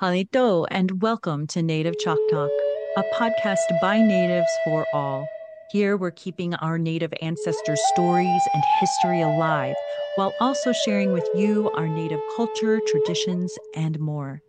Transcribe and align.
Halito, 0.00 0.66
and 0.70 1.00
welcome 1.00 1.46
to 1.48 1.62
Native 1.62 1.96
Chalk 1.98 2.18
Talk, 2.28 2.50
a 2.96 3.02
podcast 3.14 3.58
by 3.80 4.00
natives 4.00 4.48
for 4.64 4.84
all. 4.92 5.28
Here 5.70 5.96
we're 5.96 6.10
keeping 6.10 6.54
our 6.54 6.76
Native 6.76 7.12
ancestors' 7.20 7.80
stories 7.92 8.42
and 8.52 8.62
history 8.80 9.20
alive 9.20 9.76
while 10.16 10.34
also 10.40 10.72
sharing 10.72 11.12
with 11.12 11.28
you 11.36 11.70
our 11.76 11.86
Native 11.86 12.20
culture, 12.34 12.80
traditions, 12.88 13.56
and 13.76 14.00
more. 14.00 14.40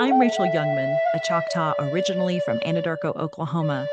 I'm 0.00 0.18
Rachel 0.18 0.46
Youngman, 0.46 0.96
a 1.14 1.20
Choctaw 1.24 1.74
originally 1.78 2.40
from 2.44 2.58
Anadarko, 2.60 3.14
Oklahoma. 3.16 3.86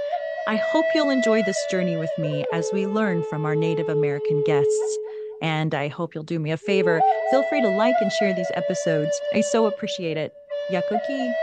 I 0.47 0.55
hope 0.55 0.85
you'll 0.95 1.11
enjoy 1.11 1.43
this 1.43 1.59
journey 1.69 1.97
with 1.97 2.11
me 2.17 2.45
as 2.54 2.69
we 2.73 2.88
learn 2.88 3.23
from 3.29 3.45
our 3.45 3.55
Native 3.55 3.89
American 3.89 4.43
guests. 4.45 4.97
And 5.41 5.75
I 5.75 5.89
hope 5.89 6.15
you'll 6.15 6.23
do 6.23 6.39
me 6.39 6.49
a 6.49 6.57
favor. 6.57 7.01
Feel 7.29 7.43
free 7.43 7.61
to 7.61 7.69
like 7.69 7.95
and 8.01 8.11
share 8.13 8.33
these 8.33 8.49
episodes. 8.55 9.11
I 9.35 9.41
so 9.41 9.67
appreciate 9.67 10.17
it. 10.17 10.33
Yakoke. 10.70 11.34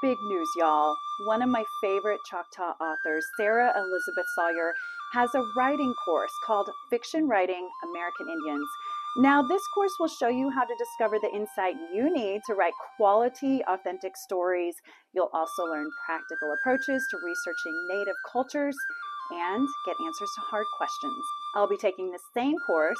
Big 0.00 0.16
news, 0.28 0.48
y'all. 0.56 0.94
One 1.26 1.42
of 1.42 1.48
my 1.48 1.64
favorite 1.82 2.20
Choctaw 2.30 2.74
authors, 2.80 3.26
Sarah 3.36 3.72
Elizabeth 3.76 4.26
Sawyer, 4.36 4.72
has 5.14 5.34
a 5.34 5.42
writing 5.56 5.92
course 6.04 6.30
called 6.46 6.70
Fiction 6.90 7.26
Writing 7.26 7.68
American 7.82 8.28
Indians. 8.28 8.68
Now, 9.16 9.42
this 9.42 9.62
course 9.74 9.90
will 9.98 10.06
show 10.06 10.28
you 10.28 10.48
how 10.50 10.64
to 10.64 10.74
discover 10.78 11.18
the 11.18 11.34
insight 11.34 11.74
you 11.92 12.14
need 12.14 12.42
to 12.46 12.54
write 12.54 12.74
quality, 12.96 13.64
authentic 13.66 14.16
stories. 14.16 14.76
You'll 15.12 15.30
also 15.32 15.64
learn 15.64 15.88
practical 16.06 16.54
approaches 16.54 17.04
to 17.10 17.16
researching 17.16 17.88
Native 17.90 18.14
cultures 18.30 18.76
and 19.30 19.68
get 19.86 19.96
answers 20.04 20.32
to 20.34 20.40
hard 20.40 20.66
questions. 20.76 21.24
I'll 21.54 21.68
be 21.68 21.76
taking 21.76 22.10
the 22.10 22.18
same 22.34 22.56
course, 22.66 22.98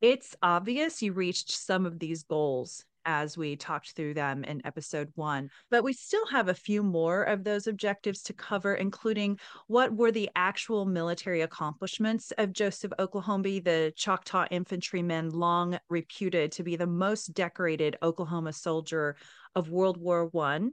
it's 0.02 0.36
obvious 0.42 1.00
you 1.00 1.14
reached 1.14 1.50
some 1.50 1.86
of 1.86 1.98
these 1.98 2.24
goals 2.24 2.84
as 3.06 3.36
we 3.36 3.56
talked 3.56 3.92
through 3.92 4.14
them 4.14 4.44
in 4.44 4.64
episode 4.66 5.10
one. 5.14 5.50
But 5.70 5.84
we 5.84 5.92
still 5.92 6.26
have 6.26 6.48
a 6.48 6.54
few 6.54 6.82
more 6.82 7.22
of 7.24 7.44
those 7.44 7.66
objectives 7.66 8.22
to 8.22 8.32
cover, 8.32 8.74
including 8.74 9.38
what 9.66 9.94
were 9.94 10.12
the 10.12 10.30
actual 10.36 10.84
military 10.84 11.42
accomplishments 11.42 12.32
of 12.38 12.52
Joseph 12.52 12.92
Oklahombi, 12.98 13.64
the 13.64 13.92
Choctaw 13.96 14.46
infantryman 14.50 15.30
long 15.30 15.78
reputed 15.88 16.52
to 16.52 16.62
be 16.62 16.76
the 16.76 16.86
most 16.86 17.34
decorated 17.34 17.96
Oklahoma 18.02 18.52
soldier 18.52 19.16
of 19.54 19.70
World 19.70 19.96
War 19.96 20.26
One 20.26 20.72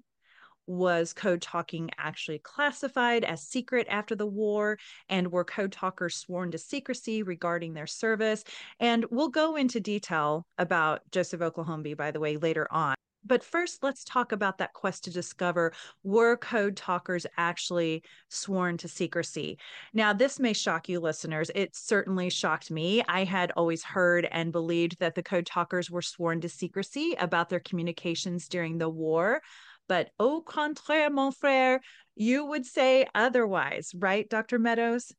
was 0.67 1.14
code 1.14 1.42
talking 1.42 1.90
actually 1.98 2.39
classified 2.39 3.23
as 3.23 3.42
secret 3.42 3.88
after 3.89 4.16
the 4.16 4.26
war 4.26 4.77
and 5.10 5.32
were 5.32 5.44
code 5.44 5.72
talkers 5.72 6.16
sworn 6.16 6.52
to 6.52 6.58
secrecy 6.58 7.23
regarding 7.23 7.73
their 7.73 7.88
service. 7.88 8.44
And 8.80 9.05
we'll 9.11 9.30
go 9.30 9.55
into 9.55 9.80
detail 9.80 10.45
about 10.58 11.02
joseph 11.11 11.42
Oklahombi, 11.42 11.95
by 11.95 12.11
the 12.11 12.20
way 12.20 12.38
later 12.38 12.67
on. 12.71 12.95
But 13.23 13.44
first 13.44 13.83
let's 13.83 14.04
talk 14.04 14.32
about 14.32 14.58
that 14.58 14.73
quest 14.73 15.04
to 15.04 15.11
discover 15.11 15.73
were 16.04 16.38
code 16.38 16.76
talkers 16.76 17.27
actually 17.38 18.04
sworn 18.30 18.77
to 18.77 18.88
secrecy? 18.88 19.60
Now 19.94 20.11
this 20.11 20.39
may 20.39 20.54
shock 20.54 20.89
you 20.89 21.00
listeners. 21.00 21.52
It 21.54 21.76
certainly 21.76 22.30
shocked 22.30 22.71
me. 22.71 23.04
I 23.08 23.23
had 23.23 23.52
always 23.52 23.83
heard 23.83 24.27
and 24.32 24.52
believed 24.52 24.98
that 25.00 25.14
the 25.14 25.23
code 25.23 25.45
talkers 25.45 25.92
were 25.92 26.02
sworn 26.02 26.42
to 26.42 26.50
secrecy 26.50 27.16
about 27.20 27.50
their 27.50 27.60
communications 27.60 28.48
during 28.48 28.80
the 28.80 28.89
war 28.89 29.42
but 29.91 30.09
au 30.21 30.39
contraire, 30.39 31.09
mon 31.09 31.33
frère, 31.33 31.79
you 32.15 32.45
would 32.45 32.65
say 32.65 33.05
otherwise, 33.13 33.91
right, 33.93 34.29
Dr. 34.29 34.57
Meadows? 34.57 35.11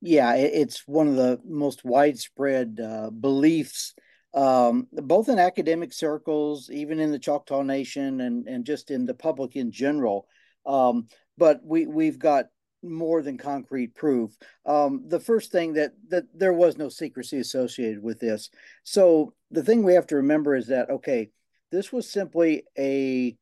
Yeah, 0.00 0.36
it's 0.36 0.86
one 0.86 1.08
of 1.08 1.16
the 1.16 1.40
most 1.44 1.84
widespread 1.84 2.78
uh, 2.80 3.10
beliefs, 3.10 3.94
um, 4.32 4.86
both 4.92 5.28
in 5.28 5.40
academic 5.40 5.92
circles, 5.92 6.70
even 6.70 7.00
in 7.00 7.10
the 7.10 7.18
Choctaw 7.18 7.62
Nation, 7.62 8.20
and, 8.20 8.46
and 8.46 8.64
just 8.64 8.92
in 8.92 9.06
the 9.06 9.14
public 9.14 9.56
in 9.56 9.72
general. 9.72 10.28
Um, 10.64 11.08
but 11.36 11.58
we, 11.64 11.88
we've 11.88 12.20
got 12.20 12.46
more 12.80 13.22
than 13.22 13.36
concrete 13.38 13.96
proof. 13.96 14.36
Um, 14.64 15.02
the 15.08 15.18
first 15.18 15.50
thing 15.50 15.72
that 15.72 15.94
that 16.10 16.26
there 16.32 16.52
was 16.52 16.78
no 16.78 16.88
secrecy 16.88 17.40
associated 17.40 18.00
with 18.00 18.20
this. 18.20 18.50
So 18.84 19.34
the 19.50 19.64
thing 19.64 19.82
we 19.82 19.94
have 19.94 20.06
to 20.08 20.16
remember 20.16 20.54
is 20.54 20.68
that 20.68 20.90
okay, 20.90 21.30
this 21.72 21.92
was 21.92 22.08
simply 22.08 22.62
a 22.78 23.36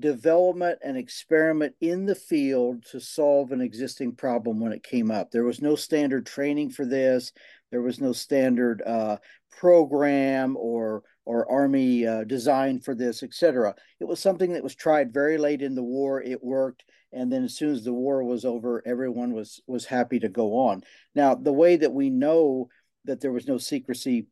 development 0.00 0.78
and 0.82 0.96
experiment 0.96 1.74
in 1.80 2.06
the 2.06 2.14
field 2.14 2.84
to 2.90 3.00
solve 3.00 3.52
an 3.52 3.60
existing 3.60 4.14
problem 4.14 4.60
when 4.60 4.72
it 4.72 4.82
came 4.82 5.10
up. 5.10 5.30
There 5.30 5.44
was 5.44 5.62
no 5.62 5.74
standard 5.74 6.26
training 6.26 6.70
for 6.70 6.84
this. 6.84 7.32
There 7.70 7.82
was 7.82 8.00
no 8.00 8.12
standard 8.12 8.82
uh, 8.86 9.18
program 9.50 10.56
or 10.56 11.02
or 11.24 11.50
army 11.50 12.06
uh, 12.06 12.24
design 12.24 12.80
for 12.80 12.94
this, 12.94 13.22
etc. 13.22 13.74
It 14.00 14.06
was 14.06 14.18
something 14.18 14.54
that 14.54 14.62
was 14.62 14.74
tried 14.74 15.12
very 15.12 15.36
late 15.36 15.60
in 15.60 15.74
the 15.74 15.82
war. 15.82 16.22
It 16.22 16.42
worked, 16.42 16.84
and 17.12 17.30
then 17.30 17.44
as 17.44 17.54
soon 17.54 17.72
as 17.72 17.84
the 17.84 17.92
war 17.92 18.24
was 18.24 18.46
over, 18.46 18.82
everyone 18.86 19.34
was 19.34 19.60
was 19.66 19.84
happy 19.84 20.18
to 20.20 20.30
go 20.30 20.56
on. 20.56 20.82
Now, 21.14 21.34
the 21.34 21.52
way 21.52 21.76
that 21.76 21.92
we 21.92 22.08
know 22.08 22.70
that 23.04 23.20
there 23.20 23.32
was 23.32 23.46
no 23.46 23.58
secrecy 23.58 24.26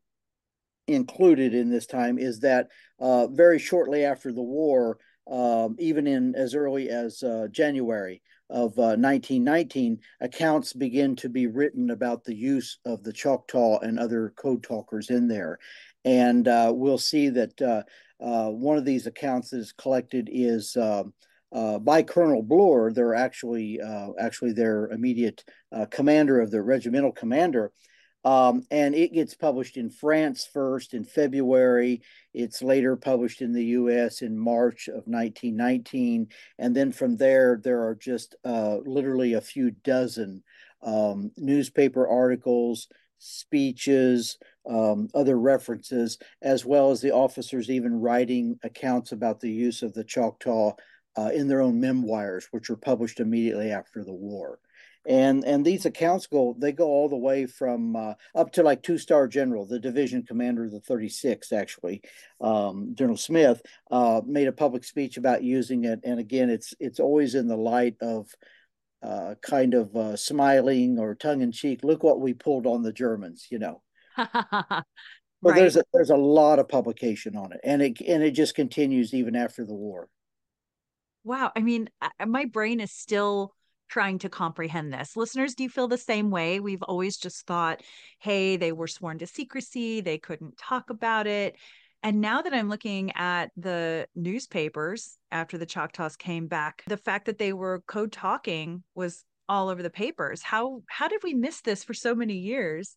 included 0.87 1.53
in 1.53 1.69
this 1.69 1.87
time 1.87 2.19
is 2.19 2.41
that 2.41 2.69
uh, 2.99 3.27
very 3.27 3.59
shortly 3.59 4.05
after 4.05 4.33
the 4.33 4.43
war, 4.43 4.99
um, 5.31 5.77
even 5.79 6.07
in 6.07 6.35
as 6.35 6.55
early 6.55 6.89
as 6.89 7.23
uh, 7.23 7.49
January 7.51 8.23
of 8.49 8.79
uh, 8.79 8.95
1919, 8.95 9.99
accounts 10.21 10.73
begin 10.73 11.17
to 11.17 11.29
be 11.29 11.47
written 11.47 11.91
about 11.91 12.25
the 12.25 12.35
use 12.35 12.79
of 12.85 13.03
the 13.03 13.13
Choctaw 13.13 13.81
and 13.81 13.99
other 13.99 14.33
code 14.37 14.63
talkers 14.63 15.11
in 15.11 15.27
there. 15.27 15.59
And 16.05 16.47
uh, 16.47 16.73
we'll 16.75 16.99
see 16.99 17.29
that 17.31 17.61
uh, 17.61 17.83
uh, 18.23 18.51
one 18.51 18.79
of 18.79 18.85
these 18.85 19.09
accounts 19.09 19.51
that 19.51 19.59
is 19.59 19.73
collected 19.73 20.29
is 20.31 20.77
um, 20.77 21.13
uh, 21.53 21.81
by 21.81 22.03
Colonel 22.03 22.43
Bloor, 22.43 22.93
They're 22.93 23.15
actually 23.15 23.81
actually 24.19 24.53
their 24.53 24.89
immediate 24.89 25.45
commander 25.91 26.41
of 26.41 26.51
the 26.51 26.63
regimental 26.63 27.13
commander. 27.13 27.73
Um, 28.27 28.67
and 28.73 28.97
it 28.97 29.13
gets 29.13 29.37
published 29.37 29.77
in 29.77 29.89
France 29.89 30.49
first 30.53 30.95
in 30.95 31.05
February. 31.05 32.03
It's 32.35 32.61
later 32.61 32.97
published 32.97 33.41
in 33.41 33.53
the 33.53 33.67
US 33.67 34.21
in 34.21 34.37
March 34.37 34.89
of 34.89 35.07
1919. 35.07 36.27
And 36.59 36.75
then 36.75 36.91
from 36.91 37.17
there, 37.17 37.61
there 37.63 37.85
are 37.87 37.95
just 37.95 38.35
uh, 38.45 38.79
literally 38.79 39.35
a 39.35 39.41
few 39.41 39.71
dozen 39.71 40.43
um, 40.83 41.31
newspaper 41.37 42.09
articles, 42.09 42.89
speeches, 43.19 44.39
um, 44.69 45.09
other 45.15 45.39
references, 45.39 46.19
as 46.43 46.65
well 46.67 46.91
as 46.91 47.01
the 47.01 47.15
officers 47.15 47.71
even 47.71 48.01
writing 48.01 48.59
accounts 48.65 49.13
about 49.13 49.39
the 49.39 49.53
use 49.53 49.83
of 49.83 49.95
the 49.95 50.03
Choctaw 50.03 50.73
uh, 51.17 51.31
in 51.33 51.47
their 51.47 51.61
own 51.61 51.79
memoirs, 51.79 52.49
which 52.51 52.71
were 52.71 52.77
published 52.77 53.21
immediately 53.21 53.71
after 53.71 54.03
the 54.03 54.13
war 54.13 54.59
and 55.07 55.45
and 55.45 55.65
these 55.65 55.87
accounts 55.87 56.27
go 56.27 56.55
they 56.59 56.73
go 56.73 56.87
all 56.87 57.09
the 57.09 57.17
way 57.17 57.47
from 57.47 57.97
uh, 57.97 58.15
up 58.35 58.53
to 58.53 58.63
like 58.63 58.83
two 58.83 58.99
star 58.99 59.29
general 59.29 59.67
the 59.67 59.79
division 59.79 60.23
commander 60.23 60.65
of 60.65 60.73
the 60.73 60.81
36th 60.81 61.53
actually 61.53 62.03
um, 62.41 62.95
general 62.95 63.17
smith 63.17 63.63
uh, 63.91 64.21
made 64.27 64.49
a 64.49 64.53
public 64.53 64.85
speech 64.85 65.17
about 65.17 65.43
using 65.43 65.85
it. 65.85 66.01
And 66.05 66.19
again 66.19 66.51
it's 66.51 66.75
it's 66.81 67.01
always 67.01 67.35
in 67.35 67.47
the 67.49 67.57
light 67.57 67.97
of 68.01 68.29
uh, 69.03 69.35
kind 69.43 69.75
of 69.75 69.95
uh, 69.95 70.17
smiling 70.17 70.99
or 70.99 71.15
tongue-in-cheek 71.15 71.85
look 71.85 72.03
what 72.03 72.21
we 72.21 72.35
pulled 72.35 72.67
on 72.67 72.83
the 72.83 72.93
germans 72.93 73.47
you 73.51 73.59
know. 73.59 73.83
But 75.43 75.51
right. 75.51 75.61
there's 75.61 75.77
a, 75.77 75.85
there's 75.93 76.11
a 76.11 76.17
lot 76.17 76.59
of 76.59 76.67
publication 76.67 77.37
on 77.37 77.53
it 77.53 77.61
and 77.63 77.83
it 77.83 78.01
and 78.01 78.23
it 78.23 78.31
just 78.31 78.55
continues 78.55 79.13
even 79.13 79.37
after 79.37 79.65
the 79.65 79.75
war. 79.75 80.09
Wow 81.25 81.53
i 81.55 81.61
mean 81.61 81.91
my 82.27 82.47
brain 82.47 82.81
is 82.81 82.91
still 82.91 83.55
trying 83.89 84.19
to 84.21 84.29
comprehend 84.29 84.93
this. 84.93 85.17
Listeners, 85.17 85.55
do 85.55 85.63
you 85.63 85.69
feel 85.69 85.89
the 85.89 85.99
same 85.99 86.31
way? 86.31 86.61
We've 86.61 86.83
always 86.83 87.17
just 87.17 87.47
thought, 87.47 87.83
hey, 88.19 88.57
they 88.57 88.73
were 88.73 88.89
sworn 88.89 89.19
to 89.19 89.27
secrecy, 89.27 90.01
they 90.01 90.19
couldn't 90.19 90.59
talk 90.59 90.91
about 90.91 91.27
it. 91.27 91.57
And 92.03 92.21
now 92.21 92.43
that 92.43 92.55
I'm 92.55 92.69
looking 92.69 93.11
at 93.17 93.51
the 93.57 94.07
newspapers 94.15 95.19
after 95.33 95.59
the 95.59 95.67
Choctaws 95.67 96.17
came 96.17 96.47
back, 96.47 96.85
the 96.87 96.97
fact 96.97 97.27
that 97.27 97.39
they 97.39 97.53
were 97.53 97.83
code 97.87 98.13
talking 98.13 98.83
was 98.95 99.25
all 99.49 99.69
over 99.69 99.83
the 99.83 99.91
papers. 99.91 100.43
How 100.43 100.83
how 100.87 101.09
did 101.09 101.23
we 101.23 101.35
miss 101.35 101.61
this 101.63 101.85
for 101.85 101.95
so 101.95 102.15
many 102.15 102.35
years? 102.35 102.97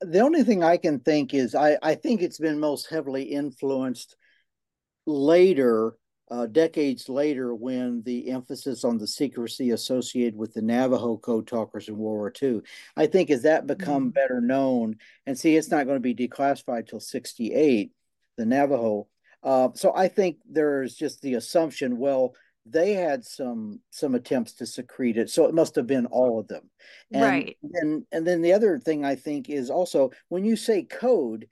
The 0.00 0.20
only 0.20 0.42
thing 0.42 0.62
I 0.62 0.76
can 0.76 1.00
think 1.00 1.34
is 1.34 1.54
I, 1.54 1.78
I 1.82 1.94
think 1.94 2.22
it's 2.22 2.38
been 2.38 2.60
most 2.60 2.88
heavily 2.88 3.24
influenced 3.24 4.16
later 5.06 5.96
uh, 6.30 6.46
decades 6.46 7.08
later 7.08 7.54
when 7.54 8.02
the 8.02 8.30
emphasis 8.30 8.84
on 8.84 8.98
the 8.98 9.06
secrecy 9.06 9.70
associated 9.70 10.36
with 10.36 10.52
the 10.54 10.62
Navajo 10.62 11.16
code 11.16 11.46
talkers 11.46 11.88
in 11.88 11.96
World 11.96 12.16
War 12.16 12.32
II. 12.42 12.62
I 12.96 13.06
think 13.06 13.30
as 13.30 13.42
that 13.42 13.66
become 13.66 14.10
mm. 14.10 14.14
better 14.14 14.40
known, 14.40 14.96
and 15.26 15.38
see, 15.38 15.56
it's 15.56 15.70
not 15.70 15.86
going 15.86 15.96
to 15.96 16.14
be 16.14 16.14
declassified 16.14 16.88
till 16.88 17.00
68, 17.00 17.92
the 18.36 18.46
Navajo. 18.46 19.06
Uh, 19.42 19.68
so 19.74 19.92
I 19.94 20.08
think 20.08 20.38
there's 20.50 20.94
just 20.94 21.22
the 21.22 21.34
assumption, 21.34 21.98
well, 21.98 22.34
they 22.68 22.94
had 22.94 23.24
some 23.24 23.80
some 23.90 24.16
attempts 24.16 24.54
to 24.54 24.66
secrete 24.66 25.16
it, 25.16 25.30
so 25.30 25.46
it 25.46 25.54
must 25.54 25.76
have 25.76 25.86
been 25.86 26.06
all 26.06 26.40
of 26.40 26.48
them. 26.48 26.68
And 27.12 27.22
right. 27.22 27.56
And 27.74 28.04
and 28.10 28.26
then 28.26 28.42
the 28.42 28.54
other 28.54 28.80
thing 28.80 29.04
I 29.04 29.14
think 29.14 29.48
is 29.48 29.70
also 29.70 30.10
when 30.28 30.44
you 30.44 30.56
say 30.56 30.82
code, 30.82 31.46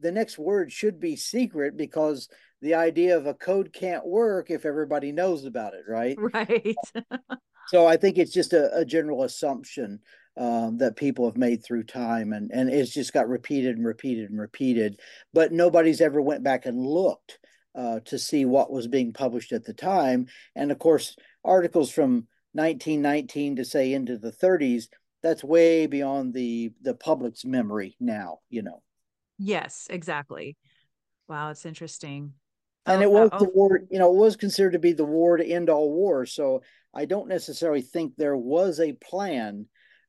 the 0.00 0.12
next 0.12 0.38
word 0.38 0.70
should 0.70 1.00
be 1.00 1.16
secret 1.16 1.76
because 1.76 2.28
the 2.60 2.74
idea 2.74 3.16
of 3.16 3.26
a 3.26 3.34
code 3.34 3.72
can't 3.72 4.06
work 4.06 4.50
if 4.50 4.64
everybody 4.64 5.12
knows 5.12 5.44
about 5.44 5.74
it, 5.74 5.84
right? 5.88 6.16
Right. 6.18 6.76
so 7.68 7.86
I 7.86 7.96
think 7.96 8.18
it's 8.18 8.32
just 8.32 8.52
a, 8.52 8.74
a 8.76 8.84
general 8.84 9.22
assumption 9.24 10.00
um, 10.36 10.78
that 10.78 10.96
people 10.96 11.26
have 11.26 11.36
made 11.36 11.64
through 11.64 11.84
time, 11.84 12.32
and 12.32 12.50
and 12.52 12.70
it's 12.70 12.92
just 12.92 13.12
got 13.12 13.28
repeated 13.28 13.76
and 13.76 13.86
repeated 13.86 14.30
and 14.30 14.38
repeated, 14.38 15.00
but 15.32 15.52
nobody's 15.52 16.00
ever 16.00 16.22
went 16.22 16.44
back 16.44 16.66
and 16.66 16.78
looked 16.78 17.38
uh, 17.74 18.00
to 18.04 18.18
see 18.18 18.44
what 18.44 18.70
was 18.70 18.86
being 18.86 19.12
published 19.12 19.52
at 19.52 19.64
the 19.64 19.74
time, 19.74 20.26
and 20.54 20.70
of 20.70 20.78
course 20.78 21.16
articles 21.44 21.90
from 21.90 22.26
1919 22.52 23.56
to 23.56 23.64
say 23.64 23.92
into 23.92 24.16
the 24.16 24.32
30s 24.32 24.84
that's 25.22 25.44
way 25.44 25.86
beyond 25.86 26.32
the 26.32 26.72
the 26.82 26.94
public's 26.94 27.44
memory 27.44 27.96
now 28.00 28.38
you 28.48 28.62
know 28.62 28.82
yes 29.38 29.86
exactly 29.90 30.56
wow 31.28 31.50
it's 31.50 31.66
interesting 31.66 32.32
and 32.88 33.02
oh, 33.02 33.02
it 33.02 33.10
was 33.10 33.28
oh. 33.32 33.38
the 33.38 33.50
war 33.50 33.80
you 33.90 33.98
know 33.98 34.10
it 34.10 34.16
was 34.16 34.36
considered 34.36 34.72
to 34.72 34.78
be 34.78 34.92
the 34.92 35.04
war 35.04 35.36
to 35.36 35.44
end 35.46 35.70
all 35.70 35.92
wars. 35.92 36.32
So 36.32 36.62
i 36.94 37.04
don't 37.04 37.28
necessarily 37.28 37.82
think 37.82 38.16
there 38.16 38.36
was 38.36 38.80
a 38.80 38.92
plan 38.94 39.66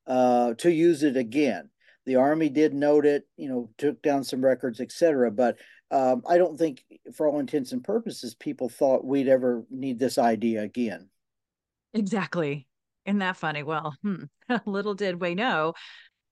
uh, 0.07 0.53
to 0.55 0.71
use 0.71 1.03
it 1.03 1.17
again. 1.17 1.69
The 2.05 2.15
army 2.15 2.49
did 2.49 2.73
note 2.73 3.05
it 3.05 3.27
you 3.37 3.49
know 3.49 3.69
took 3.77 4.01
down 4.01 4.23
some 4.23 4.43
records 4.43 4.79
etc 4.79 5.29
but 5.31 5.57
um, 5.91 6.23
i 6.27 6.37
don't 6.37 6.57
think 6.57 6.83
for 7.15 7.27
all 7.27 7.39
intents 7.39 7.71
and 7.71 7.83
purposes 7.83 8.35
people 8.35 8.69
thought 8.69 9.05
we'd 9.05 9.27
ever 9.27 9.65
need 9.69 9.99
this 9.99 10.17
idea 10.17 10.63
again. 10.63 11.09
Exactly. 11.93 12.67
Isn't 13.05 13.19
that 13.19 13.37
funny? 13.37 13.63
Well 13.63 13.95
hmm. 14.01 14.23
little 14.65 14.95
did 14.95 15.21
we 15.21 15.35
know 15.35 15.73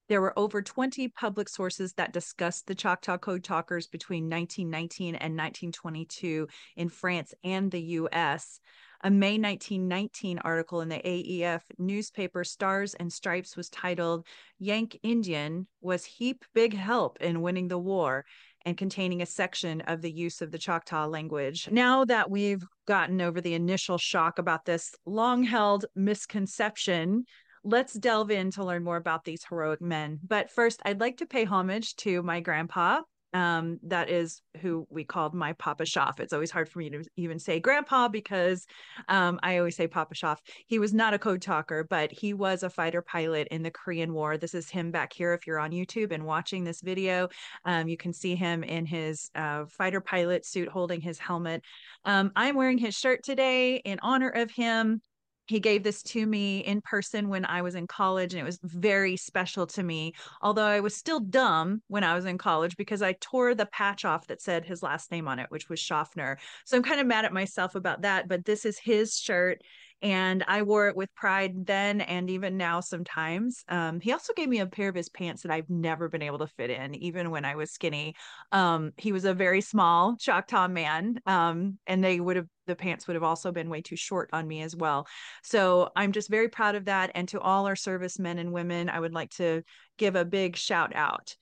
there 0.07 0.21
were 0.21 0.37
over 0.37 0.61
20 0.61 1.07
public 1.09 1.49
sources 1.49 1.93
that 1.93 2.13
discussed 2.13 2.67
the 2.67 2.75
Choctaw 2.75 3.17
Code 3.17 3.43
Talkers 3.43 3.87
between 3.87 4.29
1919 4.29 5.15
and 5.15 5.35
1922 5.35 6.47
in 6.75 6.89
France 6.89 7.33
and 7.43 7.71
the 7.71 7.81
US. 7.81 8.59
A 9.01 9.11
May 9.11 9.37
1919 9.37 10.39
article 10.39 10.81
in 10.81 10.89
the 10.89 10.97
AEF 11.05 11.61
newspaper 11.77 12.43
Stars 12.43 12.95
and 12.95 13.13
Stripes 13.13 13.55
was 13.55 13.69
titled 13.69 14.25
Yank 14.57 14.97
Indian 15.03 15.67
was 15.81 16.03
heap 16.03 16.43
big 16.55 16.73
help 16.73 17.17
in 17.21 17.41
winning 17.41 17.67
the 17.67 17.77
war 17.77 18.25
and 18.65 18.75
containing 18.75 19.21
a 19.21 19.25
section 19.25 19.81
of 19.81 20.01
the 20.01 20.11
use 20.11 20.41
of 20.41 20.51
the 20.51 20.57
Choctaw 20.57 21.05
language. 21.05 21.69
Now 21.71 22.05
that 22.05 22.29
we've 22.29 22.65
gotten 22.87 23.21
over 23.21 23.39
the 23.39 23.53
initial 23.53 23.99
shock 23.99 24.39
about 24.39 24.65
this 24.65 24.95
long 25.05 25.43
held 25.43 25.85
misconception 25.95 27.25
let's 27.67 27.93
delve 27.93 28.31
in 28.31 28.49
to 28.51 28.63
learn 28.63 28.83
more 28.83 28.95
about 28.95 29.25
these 29.25 29.43
heroic 29.47 29.81
men. 29.81 30.19
But 30.25 30.49
first, 30.49 30.81
I'd 30.85 31.01
like 31.01 31.17
to 31.17 31.25
pay 31.25 31.43
homage 31.43 31.97
to 31.97 32.23
my 32.23 32.39
grandpa. 32.39 33.01
Um, 33.33 33.77
that 33.83 34.09
is 34.09 34.41
who 34.61 34.87
we 34.89 35.03
called 35.03 35.33
my 35.33 35.51
Papa 35.51 35.83
Shoff. 35.83 36.21
It's 36.21 36.31
always 36.31 36.49
hard 36.49 36.69
for 36.69 36.79
me 36.79 36.89
to 36.91 37.03
even 37.17 37.39
say 37.39 37.59
grandpa 37.59 38.07
because 38.07 38.65
um, 39.09 39.37
I 39.43 39.57
always 39.57 39.75
say 39.75 39.85
Papa 39.85 40.15
Shoff. 40.15 40.37
He 40.67 40.79
was 40.79 40.93
not 40.93 41.13
a 41.13 41.19
code 41.19 41.41
talker, 41.41 41.85
but 41.89 42.09
he 42.09 42.33
was 42.33 42.63
a 42.63 42.69
fighter 42.69 43.01
pilot 43.01 43.49
in 43.51 43.63
the 43.63 43.69
Korean 43.69 44.13
War. 44.13 44.37
This 44.37 44.53
is 44.53 44.69
him 44.69 44.89
back 44.89 45.11
here. 45.11 45.33
If 45.33 45.45
you're 45.45 45.59
on 45.59 45.71
YouTube 45.71 46.13
and 46.13 46.23
watching 46.23 46.63
this 46.63 46.79
video, 46.79 47.27
um, 47.65 47.89
you 47.89 47.97
can 47.97 48.13
see 48.13 48.33
him 48.33 48.63
in 48.63 48.85
his 48.85 49.29
uh, 49.35 49.65
fighter 49.65 49.99
pilot 49.99 50.45
suit 50.45 50.69
holding 50.69 51.01
his 51.01 51.19
helmet. 51.19 51.63
Um, 52.05 52.31
I'm 52.33 52.55
wearing 52.55 52.77
his 52.77 52.95
shirt 52.95 53.23
today 53.23 53.75
in 53.75 53.99
honor 54.01 54.29
of 54.29 54.51
him 54.51 55.01
he 55.47 55.59
gave 55.59 55.83
this 55.83 56.03
to 56.03 56.25
me 56.25 56.59
in 56.59 56.81
person 56.81 57.29
when 57.29 57.45
I 57.45 57.61
was 57.61 57.75
in 57.75 57.87
college, 57.87 58.33
and 58.33 58.41
it 58.41 58.45
was 58.45 58.59
very 58.63 59.17
special 59.17 59.65
to 59.67 59.83
me. 59.83 60.13
Although 60.41 60.65
I 60.65 60.79
was 60.79 60.95
still 60.95 61.19
dumb 61.19 61.81
when 61.87 62.03
I 62.03 62.15
was 62.15 62.25
in 62.25 62.37
college 62.37 62.77
because 62.77 63.01
I 63.01 63.13
tore 63.13 63.55
the 63.55 63.65
patch 63.65 64.05
off 64.05 64.27
that 64.27 64.41
said 64.41 64.65
his 64.65 64.83
last 64.83 65.11
name 65.11 65.27
on 65.27 65.39
it, 65.39 65.49
which 65.49 65.69
was 65.69 65.79
Schaffner. 65.79 66.37
So 66.65 66.77
I'm 66.77 66.83
kind 66.83 66.99
of 66.99 67.07
mad 67.07 67.25
at 67.25 67.33
myself 67.33 67.75
about 67.75 68.01
that. 68.01 68.27
But 68.27 68.45
this 68.45 68.65
is 68.65 68.77
his 68.77 69.17
shirt 69.17 69.61
and 70.01 70.43
I 70.47 70.61
wore 70.61 70.87
it 70.87 70.95
with 70.95 71.13
pride 71.15 71.65
then 71.65 72.01
and 72.01 72.29
even 72.29 72.57
now 72.57 72.79
sometimes. 72.81 73.63
Um, 73.67 73.99
he 73.99 74.11
also 74.11 74.33
gave 74.33 74.47
me 74.47 74.59
a 74.59 74.67
pair 74.67 74.89
of 74.89 74.95
his 74.95 75.09
pants 75.09 75.41
that 75.41 75.51
I've 75.51 75.69
never 75.69 76.07
been 76.07 76.21
able 76.21 76.37
to 76.39 76.47
fit 76.47 76.69
in, 76.69 76.95
even 76.95 77.31
when 77.31 77.45
I 77.45 77.55
was 77.55 77.71
skinny. 77.71 78.15
Um, 78.51 78.91
he 78.97 79.11
was 79.11 79.25
a 79.25 79.33
very 79.33 79.61
small 79.61 80.15
Choctaw 80.17 80.67
man, 80.67 81.19
um, 81.25 81.79
and 81.87 82.03
they 82.03 82.19
would 82.19 82.35
have 82.35 82.47
the 82.67 82.75
pants 82.75 83.07
would 83.07 83.15
have 83.15 83.23
also 83.23 83.51
been 83.51 83.69
way 83.69 83.81
too 83.81 83.95
short 83.95 84.29
on 84.33 84.47
me 84.47 84.61
as 84.61 84.75
well. 84.75 85.07
So 85.41 85.89
I'm 85.95 86.11
just 86.11 86.29
very 86.29 86.49
proud 86.49 86.75
of 86.75 86.85
that. 86.85 87.11
And 87.15 87.27
to 87.29 87.39
all 87.39 87.65
our 87.65 87.77
servicemen 87.77 88.39
and 88.39 88.51
women, 88.51 88.89
I 88.89 88.99
would 88.99 89.13
like 89.13 89.31
to 89.35 89.63
give 89.97 90.15
a 90.15 90.25
big 90.25 90.57
shout 90.57 90.93
out. 90.93 91.35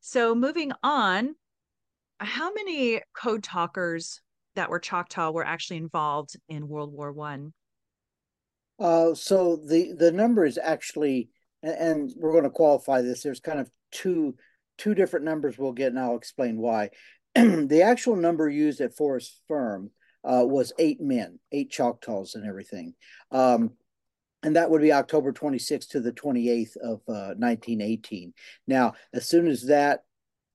So 0.00 0.36
moving 0.36 0.70
on, 0.84 1.34
how 2.20 2.52
many 2.52 3.02
code 3.12 3.42
talkers 3.42 4.20
that 4.54 4.70
were 4.70 4.78
Choctaw 4.78 5.32
were 5.32 5.44
actually 5.44 5.78
involved 5.78 6.36
in 6.48 6.68
World 6.68 6.92
War 6.92 7.12
One? 7.12 7.52
Uh, 8.78 9.14
so 9.14 9.56
the 9.56 9.92
the 9.92 10.12
number 10.12 10.44
is 10.44 10.58
actually, 10.58 11.30
and 11.62 12.12
we're 12.16 12.32
going 12.32 12.44
to 12.44 12.50
qualify 12.50 13.02
this. 13.02 13.22
There's 13.22 13.40
kind 13.40 13.60
of 13.60 13.70
two 13.90 14.34
two 14.76 14.94
different 14.94 15.24
numbers 15.24 15.58
we'll 15.58 15.72
get, 15.72 15.88
and 15.88 15.98
I'll 15.98 16.16
explain 16.16 16.58
why. 16.58 16.90
the 17.34 17.82
actual 17.82 18.16
number 18.16 18.48
used 18.48 18.80
at 18.80 18.96
Forest 18.96 19.40
Ferme 19.48 19.90
uh, 20.24 20.44
was 20.44 20.72
eight 20.78 21.00
men, 21.00 21.38
eight 21.52 21.70
Choctaws, 21.70 22.34
and 22.34 22.46
everything. 22.46 22.94
Um, 23.30 23.72
and 24.44 24.54
that 24.54 24.70
would 24.70 24.82
be 24.82 24.92
October 24.92 25.32
26th 25.32 25.88
to 25.90 26.00
the 26.00 26.12
28th 26.12 26.76
of 26.76 27.00
uh, 27.08 27.34
1918. 27.36 28.32
Now, 28.68 28.94
as 29.12 29.28
soon 29.28 29.48
as 29.48 29.66
that, 29.66 30.04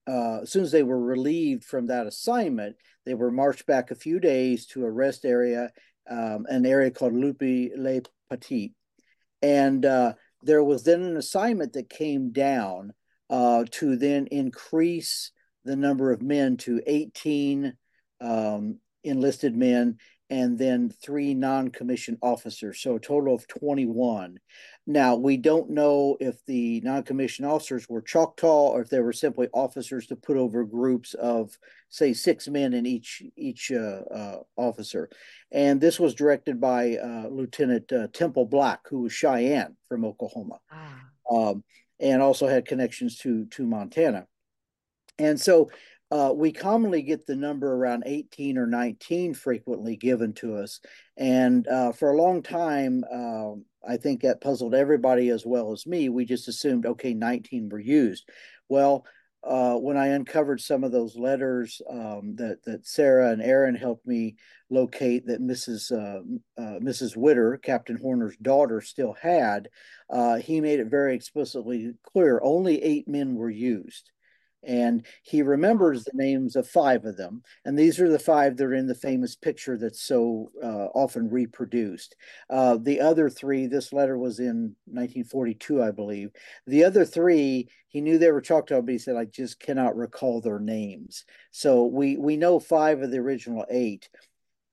uh, 0.07 0.41
as 0.43 0.51
soon 0.51 0.63
as 0.63 0.71
they 0.71 0.83
were 0.83 0.99
relieved 0.99 1.65
from 1.65 1.87
that 1.87 2.07
assignment, 2.07 2.77
they 3.05 3.13
were 3.13 3.31
marched 3.31 3.65
back 3.65 3.91
a 3.91 3.95
few 3.95 4.19
days 4.19 4.65
to 4.67 4.85
a 4.85 4.91
rest 4.91 5.25
area 5.25 5.69
um, 6.09 6.45
an 6.49 6.65
area 6.65 6.91
called 6.91 7.13
Lupi 7.13 7.71
Le 7.75 8.01
Petit. 8.29 8.73
And 9.41 9.85
uh, 9.85 10.13
there 10.41 10.63
was 10.63 10.83
then 10.83 11.03
an 11.03 11.17
assignment 11.17 11.73
that 11.73 11.89
came 11.89 12.31
down 12.31 12.93
uh, 13.29 13.65
to 13.71 13.95
then 13.95 14.27
increase 14.27 15.31
the 15.65 15.75
number 15.75 16.11
of 16.11 16.21
men 16.21 16.57
to 16.57 16.81
18 16.85 17.73
um, 18.21 18.79
enlisted 19.03 19.55
men 19.55 19.97
and 20.29 20.57
then 20.57 20.89
three 20.89 21.33
non 21.33 21.69
commissioned 21.69 22.17
officers, 22.23 22.79
so 22.79 22.95
a 22.95 22.99
total 22.99 23.35
of 23.35 23.47
21. 23.47 24.39
Now, 24.87 25.15
we 25.15 25.37
don't 25.37 25.69
know 25.69 26.17
if 26.19 26.43
the 26.45 26.81
non 26.81 27.03
commissioned 27.03 27.47
officers 27.47 27.87
were 27.87 28.01
Choctaw 28.01 28.69
or 28.69 28.81
if 28.81 28.89
they 28.89 28.99
were 28.99 29.13
simply 29.13 29.47
officers 29.53 30.07
to 30.07 30.15
put 30.15 30.37
over 30.37 30.63
groups 30.63 31.13
of, 31.13 31.55
say, 31.93 32.11
six 32.11 32.47
men 32.47 32.73
in 32.73 32.87
each, 32.87 33.21
each 33.37 33.71
uh, 33.71 34.01
uh, 34.11 34.37
officer. 34.55 35.09
And 35.51 35.79
this 35.79 35.99
was 35.99 36.15
directed 36.15 36.59
by 36.59 36.97
uh, 36.97 37.27
Lieutenant 37.29 37.93
uh, 37.93 38.07
Temple 38.11 38.45
Black, 38.45 38.79
who 38.89 39.01
was 39.01 39.13
Cheyenne 39.13 39.77
from 39.87 40.03
Oklahoma, 40.03 40.59
ah. 40.71 41.01
um, 41.29 41.63
and 41.99 42.19
also 42.19 42.47
had 42.47 42.65
connections 42.65 43.19
to, 43.19 43.45
to 43.45 43.67
Montana. 43.67 44.25
And 45.19 45.39
so 45.39 45.69
uh, 46.09 46.33
we 46.33 46.51
commonly 46.51 47.03
get 47.03 47.27
the 47.27 47.35
number 47.35 47.71
around 47.71 48.03
18 48.07 48.57
or 48.57 48.65
19 48.65 49.35
frequently 49.35 49.95
given 49.95 50.33
to 50.33 50.55
us. 50.55 50.79
And 51.15 51.67
uh, 51.67 51.91
for 51.91 52.09
a 52.09 52.17
long 52.17 52.41
time, 52.41 53.03
uh, 53.11 53.51
I 53.87 53.97
think 53.97 54.21
that 54.21 54.41
puzzled 54.41 54.73
everybody 54.73 55.29
as 55.29 55.45
well 55.45 55.71
as 55.71 55.85
me. 55.85 56.09
We 56.09 56.25
just 56.25 56.47
assumed, 56.47 56.87
okay, 56.87 57.13
19 57.13 57.69
were 57.69 57.79
used. 57.79 58.27
Well, 58.67 59.05
uh, 59.45 59.75
when 59.75 59.97
I 59.97 60.07
uncovered 60.07 60.61
some 60.61 60.83
of 60.83 60.91
those 60.91 61.17
letters 61.17 61.81
um, 61.89 62.35
that 62.37 62.63
that 62.63 62.87
Sarah 62.87 63.31
and 63.31 63.41
Aaron 63.41 63.75
helped 63.75 64.07
me 64.07 64.35
locate 64.69 65.27
that 65.27 65.41
Mrs. 65.41 65.91
Uh, 65.91 66.21
uh, 66.61 66.79
Mrs. 66.79 67.17
Witter, 67.17 67.57
Captain 67.57 67.97
Horner's 67.97 68.37
daughter, 68.37 68.79
still 68.79 69.13
had, 69.13 69.67
uh, 70.09 70.37
he 70.37 70.61
made 70.61 70.79
it 70.79 70.87
very 70.87 71.13
explicitly 71.13 71.93
clear 72.11 72.39
only 72.41 72.81
eight 72.81 73.07
men 73.07 73.35
were 73.35 73.49
used 73.49 74.11
and 74.65 75.05
he 75.23 75.41
remembers 75.41 76.03
the 76.03 76.11
names 76.13 76.55
of 76.55 76.67
five 76.67 77.05
of 77.05 77.17
them. 77.17 77.43
And 77.65 77.77
these 77.77 77.99
are 77.99 78.09
the 78.09 78.19
five 78.19 78.57
that 78.57 78.63
are 78.63 78.73
in 78.73 78.87
the 78.87 78.95
famous 78.95 79.35
picture 79.35 79.77
that's 79.77 80.01
so 80.01 80.51
uh, 80.63 80.87
often 80.95 81.29
reproduced. 81.29 82.15
Uh, 82.49 82.77
the 82.81 83.01
other 83.01 83.29
three 83.29 83.67
this 83.67 83.93
letter 83.93 84.17
was 84.17 84.39
in 84.39 84.75
1942 84.85 85.83
i 85.83 85.91
believe. 85.91 86.31
The 86.67 86.83
other 86.83 87.05
three 87.05 87.69
he 87.87 88.01
knew 88.01 88.17
they 88.17 88.31
were 88.31 88.41
choctaw 88.41 88.81
but 88.81 88.91
he 88.91 88.97
said 88.97 89.15
i 89.15 89.25
just 89.25 89.59
cannot 89.59 89.95
recall 89.95 90.41
their 90.41 90.59
names. 90.59 91.25
So 91.51 91.85
we 91.85 92.17
we 92.17 92.37
know 92.37 92.59
five 92.59 93.01
of 93.01 93.11
the 93.11 93.19
original 93.19 93.65
eight. 93.69 94.09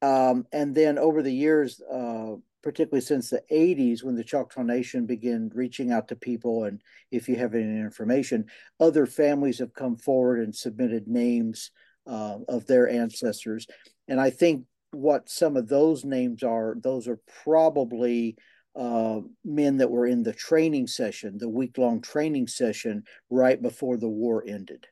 Um, 0.02 0.46
and 0.52 0.74
then 0.74 0.98
over 0.98 1.22
the 1.22 1.32
years 1.32 1.80
uh, 1.82 2.36
particularly 2.62 3.00
since 3.00 3.30
the 3.30 3.42
80s 3.50 4.02
when 4.02 4.16
the 4.16 4.24
Choctaw 4.24 4.62
Nation 4.62 5.06
began 5.06 5.50
reaching 5.54 5.92
out 5.92 6.08
to 6.08 6.16
people. 6.16 6.64
And 6.64 6.82
if 7.10 7.28
you 7.28 7.36
have 7.36 7.54
any 7.54 7.78
information, 7.80 8.46
other 8.78 9.06
families 9.06 9.58
have 9.58 9.74
come 9.74 9.96
forward 9.96 10.40
and 10.40 10.54
submitted 10.54 11.08
names 11.08 11.70
uh, 12.06 12.38
of 12.48 12.66
their 12.66 12.88
ancestors. 12.88 13.66
And 14.08 14.20
I 14.20 14.30
think 14.30 14.64
what 14.92 15.28
some 15.28 15.56
of 15.56 15.68
those 15.68 16.04
names 16.04 16.42
are, 16.42 16.76
those 16.82 17.08
are 17.08 17.20
probably 17.44 18.36
uh, 18.76 19.20
men 19.44 19.78
that 19.78 19.90
were 19.90 20.06
in 20.06 20.22
the 20.22 20.32
training 20.32 20.86
session, 20.86 21.38
the 21.38 21.48
week 21.48 21.78
long 21.78 22.00
training 22.00 22.46
session 22.46 23.04
right 23.28 23.60
before 23.60 23.96
the 23.96 24.08
war 24.08 24.44
ended. 24.46 24.86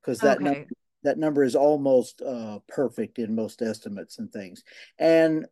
Because 0.00 0.18
that 0.20 0.36
okay. 0.36 0.44
number, 0.44 0.66
that 1.02 1.18
number 1.18 1.44
is 1.44 1.54
almost 1.54 2.22
uh, 2.22 2.58
perfect 2.68 3.18
in 3.18 3.34
most 3.34 3.62
estimates 3.62 4.18
and 4.18 4.32
things. 4.32 4.62
And 4.98 5.46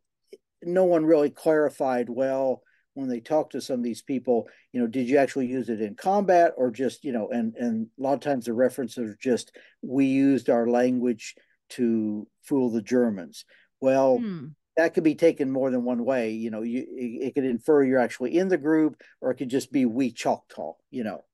no 0.63 0.85
one 0.85 1.05
really 1.05 1.31
clarified 1.31 2.09
well 2.09 2.63
when 2.95 3.09
they 3.09 3.21
talked 3.21 3.53
to 3.53 3.61
some 3.61 3.77
of 3.77 3.85
these 3.85 4.03
people, 4.03 4.49
you 4.73 4.81
know, 4.81 4.87
did 4.89 5.09
you 5.09 5.19
actually 5.19 5.47
use 5.47 5.69
it 5.69 5.81
in 5.81 5.95
combat 5.95 6.53
or 6.57 6.71
just, 6.71 7.05
you 7.05 7.13
know, 7.13 7.29
and 7.31 7.55
and 7.55 7.87
a 7.99 8.03
lot 8.03 8.15
of 8.15 8.21
times 8.21 8.47
the 8.47 8.53
references 8.53 9.11
are 9.11 9.19
just 9.23 9.57
we 9.83 10.07
used 10.07 10.51
our 10.51 10.67
language 10.67 11.37
to 11.71 12.27
fool 12.43 12.71
the 12.71 12.83
Germans. 12.83 13.45
Well, 13.81 14.19
hmm. 14.19 14.47
that 14.77 14.95
could 14.95 15.05
be 15.05 15.15
taken 15.15 15.51
more 15.51 15.71
than 15.71 15.85
one 15.85 16.05
way. 16.05 16.31
You 16.31 16.51
know, 16.51 16.63
you 16.63 16.87
it, 16.89 17.35
could 17.35 17.45
infer 17.45 17.85
you're 17.85 18.01
actually 18.01 18.37
in 18.37 18.49
the 18.49 18.59
group, 18.59 19.01
or 19.21 19.31
it 19.31 19.37
could 19.37 19.51
just 19.51 19.73
be 19.73 19.85
we 19.85 20.11
Choctaw. 20.11 20.73
You 20.91 21.05
know, 21.05 21.25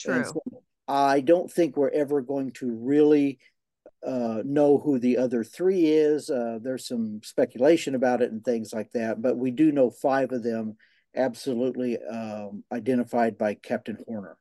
true. 0.00 0.24
So 0.24 0.40
I 0.88 1.20
don't 1.20 1.50
think 1.50 1.76
we're 1.76 1.90
ever 1.90 2.20
going 2.20 2.52
to 2.52 2.72
really 2.72 3.38
uh, 4.06 4.42
know 4.44 4.78
who 4.78 4.98
the 4.98 5.18
other 5.18 5.44
three 5.44 5.86
is. 5.86 6.30
Uh, 6.30 6.58
there's 6.60 6.86
some 6.86 7.20
speculation 7.22 7.94
about 7.94 8.22
it 8.22 8.32
and 8.32 8.44
things 8.44 8.72
like 8.72 8.90
that, 8.92 9.22
but 9.22 9.36
we 9.36 9.50
do 9.50 9.72
know 9.72 9.90
five 9.90 10.32
of 10.32 10.42
them 10.42 10.76
absolutely 11.14 11.98
um, 12.02 12.64
identified 12.72 13.36
by 13.38 13.54
Captain 13.54 13.98
Horner. 14.06 14.36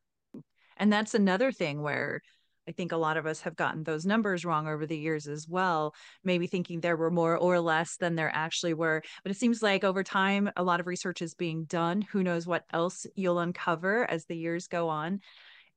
And 0.77 0.91
that's 0.91 1.13
another 1.13 1.51
thing 1.51 1.81
where 1.81 2.21
I 2.67 2.71
think 2.71 2.91
a 2.91 2.97
lot 2.97 3.17
of 3.17 3.25
us 3.25 3.41
have 3.41 3.55
gotten 3.55 3.83
those 3.83 4.05
numbers 4.05 4.45
wrong 4.45 4.67
over 4.67 4.85
the 4.85 4.97
years 4.97 5.27
as 5.27 5.47
well, 5.47 5.93
maybe 6.23 6.47
thinking 6.47 6.79
there 6.79 6.95
were 6.95 7.11
more 7.11 7.35
or 7.35 7.59
less 7.59 7.97
than 7.97 8.15
there 8.15 8.31
actually 8.33 8.73
were. 8.73 9.01
But 9.23 9.31
it 9.31 9.37
seems 9.37 9.61
like 9.61 9.83
over 9.83 10.03
time, 10.03 10.49
a 10.55 10.63
lot 10.63 10.79
of 10.79 10.87
research 10.87 11.21
is 11.21 11.33
being 11.33 11.65
done. 11.65 12.01
Who 12.01 12.23
knows 12.23 12.47
what 12.47 12.65
else 12.71 13.05
you'll 13.15 13.39
uncover 13.39 14.09
as 14.09 14.25
the 14.25 14.37
years 14.37 14.67
go 14.67 14.89
on. 14.89 15.21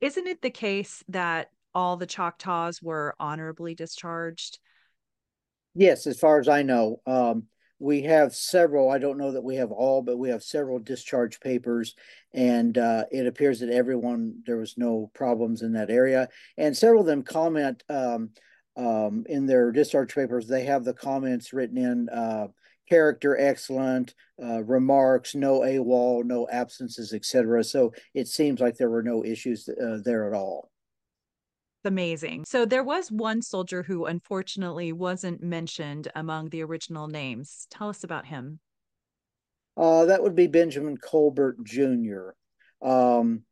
Isn't 0.01 0.27
it 0.27 0.43
the 0.43 0.51
case 0.51 1.03
that 1.09 1.49
all 1.75 1.97
the 1.97 2.07
Choctaws 2.07 2.83
were 2.83 3.15
honorably 3.19 3.75
discharged? 3.75 4.59
Yes, 5.75 6.07
as 6.07 6.19
far 6.19 6.39
as 6.39 6.49
I 6.49 6.63
know. 6.63 7.01
Um, 7.07 7.45
we 7.81 8.03
have 8.03 8.35
several, 8.35 8.91
I 8.91 8.99
don't 8.99 9.19
know 9.19 9.33
that 9.33 9.43
we 9.43 9.57
have 9.57 9.73
all, 9.73 10.01
but 10.01 10.17
we 10.17 10.31
have 10.31 10.43
several 10.43 10.79
discharge 10.79 11.41
papers, 11.41 11.95
and 12.33 12.79
uh, 12.79 13.05
it 13.11 13.27
appears 13.27 13.61
that 13.61 13.71
everyone, 13.71 14.43
there 14.47 14.57
was 14.57 14.79
no 14.79 15.11
problems 15.15 15.63
in 15.63 15.73
that 15.73 15.91
area. 15.91 16.29
And 16.57 16.77
several 16.77 17.01
of 17.01 17.07
them 17.07 17.23
comment 17.23 17.83
um, 17.89 18.31
um, 18.77 19.25
in 19.29 19.47
their 19.47 19.73
discharge 19.73 20.15
papers, 20.15 20.47
they 20.47 20.65
have 20.65 20.85
the 20.85 20.95
comments 20.95 21.53
written 21.53 21.77
in 21.77 22.09
uh, 22.09 22.47
character 22.89 23.37
excellent, 23.37 24.15
uh, 24.43 24.63
remarks, 24.63 25.35
no 25.35 25.61
AWOL, 25.61 26.25
no 26.25 26.49
absences, 26.51 27.13
etc. 27.13 27.65
So 27.65 27.93
it 28.15 28.29
seems 28.29 28.61
like 28.61 28.77
there 28.77 28.91
were 28.91 29.03
no 29.03 29.25
issues 29.25 29.69
uh, 29.69 29.99
there 30.05 30.29
at 30.29 30.35
all 30.35 30.71
amazing. 31.85 32.45
So 32.47 32.65
there 32.65 32.83
was 32.83 33.11
one 33.11 33.43
soldier 33.43 33.83
who 33.83 34.07
unfortunately 34.07 34.93
wasn't 34.93 35.43
mentioned 35.43 36.11
among 36.15 36.51
the 36.51 36.63
original 36.63 37.09
names. 37.09 37.67
Tell 37.71 37.89
us 37.89 38.05
about 38.05 38.27
him. 38.27 38.61
Uh, 39.77 40.05
that 40.07 40.23
would 40.23 40.37
be 40.37 40.47
Benjamin 40.47 40.97
Colbert 40.97 41.57
Jr. 41.65 42.31
Um, 42.81 43.43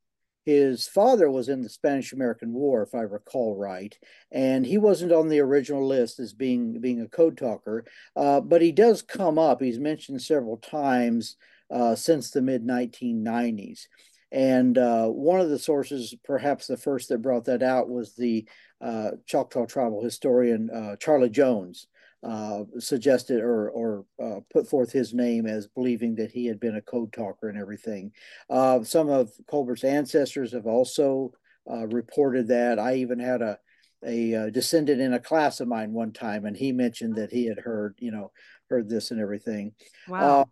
his 0.44 0.88
father 0.88 1.30
was 1.30 1.48
in 1.48 1.62
the 1.62 1.68
Spanish 1.68 2.12
American 2.12 2.52
War, 2.52 2.82
if 2.82 2.94
I 2.94 3.02
recall 3.02 3.56
right, 3.56 3.96
and 4.30 4.66
he 4.66 4.76
wasn't 4.76 5.12
on 5.12 5.28
the 5.28 5.40
original 5.40 5.86
list 5.86 6.18
as 6.18 6.32
being 6.32 6.80
being 6.80 7.00
a 7.00 7.08
code 7.08 7.36
talker, 7.36 7.84
uh, 8.16 8.40
but 8.40 8.60
he 8.60 8.72
does 8.72 9.02
come 9.02 9.38
up. 9.38 9.62
He's 9.62 9.78
mentioned 9.78 10.20
several 10.20 10.56
times 10.56 11.36
uh, 11.70 11.94
since 11.94 12.30
the 12.30 12.42
mid 12.42 12.66
1990s. 12.66 13.86
And 14.32 14.78
uh, 14.78 15.06
one 15.08 15.40
of 15.40 15.50
the 15.50 15.58
sources, 15.58 16.14
perhaps 16.24 16.66
the 16.66 16.78
first 16.78 17.10
that 17.10 17.18
brought 17.18 17.44
that 17.44 17.62
out, 17.62 17.90
was 17.90 18.16
the 18.16 18.48
uh, 18.80 19.12
Choctaw 19.26 19.66
tribal 19.66 20.02
historian 20.02 20.70
uh, 20.70 20.96
Charlie 20.96 21.30
Jones. 21.30 21.86
Uh, 22.24 22.62
suggested 22.78 23.40
or, 23.40 23.68
or 23.70 24.04
uh, 24.22 24.38
put 24.52 24.68
forth 24.68 24.92
his 24.92 25.12
name 25.12 25.44
as 25.44 25.66
believing 25.66 26.14
that 26.14 26.30
he 26.30 26.46
had 26.46 26.60
been 26.60 26.76
a 26.76 26.80
code 26.80 27.12
talker 27.12 27.48
and 27.48 27.58
everything. 27.58 28.12
Uh, 28.48 28.80
some 28.84 29.08
of 29.08 29.32
Colbert's 29.50 29.82
ancestors 29.82 30.52
have 30.52 30.66
also 30.66 31.32
reported 31.66 32.46
that. 32.46 32.78
I 32.78 32.94
even 32.94 33.18
had 33.18 33.42
a 33.42 33.58
a 34.04 34.50
descendant 34.52 35.00
in 35.00 35.14
a 35.14 35.20
class 35.20 35.58
of 35.58 35.66
mine 35.66 35.92
one 35.92 36.12
time, 36.12 36.44
and 36.44 36.56
he 36.56 36.70
mentioned 36.70 37.16
that 37.16 37.32
he 37.32 37.46
had 37.46 37.58
heard, 37.58 37.96
you 37.98 38.12
know, 38.12 38.30
heard 38.70 38.88
this 38.88 39.10
and 39.10 39.20
everything. 39.20 39.72
Wow. 40.08 40.46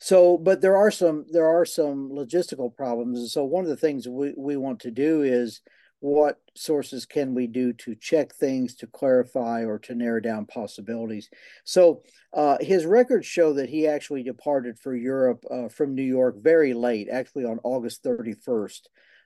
So, 0.00 0.38
but 0.38 0.62
there 0.62 0.76
are 0.76 0.90
some 0.90 1.26
there 1.30 1.46
are 1.46 1.64
some 1.64 2.10
logistical 2.10 2.74
problems. 2.74 3.18
And 3.18 3.28
so, 3.28 3.44
one 3.44 3.64
of 3.64 3.70
the 3.70 3.76
things 3.76 4.08
we, 4.08 4.32
we 4.36 4.56
want 4.56 4.80
to 4.80 4.90
do 4.90 5.22
is 5.22 5.60
what 6.00 6.40
sources 6.56 7.04
can 7.04 7.34
we 7.34 7.46
do 7.46 7.74
to 7.74 7.94
check 7.94 8.34
things, 8.34 8.74
to 8.76 8.86
clarify, 8.86 9.64
or 9.64 9.78
to 9.80 9.94
narrow 9.94 10.20
down 10.20 10.46
possibilities. 10.46 11.28
So, 11.64 12.02
uh, 12.32 12.56
his 12.60 12.86
records 12.86 13.26
show 13.26 13.52
that 13.54 13.68
he 13.68 13.86
actually 13.86 14.22
departed 14.22 14.78
for 14.78 14.96
Europe 14.96 15.44
uh, 15.50 15.68
from 15.68 15.94
New 15.94 16.02
York 16.02 16.36
very 16.42 16.72
late, 16.72 17.08
actually 17.10 17.44
on 17.44 17.60
August 17.62 18.02
31st 18.02 18.80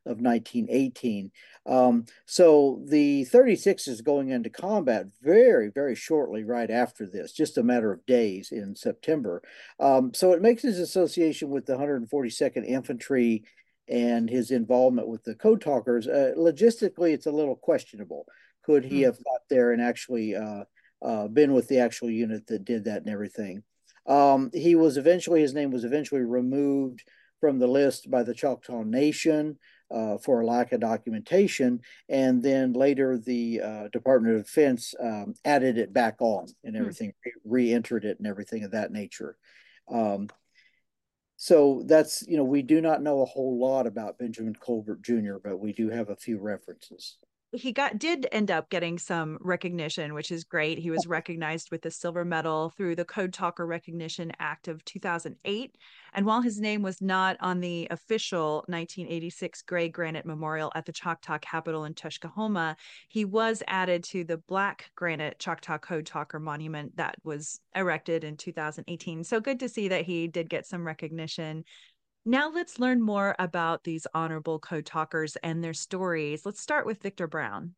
of 0.07 0.21
1918. 0.21 1.31
Um, 1.67 2.05
so 2.27 2.83
the 2.87 3.25
36 3.25 3.89
is 3.89 4.03
going 4.03 4.31
into 4.31 4.51
combat 4.51 5.07
very, 5.23 5.71
very 5.71 5.95
shortly 5.95 6.45
right 6.45 6.71
after 6.71 7.07
this, 7.07 7.33
just 7.33 7.59
a 7.59 7.63
matter 7.63 7.93
of 7.93 8.05
days 8.07 8.53
in 8.53 8.77
September. 8.77 9.43
Um, 9.81 10.13
so 10.13 10.33
it 10.33 10.43
makes 10.43 10.63
his 10.63 10.79
association 10.79 11.49
with 11.49 11.67
the 11.67 11.77
142nd 11.77 12.67
Infantry 12.67 13.45
and 13.89 14.31
his 14.31 14.51
involvement 14.51 15.09
with 15.09 15.23
the 15.25 15.35
code 15.35 15.61
talkers 15.61 16.07
uh, 16.07 16.33
logistically 16.37 17.13
it's 17.13 17.27
a 17.27 17.33
little 17.33 17.57
questionable 17.57 18.25
could 18.65 18.85
he 18.85 19.03
mm. 19.03 19.05
have 19.05 19.17
got 19.25 19.41
there 19.51 19.73
and 19.73 19.83
actually 19.83 20.35
uh, 20.35 20.65
uh, 21.03 21.29
been 21.29 21.53
with 21.53 21.69
the 21.69 21.79
actual 21.79 22.09
unit 22.09 22.47
that 22.47 22.65
did 22.65 22.85
that 22.85 23.03
and 23.03 23.11
everything 23.11 23.63
um, 24.07 24.51
he 24.55 24.75
was 24.75 24.97
eventually 24.97 25.41
his 25.41 25.55
name 25.55 25.71
was 25.71 25.85
eventually 25.85 26.23
removed 26.23 27.03
from 27.41 27.59
the 27.59 27.67
list 27.67 28.11
by 28.11 28.23
the 28.23 28.35
choctaw 28.35 28.83
nation 28.83 29.59
uh, 29.91 30.19
for 30.19 30.41
a 30.41 30.47
lack 30.47 30.73
of 30.73 30.81
documentation. 30.81 31.81
And 32.09 32.43
then 32.43 32.73
later, 32.73 33.19
the 33.19 33.61
uh, 33.61 33.89
Department 33.89 34.37
of 34.37 34.45
Defense 34.45 34.95
um, 35.01 35.35
added 35.45 35.79
it 35.79 35.93
back 35.93 36.17
on 36.21 36.47
and 36.63 36.75
hmm. 36.75 36.81
everything, 36.81 37.13
re 37.45 37.73
entered 37.73 38.05
it 38.05 38.19
and 38.19 38.27
everything 38.27 38.65
of 38.65 38.73
that 38.73 38.93
nature. 38.93 39.37
Um, 39.91 40.29
so 41.37 41.83
that's, 41.87 42.25
you 42.27 42.37
know, 42.37 42.45
we 42.45 42.63
do 42.63 42.81
not 42.81 43.03
know 43.03 43.21
a 43.21 43.27
whole 43.27 43.59
lot 43.59 43.87
about 43.87 44.19
Benjamin 44.19 44.55
Colbert 44.55 45.03
Jr., 45.03 45.37
but 45.43 45.59
we 45.59 45.73
do 45.73 45.91
have 45.91 46.09
a 46.09 46.17
few 46.17 46.39
references 46.39 47.17
he 47.55 47.73
got 47.73 47.99
did 47.99 48.27
end 48.33 48.51
up 48.51 48.69
getting 48.69 48.99
some 48.99 49.39
recognition, 49.41 50.13
which 50.13 50.31
is 50.33 50.45
great. 50.45 50.79
He 50.79 50.91
was 50.91 51.07
recognized 51.07 51.71
with 51.71 51.83
the 51.83 51.91
silver 51.91 52.25
medal 52.25 52.71
through 52.71 52.97
the 52.97 53.05
Code 53.05 53.33
Talker 53.33 53.67
Recognition 53.67 54.33
Act 54.41 54.67
of 54.67 54.85
2008. 54.85 55.77
And 56.13 56.27
while 56.27 56.43
his 56.43 56.61
name 56.61 56.83
was 56.83 57.01
not 57.01 57.37
on 57.41 57.61
the 57.61 57.87
official 57.91 58.65
1986 58.67 59.63
Gray 59.63 59.89
Granite 59.89 60.27
Memorial 60.27 60.73
at 60.75 60.85
the 60.87 60.93
Choctaw 60.93 61.39
Capitol 61.39 61.85
in 61.85 61.95
Tuskahoma, 61.95 62.77
he 63.09 63.25
was 63.25 63.63
added 63.69 64.03
to 64.05 64.25
the 64.25 64.39
Black 64.39 64.91
Granite 64.97 65.39
Choctaw 65.39 65.79
Code 65.79 66.07
Talker 66.07 66.41
Monument 66.41 66.97
that 66.97 67.17
was 67.23 67.61
erected 67.75 68.25
in 68.25 68.37
2018. 68.37 69.25
So 69.25 69.41
good 69.41 69.61
to 69.61 69.69
see 69.69 69.89
that 69.89 70.05
he 70.05 70.27
did 70.27 70.51
get 70.51 70.67
some 70.67 70.87
recognition 70.87 71.65
Now 72.27 72.51
let's 72.51 72.79
learn 72.79 73.03
more 73.03 73.37
about 73.39 73.85
these 73.85 74.07
honorable 74.15 74.59
code 74.59 74.87
talkers 74.87 75.37
and 75.43 75.63
their 75.63 75.75
stories. 75.75 76.47
Let's 76.47 76.61
start 76.61 76.87
with 76.87 77.03
Victor 77.03 77.27
Brown. 77.27 77.75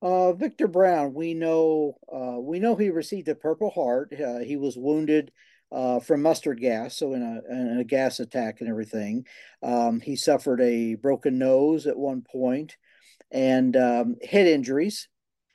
Uh, 0.00 0.32
Victor 0.32 0.68
Brown, 0.68 1.12
we 1.12 1.34
know 1.34 1.98
uh, 2.10 2.38
we 2.40 2.58
know 2.58 2.76
he 2.76 2.90
received 2.90 3.28
a 3.28 3.34
Purple 3.34 3.70
Heart. 3.70 4.14
Uh, 4.18 4.38
he 4.38 4.56
was 4.56 4.76
wounded 4.76 5.32
uh, 5.70 6.00
from 6.00 6.22
mustard 6.22 6.60
gas, 6.60 6.96
so 6.96 7.12
in 7.12 7.22
a, 7.22 7.52
in 7.52 7.78
a 7.78 7.84
gas 7.84 8.20
attack 8.20 8.60
and 8.60 8.70
everything. 8.70 9.26
Um, 9.62 10.00
he 10.00 10.16
suffered 10.16 10.60
a 10.62 10.94
broken 10.94 11.38
nose 11.38 11.86
at 11.86 11.98
one 11.98 12.22
point 12.22 12.76
and 13.30 13.76
um, 13.76 14.16
head 14.26 14.46
injuries, 14.46 15.08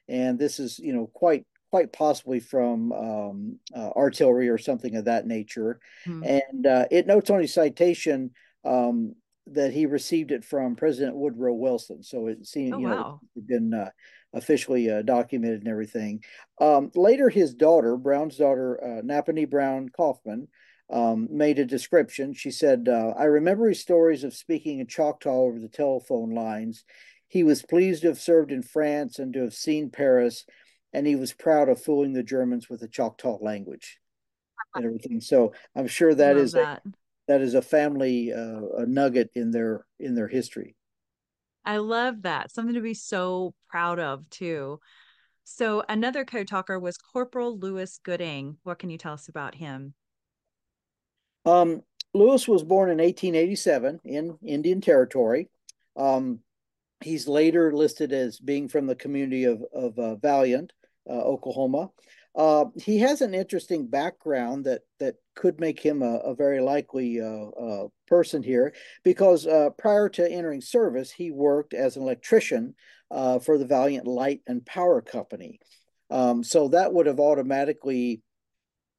and 0.08 0.38
this 0.38 0.60
is 0.60 0.78
you 0.78 0.94
know 0.94 1.10
quite 1.14 1.46
quite 1.70 1.94
possibly 1.94 2.40
from 2.40 2.92
um, 2.92 3.60
uh, 3.76 3.90
artillery 3.96 4.50
or 4.50 4.58
something 4.58 4.96
of 4.96 5.06
that 5.06 5.28
nature. 5.28 5.80
Hmm. 6.06 6.24
And 6.24 6.66
uh, 6.66 6.86
it 6.90 7.08
notes 7.08 7.30
on 7.30 7.42
his 7.42 7.54
citation 7.54 8.32
um, 8.66 9.16
that 9.48 9.72
he 9.72 9.86
received 9.86 10.32
it 10.32 10.44
from 10.44 10.76
President 10.76 11.16
Woodrow 11.16 11.54
Wilson. 11.54 12.04
So 12.04 12.28
it 12.28 12.46
seemed, 12.46 12.76
oh, 12.76 12.80
you 12.80 12.88
know, 12.88 13.20
it's 13.36 13.46
been 13.46 13.74
uh, 13.74 13.90
officially 14.34 14.90
uh, 14.90 15.02
documented 15.02 15.62
and 15.62 15.70
everything. 15.70 16.24
Um, 16.60 16.92
later, 16.96 17.30
his 17.30 17.54
daughter, 17.54 17.98
Brown's 17.98 18.38
daughter, 18.38 18.84
uh, 18.84 19.02
Napanee 19.02 19.50
Brown 19.50 19.90
Kaufman, 19.90 20.48
um, 20.92 21.28
made 21.32 21.60
a 21.60 21.66
description. 21.66 22.34
She 22.34 22.52
said, 22.52 22.88
uh, 22.90 23.14
I 23.18 23.26
remember 23.26 23.68
his 23.68 23.80
stories 23.80 24.24
of 24.24 24.34
speaking 24.34 24.80
in 24.80 24.88
Choctaw 24.88 25.30
over 25.30 25.60
the 25.60 25.70
telephone 25.70 26.32
lines. 26.32 26.84
He 27.28 27.44
was 27.44 27.62
pleased 27.62 28.02
to 28.02 28.08
have 28.08 28.20
served 28.20 28.52
in 28.52 28.64
France 28.64 29.20
and 29.20 29.32
to 29.34 29.42
have 29.42 29.54
seen 29.54 29.92
Paris 29.92 30.46
and 30.94 31.06
he 31.06 31.16
was 31.16 31.34
proud 31.34 31.70
of 31.70 31.82
fooling 31.82 32.14
the 32.14 32.24
Germans 32.24 32.70
with 32.70 32.80
the 32.80 32.88
Choctaw 32.88 33.38
language 33.42 34.00
and 34.76 34.86
everything. 34.86 35.22
So 35.22 35.54
I'm 35.76 35.88
sure 35.88 36.14
that 36.14 36.38
is 36.38 36.54
that. 36.54 36.82
A, 36.86 36.90
that 37.28 37.42
is 37.42 37.54
a 37.54 37.62
family 37.62 38.34
uh, 38.34 38.62
a 38.78 38.86
nugget 38.86 39.30
in 39.36 39.52
their 39.52 39.86
in 40.00 40.16
their 40.16 40.28
history. 40.28 40.76
I 41.66 41.78
love 41.78 42.24
that. 42.24 42.52
Something 42.52 42.74
to 42.76 42.82
be 42.82 42.96
so 42.96 43.54
proud 43.70 44.00
of 44.00 44.28
too. 44.30 44.80
So 45.44 45.84
another 45.90 46.26
code 46.26 46.48
talker 46.48 46.80
was 46.80 46.98
Corporal 46.98 47.58
Louis 47.58 48.00
Gooding. 48.04 48.58
What 48.64 48.80
can 48.80 48.90
you 48.90 48.98
tell 48.98 49.14
us 49.14 49.30
about 49.30 49.56
him? 49.56 49.94
Um, 51.46 51.82
Louis 52.14 52.48
was 52.48 52.64
born 52.64 52.90
in 52.90 52.98
1887 52.98 54.00
in 54.06 54.38
Indian 54.46 54.82
Territory. 54.82 55.50
Um, 55.96 56.40
he's 57.02 57.28
later 57.28 57.74
listed 57.74 58.14
as 58.14 58.40
being 58.40 58.68
from 58.68 58.88
the 58.88 58.96
community 58.96 59.46
of, 59.46 59.64
of 59.74 59.98
uh, 59.98 60.16
Valiant. 60.16 60.72
Uh, 61.10 61.14
Oklahoma. 61.14 61.90
Uh, 62.36 62.66
he 62.76 63.00
has 63.00 63.22
an 63.22 63.34
interesting 63.34 63.88
background 63.88 64.66
that 64.66 64.82
that 65.00 65.16
could 65.36 65.60
make 65.60 65.80
him 65.82 66.04
a, 66.04 66.18
a 66.20 66.36
very 66.36 66.62
likely 66.62 67.20
uh, 67.20 67.88
person 68.08 68.44
here, 68.44 68.74
because 69.04 69.48
prior 69.78 70.08
to 70.10 70.32
entering 70.32 70.62
service, 70.62 71.12
he 71.12 71.32
worked 71.32 71.74
as 71.74 71.96
an 71.96 72.04
electrician 72.04 72.76
for 73.10 73.58
the 73.58 73.66
Valiant 73.66 74.06
Light 74.06 74.42
and 74.46 74.64
Power 74.66 75.02
Company. 75.02 75.60
Um, 76.12 76.44
so 76.44 76.68
that 76.70 76.94
would 76.94 77.08
have 77.08 77.20
automatically 77.20 78.22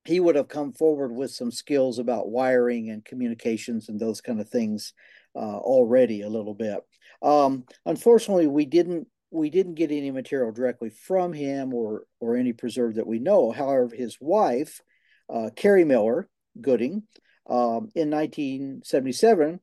he 0.04 0.18
would 0.18 0.36
have 0.36 0.48
come 0.48 0.72
forward 0.72 1.12
with 1.12 1.30
some 1.30 1.50
skills 1.52 1.98
about 1.98 2.30
wiring 2.30 2.90
and 2.90 3.04
communications 3.04 3.88
and 3.88 4.00
those 4.00 4.20
kind 4.20 4.40
of 4.40 4.48
things 4.48 4.94
uh, 5.36 5.58
already 5.58 6.22
a 6.22 6.28
little 6.28 6.54
bit. 6.54 6.80
Um, 7.22 7.64
unfortunately, 7.84 8.46
we 8.46 8.64
didn't 8.64 9.06
we 9.30 9.50
didn't 9.50 9.74
get 9.74 9.90
any 9.90 10.10
material 10.10 10.52
directly 10.52 10.90
from 10.90 11.32
him 11.32 11.72
or 11.72 12.04
or 12.18 12.36
any 12.36 12.52
preserved 12.52 12.96
that 12.96 13.06
we 13.06 13.18
know. 13.18 13.52
However, 13.52 13.90
his 13.94 14.18
wife, 14.20 14.80
uh, 15.28 15.50
Carrie 15.54 15.84
Miller 15.84 16.28
Gooding, 16.60 17.04
um, 17.48 17.90
in 17.94 18.10
1977, 18.10 19.60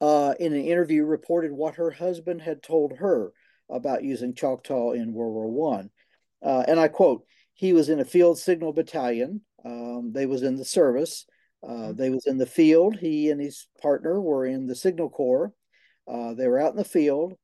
uh, 0.00 0.34
in 0.38 0.52
an 0.52 0.64
interview, 0.64 1.04
reported 1.04 1.52
what 1.52 1.76
her 1.76 1.90
husband 1.90 2.42
had 2.42 2.62
told 2.62 2.98
her 2.98 3.32
about 3.70 4.04
using 4.04 4.34
Choctaw 4.34 4.90
in 4.92 5.14
World 5.14 5.34
War 5.34 5.48
One, 5.48 5.90
uh, 6.42 6.64
and 6.68 6.78
I 6.78 6.88
quote: 6.88 7.24
"He 7.54 7.72
was 7.72 7.88
in 7.88 8.00
a 8.00 8.04
field 8.04 8.38
signal 8.38 8.72
battalion. 8.72 9.40
Um, 9.64 10.12
they 10.12 10.26
was 10.26 10.42
in 10.42 10.56
the 10.56 10.64
service. 10.64 11.24
Uh, 11.62 11.68
mm-hmm. 11.68 11.96
they 11.96 12.10
was 12.10 12.26
in 12.26 12.38
the 12.38 12.46
field. 12.46 12.96
He 12.96 13.30
and 13.30 13.40
his 13.40 13.68
partner 13.80 14.20
were 14.20 14.44
in 14.44 14.66
the 14.66 14.74
signal 14.74 15.08
corps. 15.08 15.54
Uh, 16.06 16.34
they 16.34 16.48
were 16.48 16.58
out 16.58 16.72
in 16.72 16.76
the 16.76 16.84
field 16.84 17.34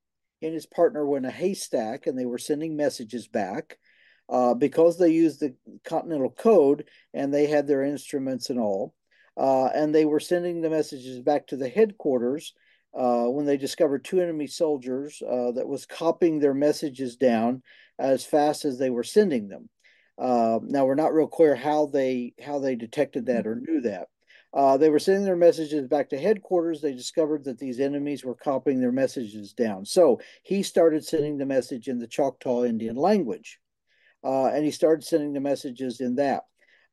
and 0.43 0.55
his 0.55 0.67
partner 0.67 1.05
were 1.05 1.19
in 1.19 1.25
a 1.25 1.31
haystack 1.31 2.07
and 2.07 2.19
they 2.19 2.27
were 2.27 2.39
sending 2.39 2.77
messages 2.77 3.27
back 3.29 3.79
uh, 4.29 4.55
because 4.55 4.99
they 4.99 5.11
used 5.11 5.41
the 5.41 5.55
Continental 5.85 6.31
Code 6.31 6.85
and 7.15 7.33
they 7.33 7.47
had 7.47 7.67
their 7.67 7.83
instruments 7.83 8.51
and 8.51 8.59
all. 8.59 8.95
Uh, 9.37 9.67
and 9.67 9.95
they 9.95 10.05
were 10.05 10.21
sending 10.21 10.61
the 10.61 10.71
messages 10.71 11.21
back 11.21 11.47
to 11.47 11.57
the 11.57 11.69
headquarters 11.69 12.55
uh, 12.99 13.25
when 13.25 13.47
they 13.47 13.57
discovered 13.57 14.05
two 14.05 14.21
enemy 14.21 14.47
soldiers 14.47 15.23
uh, 15.23 15.53
that 15.53 15.69
was 15.69 15.87
copying 15.87 16.41
their 16.41 16.55
messages 16.55 17.17
down 17.17 17.63
as 17.99 18.25
fast 18.25 18.65
as 18.65 18.79
they 18.79 18.91
were 18.91 19.05
sending 19.05 19.49
them. 19.49 19.69
Uh, 20.19 20.59
now 20.63 20.85
we're 20.85 20.97
not 20.97 21.15
real 21.15 21.29
clear 21.29 21.55
how 21.55 21.87
they 21.87 22.33
how 22.45 22.59
they 22.59 22.75
detected 22.75 23.27
that 23.27 23.47
or 23.47 23.55
knew 23.55 23.81
that. 23.81 24.09
Uh, 24.55 24.77
they 24.77 24.89
were 24.89 24.99
sending 24.99 25.25
their 25.25 25.37
messages 25.37 25.87
back 25.87 26.09
to 26.09 26.19
headquarters. 26.19 26.81
They 26.81 26.95
discovered 26.95 27.45
that 27.45 27.59
these 27.59 27.81
enemies 27.81 28.25
were 28.25 28.35
copying 28.35 28.81
their 28.81 28.93
messages 28.93 29.53
down. 29.53 29.85
So 29.85 30.21
he 30.43 30.63
started 30.63 31.05
sending 31.05 31.37
the 31.37 31.47
message 31.47 31.89
in 31.89 31.99
the 31.99 32.07
Choctaw 32.07 32.65
Indian 32.65 32.97
language. 32.97 33.59
Uh, 34.25 34.47
and 34.47 34.65
he 34.65 34.71
started 34.71 35.05
sending 35.05 35.33
the 35.33 35.41
messages 35.41 36.01
in 36.01 36.17
that. 36.17 36.45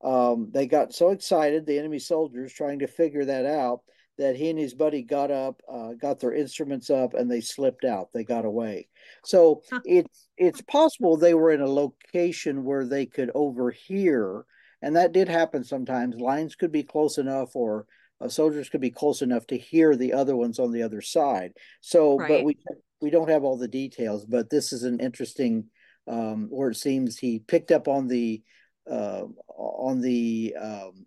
Um, 0.03 0.49
they 0.53 0.67
got 0.67 0.93
so 0.93 1.09
excited, 1.09 1.65
the 1.65 1.79
enemy 1.79 1.99
soldiers 1.99 2.53
trying 2.53 2.79
to 2.79 2.87
figure 2.87 3.25
that 3.25 3.45
out, 3.45 3.81
that 4.17 4.35
he 4.35 4.49
and 4.49 4.59
his 4.59 4.73
buddy 4.73 5.01
got 5.01 5.31
up, 5.31 5.61
uh, 5.71 5.93
got 5.93 6.19
their 6.19 6.33
instruments 6.33 6.89
up, 6.89 7.13
and 7.13 7.29
they 7.29 7.41
slipped 7.41 7.83
out. 7.83 8.09
They 8.13 8.23
got 8.23 8.45
away. 8.45 8.87
So 9.23 9.63
it's 9.83 10.27
it's 10.37 10.61
possible 10.61 11.17
they 11.17 11.33
were 11.33 11.51
in 11.51 11.61
a 11.61 11.67
location 11.67 12.63
where 12.63 12.85
they 12.85 13.05
could 13.05 13.31
overhear 13.33 14.45
and 14.81 14.95
that 14.95 15.11
did 15.11 15.27
happen 15.27 15.63
sometimes. 15.63 16.15
Lines 16.19 16.55
could 16.55 16.71
be 16.71 16.83
close 16.83 17.17
enough, 17.17 17.55
or 17.55 17.85
uh, 18.21 18.29
soldiers 18.29 18.69
could 18.69 18.81
be 18.81 18.91
close 18.91 19.21
enough 19.21 19.45
to 19.47 19.57
hear 19.57 19.95
the 19.95 20.13
other 20.13 20.35
ones 20.35 20.59
on 20.59 20.71
the 20.71 20.83
other 20.83 21.01
side. 21.01 21.53
So, 21.81 22.17
right. 22.17 22.29
but 22.29 22.43
we 22.43 22.57
we 23.01 23.09
don't 23.09 23.29
have 23.29 23.43
all 23.43 23.57
the 23.57 23.67
details. 23.67 24.25
But 24.25 24.49
this 24.49 24.73
is 24.73 24.83
an 24.83 24.99
interesting 24.99 25.65
um, 26.07 26.47
where 26.49 26.69
it 26.69 26.77
seems 26.77 27.17
he 27.17 27.39
picked 27.39 27.71
up 27.71 27.88
on 27.88 28.07
the 28.07 28.41
uh, 28.89 29.23
on 29.47 30.01
the 30.01 30.55
um, 30.59 31.05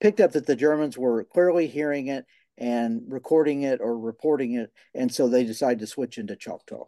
picked 0.00 0.20
up 0.20 0.32
that 0.32 0.46
the 0.46 0.56
Germans 0.56 0.98
were 0.98 1.24
clearly 1.24 1.66
hearing 1.66 2.08
it 2.08 2.24
and 2.56 3.02
recording 3.06 3.62
it 3.62 3.80
or 3.80 3.96
reporting 3.96 4.54
it, 4.54 4.72
and 4.94 5.12
so 5.12 5.28
they 5.28 5.44
decided 5.44 5.78
to 5.80 5.86
switch 5.86 6.18
into 6.18 6.36
Choctaw. 6.36 6.84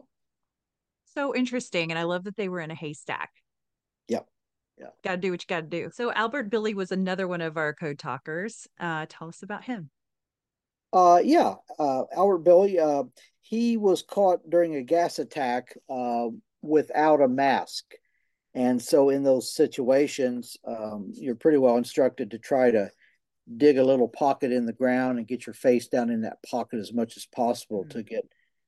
So 1.15 1.35
interesting, 1.35 1.91
and 1.91 1.99
I 1.99 2.03
love 2.03 2.25
that 2.25 2.37
they 2.37 2.49
were 2.49 2.59
in 2.59 2.71
a 2.71 2.75
haystack. 2.75 3.31
Yep 4.07 4.27
yeah. 4.77 4.87
Got 5.03 5.11
to 5.11 5.17
do 5.17 5.31
what 5.31 5.43
you 5.43 5.47
got 5.47 5.61
to 5.61 5.67
do. 5.67 5.89
So 5.93 6.11
Albert 6.11 6.49
Billy 6.49 6.73
was 6.73 6.91
another 6.91 7.27
one 7.27 7.41
of 7.41 7.57
our 7.57 7.73
code 7.73 7.99
talkers. 7.99 8.67
Uh, 8.79 9.05
tell 9.07 9.27
us 9.27 9.43
about 9.43 9.63
him. 9.63 9.89
Uh, 10.93 11.21
yeah, 11.23 11.55
uh, 11.79 12.03
Albert 12.15 12.39
Billy. 12.39 12.79
Uh, 12.79 13.03
he 13.41 13.77
was 13.77 14.01
caught 14.01 14.49
during 14.49 14.75
a 14.75 14.81
gas 14.81 15.19
attack 15.19 15.75
uh, 15.89 16.27
without 16.61 17.21
a 17.21 17.27
mask, 17.27 17.85
and 18.53 18.81
so 18.81 19.09
in 19.09 19.23
those 19.23 19.53
situations, 19.53 20.57
um, 20.65 21.11
you're 21.13 21.35
pretty 21.35 21.57
well 21.57 21.77
instructed 21.77 22.31
to 22.31 22.39
try 22.39 22.71
to 22.71 22.89
dig 23.57 23.77
a 23.77 23.83
little 23.83 24.07
pocket 24.07 24.51
in 24.51 24.65
the 24.65 24.73
ground 24.73 25.17
and 25.17 25.27
get 25.27 25.45
your 25.45 25.53
face 25.53 25.87
down 25.87 26.09
in 26.09 26.21
that 26.21 26.43
pocket 26.43 26.79
as 26.79 26.93
much 26.93 27.17
as 27.17 27.25
possible 27.25 27.83
mm-hmm. 27.83 27.97
to 27.97 28.03
get 28.03 28.25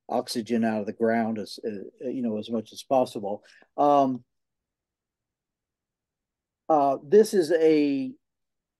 oxygen 0.10 0.64
out 0.64 0.82
of 0.82 0.86
the 0.86 0.94
ground 0.94 1.40
as 1.40 1.60
uh, 1.66 2.08
you 2.08 2.22
know 2.22 2.38
as 2.38 2.50
much 2.50 2.72
as 2.72 2.84
possible. 2.84 3.44
Um, 3.78 4.24
uh, 6.70 6.98
this 7.04 7.34
is 7.34 7.52
a 7.52 8.12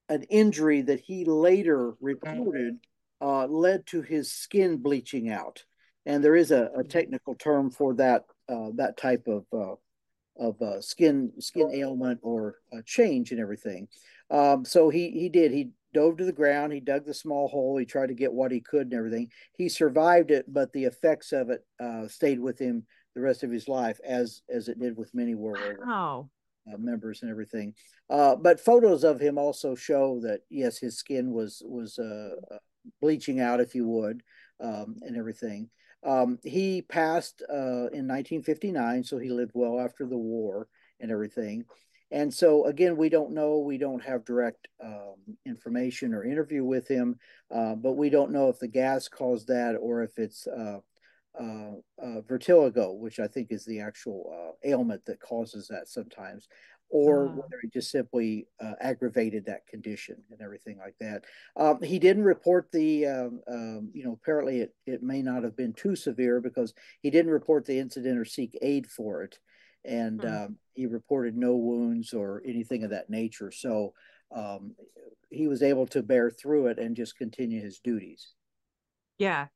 an 0.10 0.24
injury 0.24 0.82
that 0.82 1.00
he 1.00 1.26
later 1.26 1.94
reported 2.02 2.78
uh, 3.22 3.48
led 3.48 3.86
to 3.88 4.02
his 4.02 4.32
skin 4.32 4.78
bleaching 4.78 5.30
out, 5.30 5.64
and 6.06 6.24
there 6.24 6.36
is 6.36 6.52
a, 6.52 6.70
a 6.78 6.84
technical 6.84 7.36
term 7.36 7.72
for 7.72 7.94
that 7.96 8.26
uh, 8.50 8.70
that 8.76 8.98
type 8.98 9.28
of 9.28 9.46
uh, 9.54 9.76
of 10.38 10.62
uh, 10.62 10.82
skin 10.82 11.32
skin 11.40 11.72
ailment 11.74 12.20
or 12.22 12.56
change 12.86 13.32
and 13.32 13.40
everything. 13.40 13.88
Um, 14.30 14.66
so 14.66 14.90
he 14.90 15.12
he 15.12 15.30
did 15.30 15.52
he 15.52 15.70
dove 15.94 16.18
to 16.18 16.26
the 16.26 16.32
ground. 16.32 16.74
He 16.74 16.80
dug 16.80 17.06
the 17.06 17.14
small 17.14 17.48
hole. 17.48 17.78
He 17.78 17.86
tried 17.86 18.08
to 18.08 18.16
get 18.16 18.34
what 18.34 18.52
he 18.52 18.60
could 18.60 18.88
and 18.88 18.94
everything. 18.94 19.30
He 19.56 19.70
survived 19.70 20.32
it, 20.32 20.52
but 20.52 20.74
the 20.74 20.86
effects 20.86 21.32
of 21.32 21.50
it 21.50 21.64
uh, 21.80 22.08
stayed 22.08 22.40
with 22.40 22.60
him 22.60 22.86
the 23.16 23.22
rest 23.22 23.44
of 23.44 23.52
his 23.52 23.68
life, 23.68 24.00
as 24.04 24.42
as 24.50 24.68
it 24.68 24.80
did 24.80 24.98
with 24.98 25.14
many 25.14 25.36
War 25.36 25.56
uh, 26.72 26.78
members 26.78 27.22
and 27.22 27.32
everything. 27.32 27.74
Uh, 28.10 28.36
but 28.36 28.60
photos 28.60 29.04
of 29.04 29.20
him 29.20 29.38
also 29.38 29.76
show 29.76 30.20
that 30.22 30.42
yes, 30.50 30.78
his 30.78 30.98
skin 30.98 31.32
was 31.32 31.62
was 31.66 32.00
uh, 32.00 32.36
uh 32.52 32.58
bleaching 33.02 33.40
out, 33.40 33.62
if 33.62 33.76
you 33.76 33.88
would, 33.88 34.22
um, 34.60 34.98
and 35.02 35.16
everything. 35.16 35.70
Um, 36.06 36.38
he 36.44 36.82
passed 36.82 37.42
uh, 37.50 37.88
in 37.92 38.08
1959, 38.08 39.04
so 39.04 39.18
he 39.18 39.30
lived 39.30 39.52
well 39.54 39.80
after 39.80 40.06
the 40.06 40.18
war 40.18 40.68
and 41.00 41.12
everything. 41.12 41.66
And 42.12 42.32
so, 42.32 42.66
again, 42.66 42.98
we 42.98 43.10
don't 43.10 43.32
know. 43.32 43.60
We 43.60 43.78
don't 43.78 44.04
have 44.04 44.26
direct 44.26 44.68
um, 44.84 45.16
information 45.46 46.14
or 46.14 46.24
interview 46.24 46.64
with 46.64 46.88
him, 46.88 47.18
uh, 47.50 47.76
but 47.76 47.94
we 47.94 48.10
don't 48.10 48.32
know 48.32 48.50
if 48.50 48.60
the 48.60 48.68
gas 48.68 49.08
caused 49.08 49.48
that 49.48 49.76
or 49.82 50.04
if 50.04 50.20
it's 50.20 50.48
uh, 51.40 51.44
uh, 51.44 51.74
uh 52.02 52.22
vitiligo, 52.22 52.98
which 52.98 53.20
I 53.20 53.28
think 53.28 53.52
is 53.52 53.66
the 53.66 53.80
actual 53.80 54.34
uh, 54.34 54.68
ailment 54.70 55.06
that 55.06 55.20
causes 55.20 55.68
that 55.68 55.88
sometimes, 55.88 56.48
or 56.90 57.26
uh-huh. 57.26 57.36
whether 57.36 57.60
he 57.62 57.70
just 57.70 57.92
simply 57.92 58.48
uh, 58.60 58.74
aggravated 58.80 59.46
that 59.46 59.68
condition 59.68 60.18
and 60.32 60.42
everything 60.42 60.78
like 60.78 60.96
that. 61.00 61.24
Um, 61.56 61.82
he 61.82 62.00
didn't 62.00 62.24
report 62.24 62.72
the, 62.72 63.08
um, 63.08 63.42
um, 63.48 63.90
you 63.94 64.04
know, 64.04 64.14
apparently 64.14 64.60
it, 64.60 64.76
it 64.86 65.02
may 65.02 65.22
not 65.22 65.44
have 65.44 65.58
been 65.58 65.74
too 65.74 65.96
severe 65.96 66.40
because 66.40 66.74
he 67.02 67.10
didn't 67.10 67.32
report 67.32 67.66
the 67.66 67.80
incident 67.80 68.20
or 68.20 68.26
seek 68.26 68.58
aid 68.62 68.88
for 68.88 69.24
it 69.24 69.40
and 69.86 70.22
mm. 70.22 70.46
um, 70.46 70.58
he 70.74 70.86
reported 70.86 71.36
no 71.36 71.56
wounds 71.56 72.14
or 72.14 72.42
anything 72.46 72.84
of 72.84 72.92
that 72.92 73.10
nature. 73.10 73.52
So 73.52 73.94
um, 74.36 74.76
he 75.30 75.48
was 75.48 75.62
able 75.62 75.88
to 75.88 76.02
bear 76.02 76.30
through 76.30 76.68
it 76.68 76.80
and 76.80 76.96
just 76.96 77.18
continue 77.18 77.62
his 77.62 77.80
duties. 77.80 78.34
Yeah. 79.18 79.48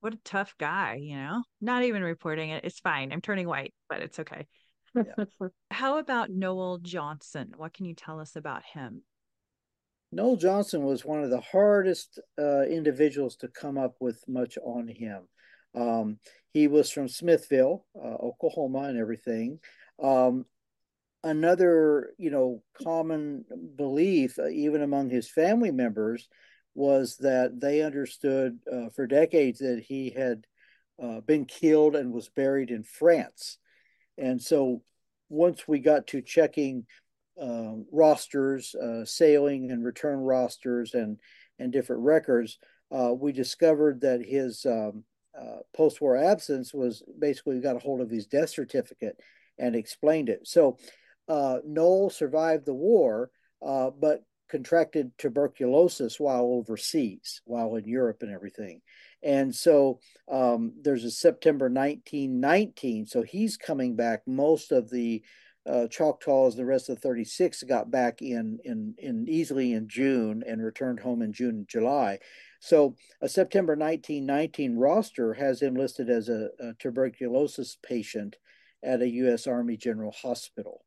What 0.00 0.14
a 0.14 0.18
tough 0.24 0.54
guy, 0.58 0.98
you 1.00 1.16
know? 1.16 1.42
Not 1.60 1.82
even 1.82 2.02
reporting 2.02 2.50
it. 2.50 2.64
It's 2.64 2.78
fine. 2.78 3.12
I'm 3.12 3.20
turning 3.20 3.48
white, 3.48 3.74
but 3.88 4.00
it's 4.00 4.18
okay. 4.20 4.46
Yeah. 4.94 5.24
How 5.70 5.98
about 5.98 6.30
Noel 6.30 6.78
Johnson? 6.78 7.52
What 7.56 7.74
can 7.74 7.84
you 7.84 7.94
tell 7.94 8.20
us 8.20 8.36
about 8.36 8.62
him? 8.64 9.02
Noel 10.10 10.36
Johnson 10.36 10.84
was 10.84 11.04
one 11.04 11.22
of 11.22 11.30
the 11.30 11.40
hardest 11.40 12.18
uh, 12.38 12.62
individuals 12.62 13.36
to 13.36 13.48
come 13.48 13.76
up 13.76 13.96
with 14.00 14.22
much 14.26 14.56
on 14.64 14.88
him. 14.88 15.28
Um, 15.74 16.18
he 16.52 16.66
was 16.66 16.90
from 16.90 17.08
Smithville, 17.08 17.84
uh, 17.94 18.14
Oklahoma, 18.14 18.84
and 18.84 18.98
everything. 18.98 19.58
Um, 20.02 20.46
another, 21.22 22.14
you 22.16 22.30
know, 22.30 22.62
common 22.82 23.44
belief, 23.76 24.38
uh, 24.38 24.48
even 24.48 24.82
among 24.82 25.10
his 25.10 25.28
family 25.28 25.70
members, 25.70 26.28
was 26.78 27.16
that 27.16 27.60
they 27.60 27.82
understood 27.82 28.56
uh, 28.72 28.88
for 28.94 29.08
decades 29.08 29.58
that 29.58 29.82
he 29.84 30.10
had 30.10 30.46
uh, 31.02 31.20
been 31.22 31.44
killed 31.44 31.96
and 31.96 32.12
was 32.12 32.28
buried 32.28 32.70
in 32.70 32.84
France. 32.84 33.58
And 34.16 34.40
so 34.40 34.82
once 35.28 35.66
we 35.66 35.80
got 35.80 36.06
to 36.08 36.22
checking 36.22 36.86
um, 37.40 37.84
rosters, 37.90 38.76
uh, 38.76 39.04
sailing 39.04 39.72
and 39.72 39.84
return 39.84 40.20
rosters, 40.20 40.94
and 40.94 41.18
and 41.58 41.72
different 41.72 42.02
records, 42.02 42.58
uh, 42.92 43.12
we 43.12 43.32
discovered 43.32 44.00
that 44.02 44.24
his 44.24 44.64
um, 44.64 45.02
uh, 45.36 45.58
post-war 45.76 46.16
absence 46.16 46.72
was 46.72 47.02
basically 47.18 47.60
got 47.60 47.74
a 47.74 47.80
hold 47.80 48.00
of 48.00 48.10
his 48.10 48.26
death 48.26 48.50
certificate 48.50 49.18
and 49.58 49.74
explained 49.74 50.28
it. 50.28 50.46
So 50.46 50.78
uh, 51.28 51.58
Noel 51.66 52.10
survived 52.10 52.66
the 52.66 52.74
war, 52.74 53.30
uh, 53.60 53.90
but 53.90 54.22
contracted 54.48 55.12
tuberculosis 55.18 56.18
while 56.18 56.44
overseas, 56.44 57.40
while 57.44 57.76
in 57.76 57.86
Europe 57.86 58.22
and 58.22 58.32
everything. 58.32 58.80
And 59.22 59.54
so 59.54 60.00
um, 60.30 60.72
there's 60.80 61.04
a 61.04 61.10
September 61.10 61.66
1919. 61.66 63.06
So 63.06 63.22
he's 63.22 63.56
coming 63.56 63.96
back. 63.96 64.22
Most 64.26 64.72
of 64.72 64.90
the 64.90 65.22
uh, 65.66 65.86
Choctaws, 65.88 66.56
the 66.56 66.64
rest 66.64 66.88
of 66.88 66.96
the 66.96 67.00
36 67.02 67.62
got 67.64 67.90
back 67.90 68.22
in, 68.22 68.58
in, 68.64 68.94
in 68.98 69.26
easily 69.28 69.74
in 69.74 69.88
June 69.88 70.42
and 70.46 70.62
returned 70.62 71.00
home 71.00 71.20
in 71.20 71.32
June 71.32 71.56
and 71.56 71.68
July. 71.68 72.18
So 72.60 72.96
a 73.20 73.28
September 73.28 73.74
1919 73.74 74.76
roster 74.76 75.34
has 75.34 75.60
him 75.60 75.74
listed 75.74 76.08
as 76.08 76.28
a, 76.28 76.48
a 76.58 76.72
tuberculosis 76.78 77.76
patient 77.82 78.36
at 78.82 79.02
a 79.02 79.08
U.S. 79.08 79.46
Army 79.46 79.76
General 79.76 80.12
Hospital. 80.12 80.84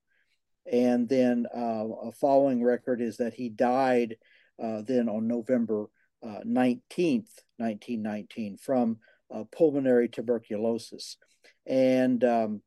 And 0.70 1.08
then 1.10 1.48
uh, 1.56 1.88
a 2.04 2.12
following 2.12 2.64
record 2.64 3.02
is 3.02 3.18
that 3.18 3.34
he 3.34 3.50
died 3.50 4.18
uh, 4.62 4.82
then 4.82 5.10
on 5.10 5.28
November 5.28 5.88
uh, 6.24 6.42
19th, 6.46 7.30
1919, 7.58 8.58
from 8.58 8.98
uh, 9.34 9.44
pulmonary 9.52 10.08
tuberculosis. 10.08 11.18
And 11.66 12.24
um, 12.24 12.62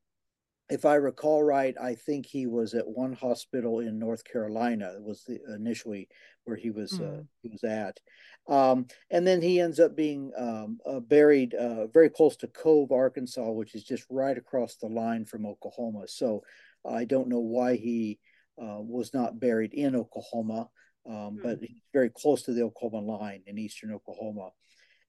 if 0.70 0.84
I 0.84 0.94
recall 0.94 1.42
right, 1.42 1.74
I 1.80 1.94
think 1.94 2.26
he 2.26 2.46
was 2.46 2.74
at 2.74 2.88
one 2.88 3.12
hospital 3.12 3.80
in 3.80 3.98
North 3.98 4.24
Carolina. 4.24 4.92
It 4.96 5.02
was 5.02 5.24
the, 5.24 5.40
initially 5.54 6.08
where 6.44 6.56
he 6.56 6.70
was 6.70 6.98
mm. 6.98 7.20
uh, 7.20 7.22
he 7.42 7.48
was 7.48 7.64
at, 7.64 8.00
um, 8.48 8.86
and 9.10 9.26
then 9.26 9.42
he 9.42 9.60
ends 9.60 9.78
up 9.78 9.96
being 9.96 10.32
um, 10.36 10.78
uh, 10.86 11.00
buried 11.00 11.54
uh, 11.54 11.86
very 11.88 12.08
close 12.08 12.36
to 12.38 12.46
Cove, 12.48 12.92
Arkansas, 12.92 13.50
which 13.50 13.74
is 13.74 13.84
just 13.84 14.04
right 14.10 14.36
across 14.36 14.76
the 14.76 14.86
line 14.86 15.24
from 15.24 15.46
Oklahoma. 15.46 16.08
So 16.08 16.42
I 16.86 17.04
don't 17.04 17.28
know 17.28 17.40
why 17.40 17.76
he 17.76 18.18
uh, 18.60 18.80
was 18.80 19.12
not 19.14 19.40
buried 19.40 19.74
in 19.74 19.96
Oklahoma, 19.96 20.68
um, 21.06 21.38
mm. 21.38 21.42
but 21.42 21.58
he's 21.60 21.82
very 21.92 22.10
close 22.10 22.42
to 22.42 22.52
the 22.52 22.62
Oklahoma 22.62 23.18
line 23.18 23.42
in 23.46 23.58
eastern 23.58 23.92
Oklahoma. 23.92 24.50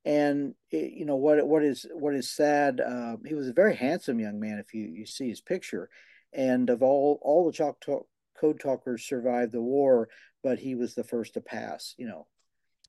And 0.03 0.53
it, 0.71 0.93
you 0.93 1.05
know 1.05 1.15
what 1.15 1.45
what 1.47 1.63
is 1.63 1.85
what 1.93 2.13
is 2.13 2.29
sad 2.29 2.79
uh, 2.79 3.17
he 3.25 3.33
was 3.33 3.47
a 3.47 3.53
very 3.53 3.75
handsome 3.75 4.19
young 4.19 4.39
man 4.39 4.59
if 4.59 4.73
you 4.73 4.83
you 4.83 5.05
see 5.05 5.29
his 5.29 5.41
picture. 5.41 5.89
And 6.31 6.69
of 6.69 6.83
all 6.83 7.19
all 7.23 7.45
the 7.45 7.51
Choctaw 7.51 8.01
code 8.39 8.59
talkers 8.59 9.07
survived 9.07 9.51
the 9.51 9.61
war 9.61 10.09
but 10.43 10.59
he 10.59 10.75
was 10.75 10.93
the 10.93 11.03
first 11.03 11.33
to 11.33 11.41
pass 11.41 11.95
you 11.97 12.07
know. 12.07 12.27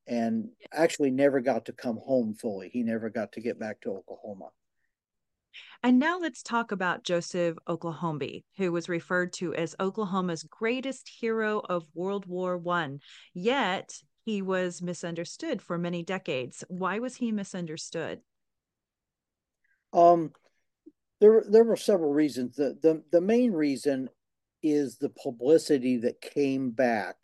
And 0.08 0.50
actually 0.72 1.10
never 1.10 1.40
got 1.40 1.64
to 1.64 1.72
come 1.72 1.96
home 1.96 2.34
fully. 2.34 2.68
He 2.68 2.84
never 2.84 3.10
got 3.10 3.32
to 3.32 3.40
get 3.40 3.58
back 3.58 3.80
to 3.80 3.90
oklahoma 3.90 4.50
and 5.82 5.98
now 5.98 6.18
let's 6.18 6.42
talk 6.42 6.72
about 6.72 7.04
Joseph 7.04 7.56
Oklahombi, 7.68 8.44
who 8.56 8.72
was 8.72 8.88
referred 8.88 9.32
to 9.34 9.54
as 9.54 9.74
Oklahoma's 9.80 10.44
greatest 10.44 11.08
hero 11.20 11.60
of 11.68 11.86
World 11.94 12.26
War 12.26 12.56
One. 12.56 13.00
Yet 13.34 13.94
he 14.24 14.42
was 14.42 14.82
misunderstood 14.82 15.62
for 15.62 15.78
many 15.78 16.02
decades. 16.02 16.64
Why 16.68 16.98
was 16.98 17.16
he 17.16 17.32
misunderstood? 17.32 18.20
Um, 19.92 20.32
there, 21.20 21.44
there 21.48 21.64
were 21.64 21.76
several 21.76 22.12
reasons. 22.12 22.56
The, 22.56 22.76
the, 22.82 23.02
the 23.12 23.20
main 23.20 23.52
reason 23.52 24.08
is 24.62 24.98
the 24.98 25.10
publicity 25.10 25.96
that 25.98 26.20
came 26.20 26.70
back, 26.70 27.16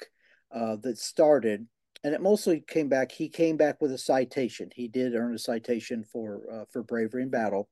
uh, 0.54 0.76
that 0.82 0.98
started, 0.98 1.66
and 2.04 2.14
it 2.14 2.22
mostly 2.22 2.62
came 2.66 2.88
back. 2.88 3.12
He 3.12 3.28
came 3.28 3.56
back 3.56 3.80
with 3.80 3.92
a 3.92 3.98
citation. 3.98 4.70
He 4.74 4.88
did 4.88 5.14
earn 5.14 5.34
a 5.34 5.38
citation 5.38 6.04
for 6.04 6.42
uh, 6.52 6.64
for 6.72 6.82
bravery 6.82 7.22
in 7.22 7.30
battle. 7.30 7.68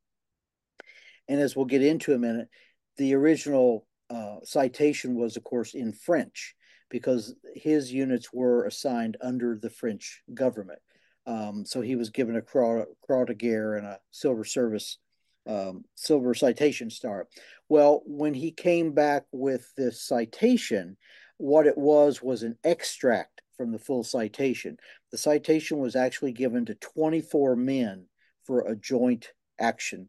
And 1.31 1.41
as 1.41 1.55
we'll 1.55 1.65
get 1.65 1.83
into 1.83 2.11
in 2.11 2.17
a 2.17 2.21
minute, 2.21 2.49
the 2.97 3.15
original 3.15 3.87
uh, 4.11 4.39
citation 4.43 5.15
was, 5.15 5.37
of 5.37 5.45
course, 5.45 5.75
in 5.75 5.93
French 5.93 6.57
because 6.91 7.37
his 7.55 7.93
units 7.93 8.33
were 8.33 8.65
assigned 8.65 9.17
under 9.21 9.57
the 9.57 9.71
French 9.71 10.23
government. 10.35 10.81
Um, 11.27 11.65
so 11.65 11.83
he 11.83 11.95
was 11.95 12.11
given 12.11 12.35
a 12.35 12.43
Croix, 12.43 12.85
Croix 13.01 13.27
de 13.27 13.35
Guerre 13.35 13.77
and 13.77 13.87
a 13.87 14.01
Silver 14.11 14.45
Service, 14.45 14.99
um, 15.47 15.85
Silver 15.95 16.35
Citation 16.35 16.91
Star. 16.91 17.29
Well, 17.69 18.03
when 18.07 18.35
he 18.35 18.51
came 18.51 18.91
back 18.91 19.27
with 19.31 19.73
this 19.77 20.03
citation, 20.03 20.97
what 21.37 21.69
it 21.69 21.79
was 21.79 22.21
was 22.21 22.43
an 22.43 22.59
extract 22.65 23.41
from 23.57 23.71
the 23.71 23.79
full 23.79 24.03
citation. 24.03 24.79
The 25.13 25.19
citation 25.19 25.79
was 25.79 25.95
actually 25.95 26.33
given 26.33 26.67
to 26.67 26.75
24 26.75 27.55
men 27.55 28.07
for 28.43 28.63
a 28.63 28.75
joint 28.75 29.29
action. 29.61 30.09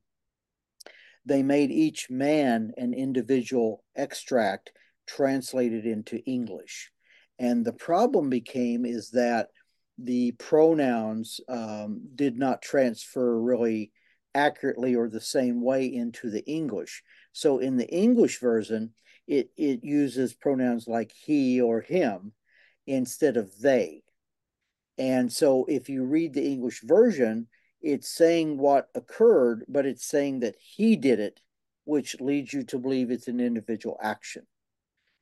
They 1.26 1.44
made 1.44 1.72
each 1.72 2.10
man 2.10 2.74
an 2.78 2.94
individual 2.94 3.84
extract 3.96 4.72
translated 5.08 5.86
into 5.86 6.24
English. 6.26 6.92
And 7.38 7.66
the 7.66 7.74
problem 7.74 8.30
became 8.30 8.86
is 8.86 9.12
that 9.12 9.50
the 9.98 10.32
pronouns 10.34 11.40
um, 11.48 12.02
did 12.16 12.38
not 12.38 12.62
transfer 12.62 13.40
really 13.40 13.92
accurately 14.34 14.96
or 14.96 15.10
the 15.10 15.22
same 15.22 15.62
way 15.62 15.86
into 15.86 16.30
the 16.30 16.46
English. 16.46 17.04
So 17.34 17.60
in 17.60 17.78
the 17.78 17.90
English 17.90 18.40
version, 18.40 18.94
it, 19.28 19.50
it 19.58 19.84
uses 19.84 20.34
pronouns 20.34 20.88
like 20.88 21.12
he 21.12 21.62
or 21.62 21.82
him 21.82 22.34
instead 22.88 23.38
of 23.38 23.58
they. 23.60 24.04
And 24.98 25.32
so 25.32 25.66
if 25.68 25.90
you 25.90 26.04
read 26.04 26.34
the 26.34 26.46
English 26.46 26.82
version, 26.84 27.48
it's 27.82 28.10
saying 28.10 28.58
what 28.58 28.90
occurred, 28.96 29.66
but 29.68 29.86
it's 29.86 30.06
saying 30.06 30.42
that 30.42 30.56
he 30.60 30.96
did 30.96 31.20
it, 31.20 31.42
which 31.86 32.20
leads 32.20 32.54
you 32.54 32.64
to 32.66 32.80
believe 32.80 33.12
it's 33.12 33.28
an 33.28 33.40
individual 33.40 33.98
action. 34.02 34.46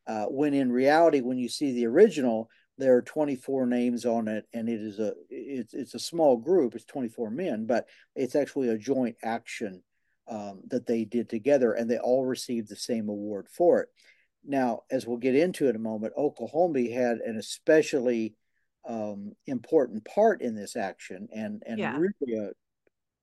Uh, 0.07 0.25
when 0.25 0.53
in 0.53 0.71
reality, 0.71 1.21
when 1.21 1.37
you 1.37 1.49
see 1.49 1.71
the 1.71 1.85
original, 1.85 2.49
there 2.77 2.95
are 2.95 3.01
24 3.01 3.65
names 3.65 4.05
on 4.05 4.27
it, 4.27 4.45
and 4.53 4.69
it 4.69 4.81
is 4.81 4.99
a 4.99 5.13
it's 5.29 5.73
it's 5.73 5.93
a 5.93 5.99
small 5.99 6.37
group. 6.37 6.75
It's 6.75 6.85
24 6.85 7.29
men, 7.29 7.65
but 7.65 7.87
it's 8.15 8.35
actually 8.35 8.69
a 8.69 8.77
joint 8.77 9.17
action 9.21 9.83
um, 10.27 10.61
that 10.67 10.87
they 10.87 11.03
did 11.03 11.29
together, 11.29 11.73
and 11.73 11.89
they 11.89 11.97
all 11.97 12.25
received 12.25 12.69
the 12.69 12.75
same 12.75 13.09
award 13.09 13.47
for 13.49 13.81
it. 13.81 13.89
Now, 14.45 14.83
as 14.89 15.05
we'll 15.05 15.17
get 15.17 15.35
into 15.35 15.67
in 15.67 15.75
a 15.75 15.79
moment, 15.79 16.13
Oklahombi 16.17 16.91
had 16.91 17.17
an 17.17 17.37
especially 17.37 18.35
um, 18.89 19.33
important 19.45 20.03
part 20.03 20.41
in 20.41 20.55
this 20.55 20.75
action, 20.75 21.29
and 21.31 21.63
and 21.65 21.79
yeah. 21.79 21.95
really 21.95 22.39
a, 22.39 22.49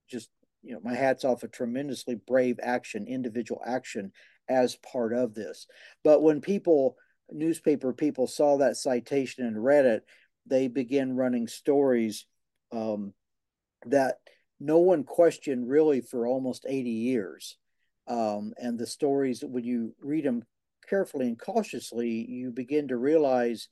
just 0.08 0.30
you 0.62 0.72
know 0.72 0.80
my 0.82 0.94
hats 0.94 1.24
off 1.24 1.42
a 1.42 1.48
tremendously 1.48 2.14
brave 2.14 2.58
action, 2.62 3.06
individual 3.06 3.60
action 3.66 4.12
as 4.48 4.76
part 4.76 5.12
of 5.12 5.34
this. 5.34 5.66
But 6.04 6.22
when 6.22 6.40
people, 6.40 6.96
newspaper 7.30 7.92
people, 7.92 8.28
saw 8.28 8.58
that 8.58 8.76
citation 8.76 9.44
and 9.44 9.62
read 9.62 9.86
it, 9.86 10.04
they 10.46 10.68
began 10.68 11.16
running 11.16 11.48
stories 11.48 12.26
um, 12.70 13.12
that 13.86 14.18
no 14.60 14.78
one 14.78 15.02
questioned 15.02 15.68
really 15.68 16.00
for 16.00 16.28
almost 16.28 16.64
80 16.66 16.90
years. 16.90 17.58
Um, 18.06 18.54
and 18.56 18.78
the 18.78 18.86
stories, 18.86 19.42
when 19.44 19.64
you 19.64 19.94
read 20.00 20.24
them 20.24 20.44
carefully 20.88 21.26
and 21.26 21.38
cautiously, 21.38 22.24
you 22.28 22.52
begin 22.52 22.86
to 22.88 22.96
realize 22.96 23.68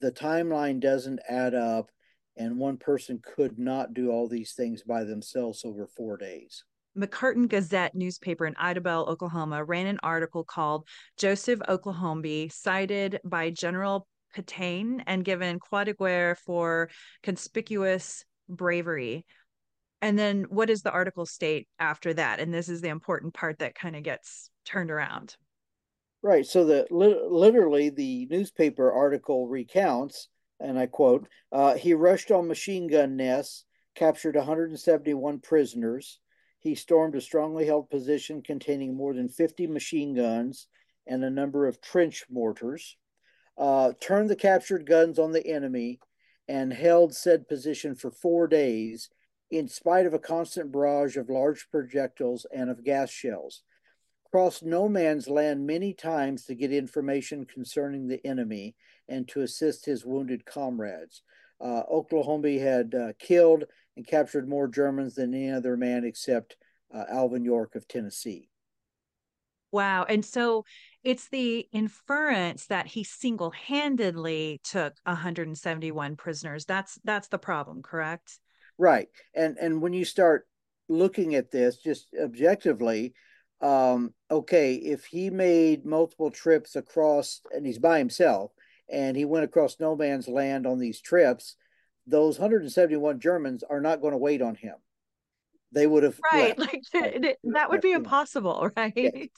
the 0.00 0.12
timeline 0.12 0.80
doesn't 0.80 1.20
add 1.28 1.54
up, 1.54 1.90
and 2.36 2.58
one 2.58 2.76
person 2.76 3.20
could 3.22 3.58
not 3.58 3.94
do 3.94 4.10
all 4.10 4.28
these 4.28 4.52
things 4.52 4.82
by 4.82 5.04
themselves 5.04 5.64
over 5.64 5.86
four 5.86 6.16
days. 6.16 6.64
McCurtain 6.96 7.48
Gazette 7.48 7.94
newspaper 7.94 8.46
in 8.46 8.54
Idabel, 8.54 9.06
Oklahoma, 9.06 9.62
ran 9.64 9.86
an 9.86 9.98
article 10.02 10.44
called 10.44 10.88
Joseph 11.18 11.60
Oklahombi, 11.68 12.50
cited 12.50 13.20
by 13.24 13.50
General 13.50 14.06
Petain 14.34 15.02
and 15.06 15.24
given 15.24 15.58
Croix 15.58 15.84
de 15.84 15.94
Guerre 15.94 16.34
for 16.34 16.90
conspicuous 17.22 18.24
bravery. 18.48 19.24
And 20.02 20.18
then 20.18 20.44
what 20.48 20.68
does 20.68 20.82
the 20.82 20.90
article 20.90 21.26
state 21.26 21.68
after 21.78 22.14
that? 22.14 22.40
And 22.40 22.52
this 22.52 22.68
is 22.68 22.80
the 22.80 22.88
important 22.88 23.34
part 23.34 23.58
that 23.58 23.74
kind 23.74 23.96
of 23.96 24.02
gets 24.02 24.50
turned 24.64 24.90
around. 24.90 25.36
Right. 26.26 26.44
So 26.44 26.64
the 26.64 26.88
literally 26.90 27.88
the 27.88 28.26
newspaper 28.28 28.90
article 28.90 29.46
recounts, 29.46 30.26
and 30.58 30.76
I 30.76 30.86
quote: 30.86 31.28
uh, 31.52 31.74
"He 31.76 31.94
rushed 31.94 32.32
on 32.32 32.48
machine 32.48 32.88
gun 32.88 33.14
nests, 33.14 33.64
captured 33.94 34.34
171 34.34 35.38
prisoners. 35.38 36.18
He 36.58 36.74
stormed 36.74 37.14
a 37.14 37.20
strongly 37.20 37.66
held 37.66 37.90
position 37.90 38.42
containing 38.42 38.96
more 38.96 39.14
than 39.14 39.28
50 39.28 39.68
machine 39.68 40.14
guns 40.14 40.66
and 41.06 41.22
a 41.22 41.30
number 41.30 41.64
of 41.64 41.80
trench 41.80 42.24
mortars. 42.28 42.96
Uh, 43.56 43.92
turned 44.00 44.28
the 44.28 44.34
captured 44.34 44.84
guns 44.84 45.20
on 45.20 45.30
the 45.30 45.46
enemy, 45.46 46.00
and 46.48 46.72
held 46.72 47.14
said 47.14 47.46
position 47.46 47.94
for 47.94 48.10
four 48.10 48.48
days." 48.48 49.10
In 49.48 49.68
spite 49.68 50.06
of 50.06 50.12
a 50.12 50.18
constant 50.18 50.72
barrage 50.72 51.16
of 51.16 51.30
large 51.30 51.70
projectiles 51.70 52.46
and 52.52 52.68
of 52.68 52.82
gas 52.82 53.10
shells, 53.10 53.62
crossed 54.30 54.62
no 54.62 54.88
man's 54.88 55.28
land 55.28 55.66
many 55.66 55.94
times 55.94 56.44
to 56.44 56.54
get 56.54 56.72
information 56.72 57.44
concerning 57.44 58.06
the 58.06 58.24
enemy 58.26 58.74
and 59.08 59.26
to 59.28 59.42
assist 59.42 59.86
his 59.86 60.04
wounded 60.04 60.44
comrades. 60.44 61.22
Uh, 61.60 61.82
Oklahombi 61.90 62.58
had 62.58 62.94
uh, 62.94 63.12
killed 63.18 63.64
and 63.96 64.06
captured 64.06 64.48
more 64.48 64.68
Germans 64.68 65.14
than 65.14 65.34
any 65.34 65.50
other 65.50 65.76
man 65.76 66.04
except 66.04 66.56
uh, 66.94 67.04
Alvin 67.08 67.44
York 67.44 67.74
of 67.74 67.88
Tennessee. 67.88 68.50
Wow. 69.72 70.04
And 70.08 70.24
so 70.24 70.64
it's 71.02 71.28
the 71.28 71.66
inference 71.72 72.66
that 72.66 72.86
he 72.86 73.04
single-handedly 73.04 74.60
took 74.64 74.94
171 75.04 76.16
prisoners. 76.16 76.64
That's 76.64 76.98
that's 77.04 77.28
the 77.28 77.38
problem, 77.38 77.82
correct? 77.82 78.38
Right. 78.78 79.08
And 79.34 79.56
and 79.58 79.82
when 79.82 79.92
you 79.92 80.04
start 80.04 80.46
looking 80.88 81.34
at 81.34 81.50
this 81.50 81.76
just 81.78 82.08
objectively, 82.22 83.14
um, 83.60 84.12
okay, 84.30 84.74
if 84.74 85.04
he 85.06 85.30
made 85.30 85.86
multiple 85.86 86.30
trips 86.30 86.76
across 86.76 87.40
and 87.52 87.66
he's 87.66 87.78
by 87.78 87.98
himself 87.98 88.52
and 88.88 89.16
he 89.16 89.24
went 89.24 89.44
across 89.44 89.80
no 89.80 89.96
man's 89.96 90.28
land 90.28 90.66
on 90.66 90.78
these 90.78 91.00
trips, 91.00 91.56
those 92.06 92.38
171 92.38 93.18
Germans 93.20 93.64
are 93.68 93.80
not 93.80 94.00
going 94.00 94.12
to 94.12 94.18
wait 94.18 94.42
on 94.42 94.54
him. 94.54 94.74
They 95.72 95.86
would 95.86 96.04
have 96.04 96.18
right, 96.32 96.56
left. 96.56 96.72
like 96.94 97.36
that 97.44 97.70
would 97.70 97.80
be 97.80 97.92
impossible, 97.92 98.70
right? 98.76 98.92
Yes. 98.94 99.28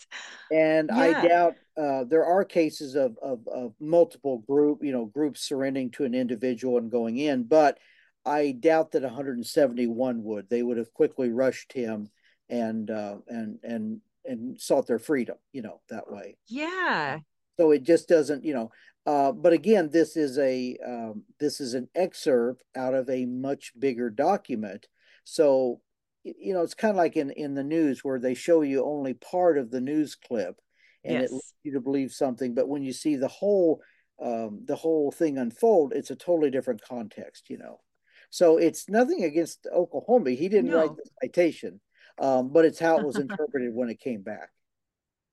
And 0.53 0.91
yeah. 0.93 0.99
I 0.99 1.27
doubt 1.27 1.55
uh, 1.77 2.05
there 2.05 2.27
are 2.27 2.45
cases 2.45 2.97
of, 2.97 3.17
of 3.23 3.49
of 3.49 3.73
multiple 3.81 4.39
group, 4.39 4.85
you 4.85 4.93
know, 4.93 5.07
groups 5.07 5.41
surrendering 5.41 5.91
to 5.93 6.05
an 6.05 6.15
individual 6.15 6.77
and 6.77 6.91
going 6.91 7.17
in, 7.17 7.45
but 7.45 7.79
I 8.27 8.53
doubt 8.53 8.93
that 8.93 9.03
171 9.03 10.23
would. 10.23 10.51
They 10.51 10.63
would 10.63 10.77
have 10.77 10.93
quickly 10.93 11.31
rushed 11.31 11.73
him 11.73 12.11
and 12.49 12.91
uh, 12.91 13.17
and 13.27 13.59
and 13.63 14.01
and 14.29 14.61
sought 14.61 14.87
their 14.87 14.99
freedom, 14.99 15.37
you 15.53 15.63
know, 15.63 15.81
that 15.91 16.11
way. 16.11 16.37
Yeah. 16.47 17.19
So 17.59 17.73
it 17.73 17.83
just 17.83 18.09
doesn't, 18.09 18.45
you 18.45 18.55
know. 18.55 18.71
Uh, 19.07 19.33
but 19.33 19.53
again, 19.53 19.89
this 19.91 20.17
is 20.17 20.39
a 20.39 20.77
um, 20.87 21.25
this 21.41 21.61
is 21.61 21.75
an 21.75 21.89
excerpt 21.95 22.63
out 22.77 22.95
of 22.95 23.09
a 23.09 23.25
much 23.25 23.73
bigger 23.79 24.11
document. 24.11 24.87
So 25.25 25.81
you 26.25 26.53
know, 26.53 26.63
it's 26.63 26.75
kind 26.75 26.91
of 26.91 26.97
like 26.97 27.17
in 27.17 27.31
in 27.31 27.55
the 27.55 27.65
news 27.65 28.05
where 28.05 28.19
they 28.19 28.35
show 28.35 28.63
you 28.63 28.85
only 28.85 29.15
part 29.15 29.57
of 29.57 29.71
the 29.71 29.81
news 29.81 30.15
clip, 30.15 30.61
and 31.05 31.15
yes. 31.15 31.31
it 31.31 31.33
leads 31.33 31.55
you 31.65 31.73
to 31.73 31.81
believe 31.81 32.13
something. 32.13 32.55
But 32.55 32.69
when 32.69 32.83
you 32.83 32.93
see 32.93 33.17
the 33.17 33.29
whole 33.29 33.81
um, 34.23 34.63
the 34.65 34.77
whole 34.77 35.11
thing 35.11 35.39
unfold, 35.39 35.93
it's 35.95 36.11
a 36.11 36.17
totally 36.17 36.51
different 36.51 36.83
context, 36.83 37.49
you 37.49 37.59
know. 37.59 37.81
So 38.31 38.59
it's 38.59 38.89
nothing 38.89 39.25
against 39.25 39.67
Oklahombi. 39.75 40.37
He 40.37 40.49
didn't 40.49 40.71
no. 40.71 40.81
write 40.81 40.97
the 40.97 41.11
citation 41.23 41.81
um, 42.21 42.49
but 42.49 42.65
it's 42.65 42.79
how 42.79 42.99
it 42.99 43.07
was 43.07 43.17
interpreted 43.19 43.75
when 43.75 43.89
it 43.89 44.01
came 44.01 44.23
back. 44.23 44.51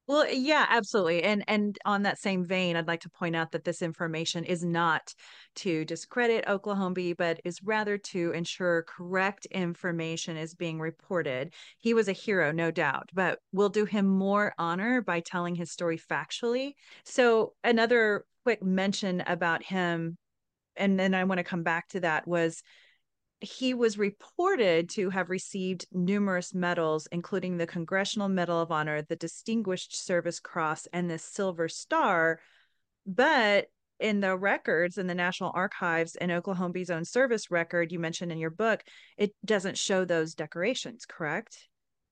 Well, 0.07 0.31
yeah, 0.31 0.67
absolutely. 0.69 1.23
And 1.23 1.43
and 1.47 1.75
on 1.83 2.03
that 2.03 2.19
same 2.19 2.45
vein, 2.45 2.75
I'd 2.75 2.87
like 2.87 3.01
to 3.01 3.09
point 3.09 3.35
out 3.35 3.51
that 3.53 3.63
this 3.63 3.81
information 3.81 4.43
is 4.43 4.63
not 4.63 5.15
to 5.55 5.83
discredit 5.83 6.45
Oklahombi, 6.47 7.13
but 7.13 7.39
is 7.43 7.63
rather 7.63 7.97
to 7.97 8.31
ensure 8.33 8.85
correct 8.87 9.47
information 9.47 10.37
is 10.37 10.53
being 10.53 10.79
reported. 10.79 11.53
He 11.79 11.95
was 11.95 12.07
a 12.07 12.13
hero, 12.13 12.51
no 12.51 12.69
doubt, 12.69 13.09
but 13.15 13.39
we'll 13.51 13.69
do 13.69 13.85
him 13.85 14.05
more 14.05 14.53
honor 14.59 15.01
by 15.01 15.21
telling 15.21 15.55
his 15.55 15.71
story 15.71 15.97
factually. 15.97 16.73
So 17.03 17.53
another 17.63 18.25
quick 18.43 18.61
mention 18.61 19.23
about 19.25 19.63
him, 19.63 20.17
and 20.75 20.99
then 20.99 21.15
I 21.15 21.23
want 21.23 21.39
to 21.39 21.43
come 21.43 21.63
back 21.63 21.87
to 21.89 22.01
that 22.01 22.27
was 22.27 22.61
he 23.45 23.73
was 23.73 23.97
reported 23.97 24.89
to 24.89 25.09
have 25.11 25.29
received 25.29 25.87
numerous 25.91 26.53
medals, 26.53 27.07
including 27.11 27.57
the 27.57 27.67
Congressional 27.67 28.27
Medal 28.27 28.59
of 28.59 28.71
Honor, 28.71 29.01
the 29.01 29.15
Distinguished 29.15 29.95
Service 29.95 30.39
Cross, 30.39 30.87
and 30.91 31.09
the 31.09 31.17
Silver 31.17 31.69
Star. 31.69 32.39
But 33.05 33.67
in 33.99 34.19
the 34.19 34.35
records 34.35 34.97
in 34.97 35.07
the 35.07 35.15
National 35.15 35.51
Archives 35.53 36.15
and 36.15 36.31
Oklahombi's 36.31 36.89
own 36.89 37.05
service 37.05 37.49
record 37.49 37.91
you 37.91 37.99
mentioned 37.99 38.31
in 38.31 38.37
your 38.37 38.49
book, 38.49 38.83
it 39.17 39.33
doesn't 39.45 39.77
show 39.77 40.03
those 40.03 40.35
decorations, 40.35 41.05
correct? 41.05 41.67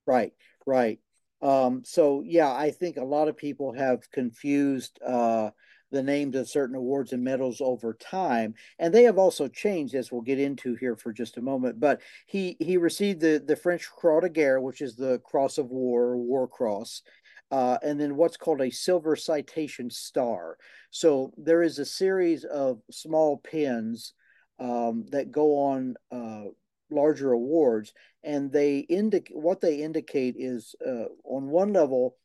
Right, 0.06 0.34
right. 0.66 1.00
Um, 1.42 1.84
so 1.84 2.24
yeah, 2.26 2.52
I 2.52 2.72
think 2.72 2.98
a 2.98 3.04
lot 3.04 3.28
of 3.28 3.36
people 3.36 3.74
have 3.74 4.10
confused 4.12 5.00
uh, 5.06 5.50
the 5.94 6.04
names 6.04 6.36
of 6.36 6.50
certain 6.50 6.76
awards 6.76 7.14
and 7.14 7.24
medals 7.24 7.62
over 7.62 7.94
time, 7.94 8.56
and 8.80 8.94
they 8.94 9.04
have 9.04 9.18
also 9.18 9.48
changed, 9.48 9.96
as 9.96 10.12
we'll 10.12 10.22
get 10.22 10.40
into 10.40 10.76
here 10.76 10.96
for 10.96 11.14
just 11.14 11.38
a 11.38 11.42
moment. 11.42 11.80
But 11.80 12.02
he 12.26 12.58
he 12.60 12.76
received 12.78 13.22
the 13.22 13.42
the 13.46 13.56
French 13.56 13.90
Croix 13.90 14.22
de 14.22 14.30
Guerre, 14.30 14.60
which 14.60 14.82
is 14.82 14.96
the 14.96 15.20
Cross 15.20 15.60
of 15.60 15.68
War, 15.68 16.18
War 16.18 16.48
Cross, 16.48 17.04
uh, 17.52 17.78
and 17.84 18.00
then 18.00 18.18
what's 18.18 18.38
called 18.38 18.62
a 18.62 18.72
Silver 18.72 19.16
Citation 19.16 19.90
Star. 19.90 20.58
So 20.92 21.32
there 21.38 21.62
is 21.62 21.80
a 21.80 21.86
series 21.86 22.44
of 22.44 22.82
small 22.92 23.38
pins 23.38 24.14
um, 24.60 25.06
that 25.12 25.32
go 25.32 25.58
on. 25.58 25.96
Uh, 26.12 26.50
larger 26.92 27.32
awards 27.32 27.92
and 28.24 28.52
they 28.52 28.80
indicate 28.80 29.36
what 29.36 29.62
they 29.62 29.78
indicate 29.78 30.36
is 30.38 30.76
uh, 30.86 31.06
on 31.24 31.50
one 31.50 31.74
level 31.74 32.18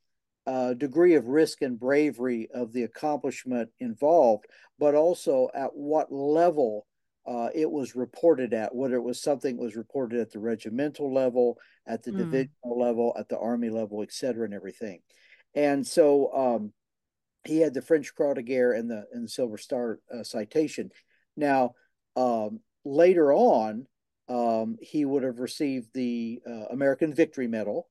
uh, 0.49 0.73
degree 0.73 1.15
of 1.15 1.29
risk 1.29 1.61
and 1.61 1.79
bravery 1.79 2.49
of 2.55 2.73
the 2.73 2.85
accomplishment 2.85 3.69
involved, 3.81 4.47
but 4.79 4.95
also 4.95 5.49
at 5.55 5.71
what 5.75 6.11
level 6.11 6.87
uh, 7.27 7.51
it 7.55 7.71
was 7.71 7.95
reported 7.95 8.55
at, 8.55 8.75
whether 8.75 8.97
it 8.97 9.03
was 9.03 9.21
something 9.21 9.57
that 9.57 9.63
was 9.63 9.77
reported 9.77 10.19
at 10.19 10.33
the 10.33 10.39
regimental 10.39 11.13
level, 11.13 11.59
at 11.87 12.03
the 12.03 12.11
mm. 12.11 12.19
divisional 12.19 12.81
level, 12.87 13.15
at 13.19 13.29
the 13.29 13.39
army 13.39 13.69
level, 13.69 14.03
et 14.03 14.13
cetera, 14.13 14.47
and 14.47 14.55
everything. 14.55 15.01
And 15.55 15.87
so 15.87 16.33
um, 16.35 16.73
he 17.45 17.61
had 17.61 17.75
the 17.75 17.83
French 17.83 18.15
Croix 18.15 18.35
de 18.35 18.43
Guerre 18.43 18.73
and 18.73 18.91
the 18.91 19.05
and 19.13 19.25
the 19.25 19.29
Silver 19.29 19.59
Star 19.59 20.01
uh, 20.11 20.23
citation. 20.23 20.91
Now, 21.37 21.75
um, 22.17 22.61
later 22.85 23.35
on, 23.35 23.87
um, 24.29 24.79
he 24.81 25.05
would 25.05 25.25
have 25.25 25.41
received 25.41 25.89
the 25.93 26.41
uh, 26.47 26.67
American 26.71 27.13
Victory 27.13 27.49
Medal 27.49 27.89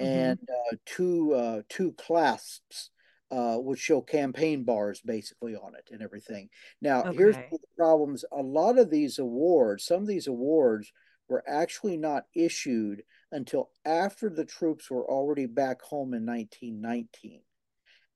Mm-hmm. 0.00 0.06
and 0.06 0.38
uh, 0.48 0.76
two 0.86 1.32
uh, 1.32 1.62
two 1.68 1.92
clasps 1.92 2.90
uh, 3.30 3.56
which 3.56 3.80
show 3.80 4.00
campaign 4.00 4.64
bars 4.64 5.00
basically 5.04 5.54
on 5.54 5.74
it 5.74 5.88
and 5.92 6.02
everything. 6.02 6.48
Now, 6.80 7.02
okay. 7.02 7.16
here's 7.16 7.36
the 7.36 7.58
problems. 7.76 8.24
A 8.32 8.40
lot 8.42 8.78
of 8.78 8.90
these 8.90 9.18
awards, 9.18 9.84
some 9.84 10.02
of 10.02 10.08
these 10.08 10.28
awards 10.28 10.92
were 11.28 11.44
actually 11.46 11.98
not 11.98 12.24
issued 12.34 13.02
until 13.30 13.70
after 13.84 14.30
the 14.30 14.46
troops 14.46 14.90
were 14.90 15.06
already 15.06 15.46
back 15.46 15.82
home 15.82 16.14
in 16.14 16.24
1919. 16.24 17.42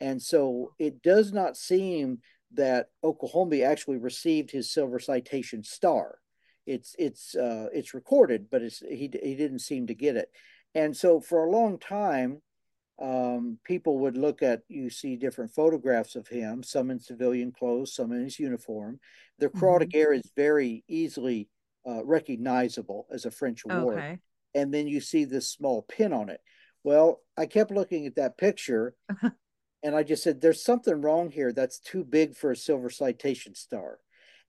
And 0.01 0.21
so 0.21 0.73
it 0.79 1.03
does 1.03 1.33
not 1.33 1.57
seem 1.57 2.21
that 2.55 2.87
Oklahombi 3.05 3.63
actually 3.63 3.99
received 3.99 4.51
his 4.51 4.73
silver 4.73 4.99
citation 4.99 5.63
star. 5.63 6.19
It's 6.67 6.95
it's 6.99 7.35
uh, 7.35 7.67
it's 7.73 7.93
recorded, 7.93 8.47
but 8.51 8.63
it's 8.63 8.79
he 8.79 9.11
he 9.23 9.35
didn't 9.35 9.61
seem 9.61 9.89
to 9.89 9.95
get 9.95 10.17
it. 10.17 10.31
And 10.75 10.97
so 10.97 11.21
for 11.21 11.45
a 11.45 11.51
long 11.51 11.79
time, 11.79 12.41
um, 13.01 13.59
people 13.65 13.99
would 14.01 14.17
look 14.17 14.43
at 14.43 14.63
you 14.69 14.89
see 14.91 15.17
different 15.17 15.51
photographs 15.51 16.15
of 16.15 16.29
him, 16.29 16.63
some 16.63 16.91
in 16.91 17.01
civilian 17.01 17.53
clothes, 17.53 17.95
some 17.95 18.13
in 18.13 18.23
his 18.23 18.39
uniform. 18.39 19.01
The 19.39 19.49
Croix 19.49 19.81
de 19.81 19.87
Guerre 19.87 20.13
is 20.13 20.31
very 20.37 20.85
easily 20.89 21.49
uh, 21.87 22.05
recognizable 22.05 23.07
as 23.13 23.25
a 23.25 23.31
French 23.31 23.65
award. 23.69 23.99
Okay. 23.99 24.19
And 24.55 24.73
then 24.73 24.87
you 24.87 25.01
see 25.01 25.25
this 25.25 25.51
small 25.51 25.83
pin 25.83 26.13
on 26.13 26.29
it. 26.29 26.41
Well, 26.85 27.21
I 27.37 27.47
kept 27.47 27.71
looking 27.71 28.07
at 28.07 28.17
that 28.17 28.39
picture 28.39 28.95
and 29.83 29.97
I 29.97 30.03
just 30.03 30.23
said, 30.23 30.41
there's 30.41 30.65
something 30.65 31.01
wrong 31.01 31.31
here 31.31 31.53
that's 31.53 31.81
too 31.81 32.05
big 32.05 32.37
for 32.37 32.53
a 32.53 32.57
silver 32.57 32.91
citation 32.91 33.55
star. 33.55 33.99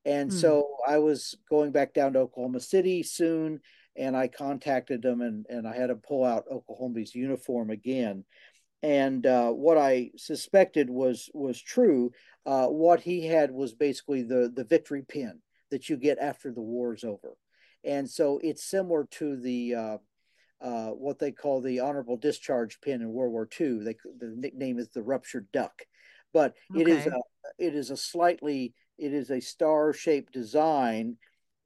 And 0.06 0.32
hmm. 0.32 0.38
so 0.38 0.68
I 0.88 0.98
was 1.00 1.36
going 1.50 1.72
back 1.72 1.94
down 1.94 2.14
to 2.14 2.20
Oklahoma 2.20 2.60
City 2.60 3.02
soon 3.02 3.62
and 3.96 4.16
I 4.18 4.28
contacted 4.28 5.02
them 5.02 5.22
and, 5.22 5.46
and 5.50 5.68
I 5.68 5.76
had 5.76 5.88
to 5.88 5.96
pull 5.96 6.24
out 6.24 6.46
Oklahombi's 6.52 7.14
uniform 7.14 7.70
again. 7.70 8.26
And 8.82 9.26
uh, 9.26 9.52
what 9.52 9.78
I 9.78 10.12
suspected 10.18 10.90
was 10.90 11.30
was 11.34 11.62
true. 11.62 12.12
Uh, 12.46 12.68
what 12.68 13.00
he 13.00 13.26
had 13.26 13.52
was 13.52 13.74
basically 13.74 14.24
the 14.24 14.52
the 14.54 14.66
victory 14.66 15.06
pin 15.08 15.40
that 15.72 15.88
you 15.88 15.96
get 15.96 16.20
after 16.20 16.52
the 16.52 16.62
war 16.62 16.94
is 16.94 17.06
over, 17.06 17.38
and 17.86 18.10
so 18.10 18.42
it's 18.44 18.70
similar 18.70 19.08
to 19.12 19.38
the 19.38 19.76
uh, 19.76 19.98
uh, 20.60 20.90
what 20.90 21.18
they 21.18 21.32
call 21.32 21.62
the 21.62 21.80
honorable 21.80 22.18
discharge 22.18 22.82
pin 22.82 23.02
in 23.02 23.14
World 23.14 23.32
War 23.32 23.48
II. 23.60 23.86
They, 23.86 23.96
the 24.20 24.34
nickname 24.36 24.80
is 24.80 24.90
the 24.90 25.02
ruptured 25.02 25.48
duck, 25.54 25.84
but 26.34 26.54
okay. 26.74 26.82
it 26.82 26.88
is 26.90 27.08
a, 27.08 27.22
it 27.58 27.76
is 27.76 27.90
a 27.90 27.98
slightly 27.98 28.74
it 28.98 29.14
is 29.14 29.30
a 29.30 29.40
star 29.40 29.94
shaped 29.94 30.34
design 30.34 31.18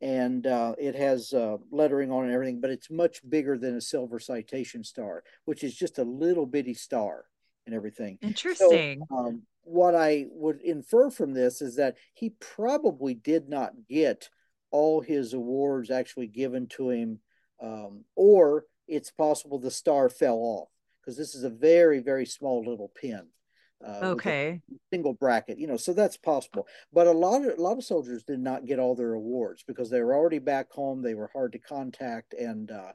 and 0.01 0.45
uh, 0.45 0.75
it 0.77 0.95
has 0.95 1.33
uh, 1.33 1.57
lettering 1.71 2.11
on 2.11 2.25
and 2.25 2.33
everything, 2.33 2.61
but 2.61 2.69
it's 2.69 2.91
much 2.91 3.27
bigger 3.27 3.57
than 3.57 3.75
a 3.75 3.81
silver 3.81 4.19
citation 4.19 4.83
star, 4.83 5.23
which 5.45 5.63
is 5.63 5.75
just 5.75 5.97
a 5.97 6.03
little 6.03 6.45
bitty 6.45 6.73
star 6.73 7.25
and 7.65 7.73
everything. 7.73 8.17
Interesting. 8.21 9.03
So, 9.09 9.15
um, 9.15 9.41
what 9.63 9.95
I 9.95 10.27
would 10.31 10.61
infer 10.61 11.09
from 11.09 11.33
this 11.33 11.61
is 11.61 11.75
that 11.75 11.97
he 12.13 12.29
probably 12.39 13.13
did 13.13 13.49
not 13.49 13.73
get 13.89 14.29
all 14.71 15.01
his 15.01 15.33
awards 15.33 15.91
actually 15.91 16.27
given 16.27 16.67
to 16.67 16.89
him, 16.89 17.19
um, 17.61 18.05
or 18.15 18.65
it's 18.87 19.11
possible 19.11 19.59
the 19.59 19.71
star 19.71 20.09
fell 20.09 20.37
off 20.37 20.69
because 21.01 21.17
this 21.17 21.35
is 21.35 21.43
a 21.43 21.49
very, 21.49 21.99
very 21.99 22.25
small 22.25 22.63
little 22.63 22.91
pin. 22.95 23.27
Uh, 23.85 23.99
okay. 24.01 24.61
Single 24.91 25.13
bracket, 25.13 25.59
you 25.59 25.67
know, 25.67 25.77
so 25.77 25.93
that's 25.93 26.17
possible. 26.17 26.67
But 26.91 27.07
a 27.07 27.11
lot 27.11 27.45
of 27.45 27.57
a 27.57 27.61
lot 27.61 27.77
of 27.77 27.83
soldiers 27.83 28.23
did 28.23 28.39
not 28.39 28.65
get 28.65 28.79
all 28.79 28.95
their 28.95 29.13
awards 29.13 29.63
because 29.67 29.89
they 29.89 30.01
were 30.01 30.15
already 30.15 30.39
back 30.39 30.71
home. 30.71 31.01
They 31.01 31.13
were 31.13 31.29
hard 31.31 31.51
to 31.53 31.59
contact, 31.59 32.33
and 32.33 32.71
uh, 32.71 32.91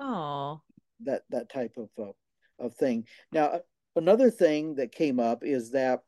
that 1.04 1.22
that 1.30 1.50
type 1.50 1.76
of 1.76 1.88
uh, 1.98 2.12
of 2.58 2.74
thing. 2.74 3.06
Now, 3.30 3.60
another 3.94 4.30
thing 4.30 4.74
that 4.76 4.92
came 4.92 5.20
up 5.20 5.44
is 5.44 5.70
that 5.70 6.00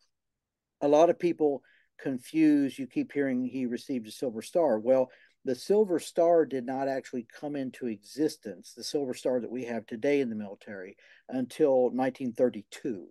a 0.80 0.88
lot 0.88 1.10
of 1.10 1.18
people 1.18 1.62
confuse. 2.00 2.78
You 2.78 2.86
keep 2.86 3.12
hearing 3.12 3.44
he 3.44 3.66
received 3.66 4.08
a 4.08 4.12
silver 4.12 4.42
star. 4.42 4.78
Well, 4.80 5.10
the 5.44 5.54
silver 5.54 5.98
star 6.00 6.46
did 6.46 6.66
not 6.66 6.88
actually 6.88 7.26
come 7.38 7.54
into 7.54 7.86
existence. 7.86 8.72
The 8.76 8.84
silver 8.84 9.14
star 9.14 9.40
that 9.40 9.50
we 9.50 9.64
have 9.64 9.86
today 9.86 10.20
in 10.20 10.30
the 10.30 10.36
military 10.36 10.96
until 11.28 11.90
1932 11.90 13.06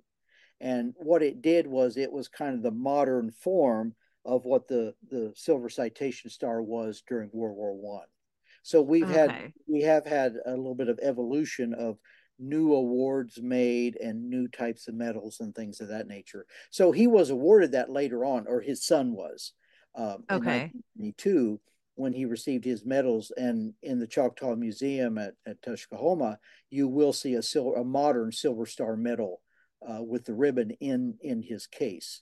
and 0.63 0.93
what 0.95 1.21
it 1.21 1.41
did 1.41 1.67
was 1.67 1.97
it 1.97 2.11
was 2.11 2.29
kind 2.29 2.55
of 2.55 2.63
the 2.63 2.71
modern 2.71 3.29
form 3.31 3.93
of 4.25 4.45
what 4.45 4.67
the 4.69 4.95
the 5.11 5.33
silver 5.35 5.69
citation 5.69 6.29
star 6.29 6.61
was 6.61 7.03
during 7.05 7.29
world 7.33 7.57
war 7.57 7.75
one. 7.75 8.07
So 8.63 8.81
we've 8.81 9.03
okay. 9.03 9.13
had 9.13 9.53
we 9.67 9.81
have 9.81 10.05
had 10.07 10.37
a 10.45 10.51
little 10.51 10.73
bit 10.73 10.87
of 10.87 10.99
evolution 11.03 11.73
of 11.73 11.97
new 12.39 12.73
awards 12.73 13.41
made 13.41 13.97
and 13.97 14.29
new 14.29 14.47
types 14.47 14.87
of 14.87 14.95
medals 14.95 15.41
and 15.41 15.53
things 15.53 15.81
of 15.81 15.89
that 15.89 16.07
nature. 16.07 16.45
So 16.71 16.93
he 16.93 17.07
was 17.07 17.29
awarded 17.29 17.73
that 17.73 17.89
later 17.89 18.23
on 18.23 18.47
or 18.47 18.61
his 18.61 18.85
son 18.85 19.11
was 19.11 19.51
um, 19.95 20.23
okay. 20.31 20.71
in 20.97 21.59
when 21.95 22.13
he 22.13 22.25
received 22.25 22.63
his 22.63 22.85
medals. 22.85 23.31
And 23.35 23.73
in 23.83 23.99
the 23.99 24.07
choctaw 24.07 24.55
museum 24.55 25.17
at, 25.17 25.33
at 25.45 25.61
tuskahoma 25.61 26.37
you 26.69 26.87
will 26.87 27.13
see 27.13 27.33
a 27.33 27.43
silver 27.43 27.75
a 27.75 27.83
modern 27.83 28.31
silver 28.31 28.65
star 28.65 28.95
medal 28.95 29.41
uh, 29.89 30.01
with 30.01 30.25
the 30.25 30.33
ribbon 30.33 30.71
in 30.79 31.15
in 31.21 31.41
his 31.41 31.67
case. 31.67 32.21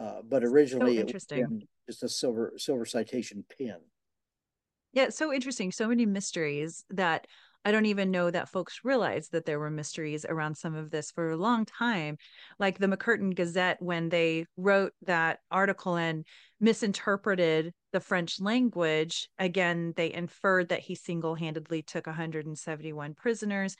Uh, 0.00 0.22
but 0.22 0.44
originally 0.44 0.96
so 0.96 1.00
interesting. 1.00 1.38
it 1.38 1.50
was 1.50 1.62
just 1.88 2.02
a 2.02 2.08
silver 2.08 2.52
silver 2.56 2.84
citation 2.84 3.44
pin. 3.56 3.76
Yeah, 4.92 5.10
so 5.10 5.32
interesting. 5.32 5.72
So 5.72 5.88
many 5.88 6.06
mysteries 6.06 6.84
that 6.90 7.26
I 7.64 7.72
don't 7.72 7.86
even 7.86 8.10
know 8.10 8.30
that 8.30 8.48
folks 8.48 8.80
realized 8.84 9.32
that 9.32 9.44
there 9.44 9.58
were 9.58 9.70
mysteries 9.70 10.24
around 10.24 10.56
some 10.56 10.74
of 10.74 10.90
this 10.90 11.10
for 11.10 11.30
a 11.30 11.36
long 11.36 11.64
time. 11.66 12.16
Like 12.58 12.78
the 12.78 12.86
McCurtain 12.86 13.34
Gazette, 13.34 13.82
when 13.82 14.08
they 14.08 14.46
wrote 14.56 14.92
that 15.02 15.40
article 15.50 15.96
and 15.96 16.24
misinterpreted 16.60 17.74
the 17.92 18.00
French 18.00 18.40
language, 18.40 19.28
again, 19.38 19.92
they 19.96 20.12
inferred 20.12 20.68
that 20.68 20.80
he 20.80 20.94
single 20.94 21.34
handedly 21.34 21.82
took 21.82 22.06
171 22.06 23.14
prisoners. 23.14 23.76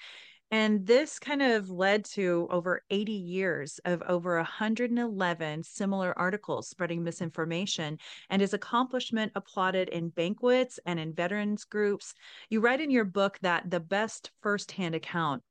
And 0.50 0.86
this 0.86 1.18
kind 1.18 1.42
of 1.42 1.68
led 1.68 2.06
to 2.06 2.48
over 2.50 2.82
80 2.88 3.12
years 3.12 3.80
of 3.84 4.02
over 4.08 4.36
111 4.36 5.62
similar 5.62 6.18
articles 6.18 6.68
spreading 6.68 7.04
misinformation 7.04 7.98
and 8.30 8.40
his 8.40 8.54
accomplishment 8.54 9.32
applauded 9.34 9.90
in 9.90 10.08
banquets 10.08 10.80
and 10.86 10.98
in 10.98 11.12
veterans 11.12 11.64
groups. 11.64 12.14
You 12.48 12.60
write 12.60 12.80
in 12.80 12.90
your 12.90 13.04
book 13.04 13.38
that 13.42 13.70
the 13.70 13.80
best 13.80 14.30
firsthand 14.40 14.94
account 14.94 15.42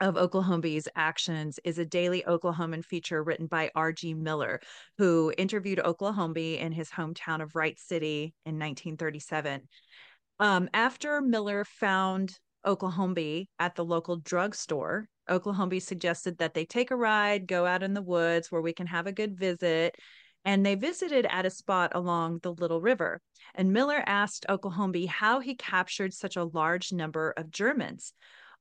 of 0.00 0.16
Oklahombi's 0.16 0.88
actions 0.96 1.60
is 1.62 1.78
a 1.78 1.84
daily 1.84 2.24
Oklahoman 2.26 2.84
feature 2.84 3.22
written 3.22 3.46
by 3.46 3.70
R.G. 3.76 4.14
Miller, 4.14 4.60
who 4.98 5.32
interviewed 5.38 5.78
Oklahombi 5.78 6.58
in 6.58 6.72
his 6.72 6.90
hometown 6.90 7.40
of 7.40 7.54
Wright 7.54 7.78
City 7.78 8.34
in 8.44 8.58
1937. 8.58 9.68
Um, 10.40 10.68
after 10.74 11.20
Miller 11.20 11.64
found 11.64 12.36
Oklahombi 12.64 13.48
at 13.58 13.74
the 13.74 13.84
local 13.84 14.16
drugstore. 14.16 15.08
Oklahombi 15.28 15.80
suggested 15.80 16.38
that 16.38 16.54
they 16.54 16.64
take 16.64 16.90
a 16.90 16.96
ride, 16.96 17.46
go 17.46 17.66
out 17.66 17.82
in 17.82 17.94
the 17.94 18.02
woods 18.02 18.50
where 18.50 18.62
we 18.62 18.72
can 18.72 18.86
have 18.86 19.06
a 19.06 19.12
good 19.12 19.38
visit. 19.38 19.96
And 20.44 20.64
they 20.64 20.74
visited 20.74 21.26
at 21.26 21.46
a 21.46 21.50
spot 21.50 21.92
along 21.94 22.40
the 22.42 22.52
Little 22.52 22.80
River. 22.80 23.22
And 23.54 23.72
Miller 23.72 24.02
asked 24.04 24.44
Oklahombi 24.48 25.06
how 25.06 25.40
he 25.40 25.54
captured 25.54 26.12
such 26.12 26.36
a 26.36 26.44
large 26.44 26.92
number 26.92 27.32
of 27.36 27.50
Germans. 27.50 28.12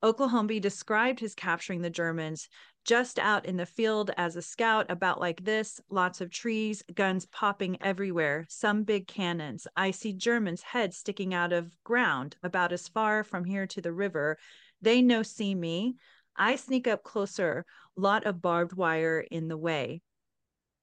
Oklahombi 0.02 0.60
described 0.60 1.20
his 1.20 1.36
capturing 1.36 1.82
the 1.82 1.90
Germans 1.90 2.50
just 2.86 3.18
out 3.18 3.46
in 3.46 3.58
the 3.58 3.66
field 3.66 4.12
as 4.18 4.36
a 4.36 4.42
scout, 4.42 4.86
about 4.90 5.20
like 5.20 5.44
this 5.44 5.80
lots 5.90 6.22
of 6.22 6.30
trees, 6.30 6.84
guns 6.94 7.26
popping 7.26 7.78
everywhere, 7.82 8.46
some 8.50 8.84
big 8.84 9.08
cannons. 9.08 9.68
I 9.76 9.92
see 9.92 10.14
Germans' 10.14 10.62
heads 10.62 10.98
sticking 10.98 11.34
out 11.34 11.54
of 11.54 11.72
ground 11.84 12.36
about 12.44 12.74
as 12.74 12.88
far 12.88 13.24
from 13.24 13.46
here 13.46 13.68
to 13.68 13.82
the 13.82 13.94
river. 13.94 14.38
They 14.82 15.02
no 15.02 15.24
see 15.24 15.56
me. 15.56 15.96
I 16.36 16.56
sneak 16.56 16.88
up 16.88 17.04
closer, 17.04 17.66
lot 17.96 18.26
of 18.26 18.42
barbed 18.42 18.74
wire 18.74 19.20
in 19.20 19.48
the 19.48 19.58
way. 19.58 20.02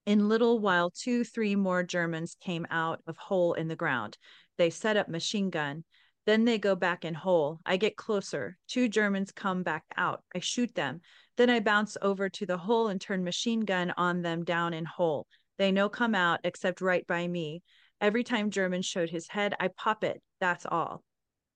In 0.06 0.28
little 0.28 0.58
while, 0.58 0.90
two, 0.90 1.24
three 1.24 1.54
more 1.54 1.82
Germans 1.82 2.36
came 2.40 2.66
out 2.70 3.02
of 3.06 3.16
hole 3.18 3.52
in 3.52 3.68
the 3.68 3.76
ground. 3.76 4.16
They 4.56 4.70
set 4.70 4.96
up 4.96 5.08
machine 5.08 5.50
gun. 5.50 5.84
Then 6.26 6.44
they 6.44 6.58
go 6.58 6.74
back 6.74 7.04
in 7.04 7.14
hole. 7.14 7.60
I 7.66 7.76
get 7.76 7.96
closer. 7.96 8.58
Two 8.68 8.88
Germans 8.88 9.32
come 9.32 9.62
back 9.62 9.84
out. 9.96 10.22
I 10.34 10.40
shoot 10.40 10.74
them. 10.74 11.00
Then 11.36 11.50
I 11.50 11.60
bounce 11.60 11.96
over 12.02 12.28
to 12.28 12.46
the 12.46 12.58
hole 12.58 12.88
and 12.88 13.00
turn 13.00 13.24
machine 13.24 13.60
gun 13.60 13.92
on 13.96 14.22
them 14.22 14.44
down 14.44 14.74
in 14.74 14.84
hole. 14.84 15.26
They 15.58 15.72
no 15.72 15.88
come 15.88 16.14
out 16.14 16.40
except 16.44 16.80
right 16.80 17.06
by 17.06 17.26
me. 17.28 17.62
Every 18.00 18.24
time 18.24 18.50
German 18.50 18.82
showed 18.82 19.10
his 19.10 19.28
head, 19.28 19.54
I 19.60 19.68
pop 19.68 20.04
it. 20.04 20.22
That's 20.40 20.66
all. 20.66 21.02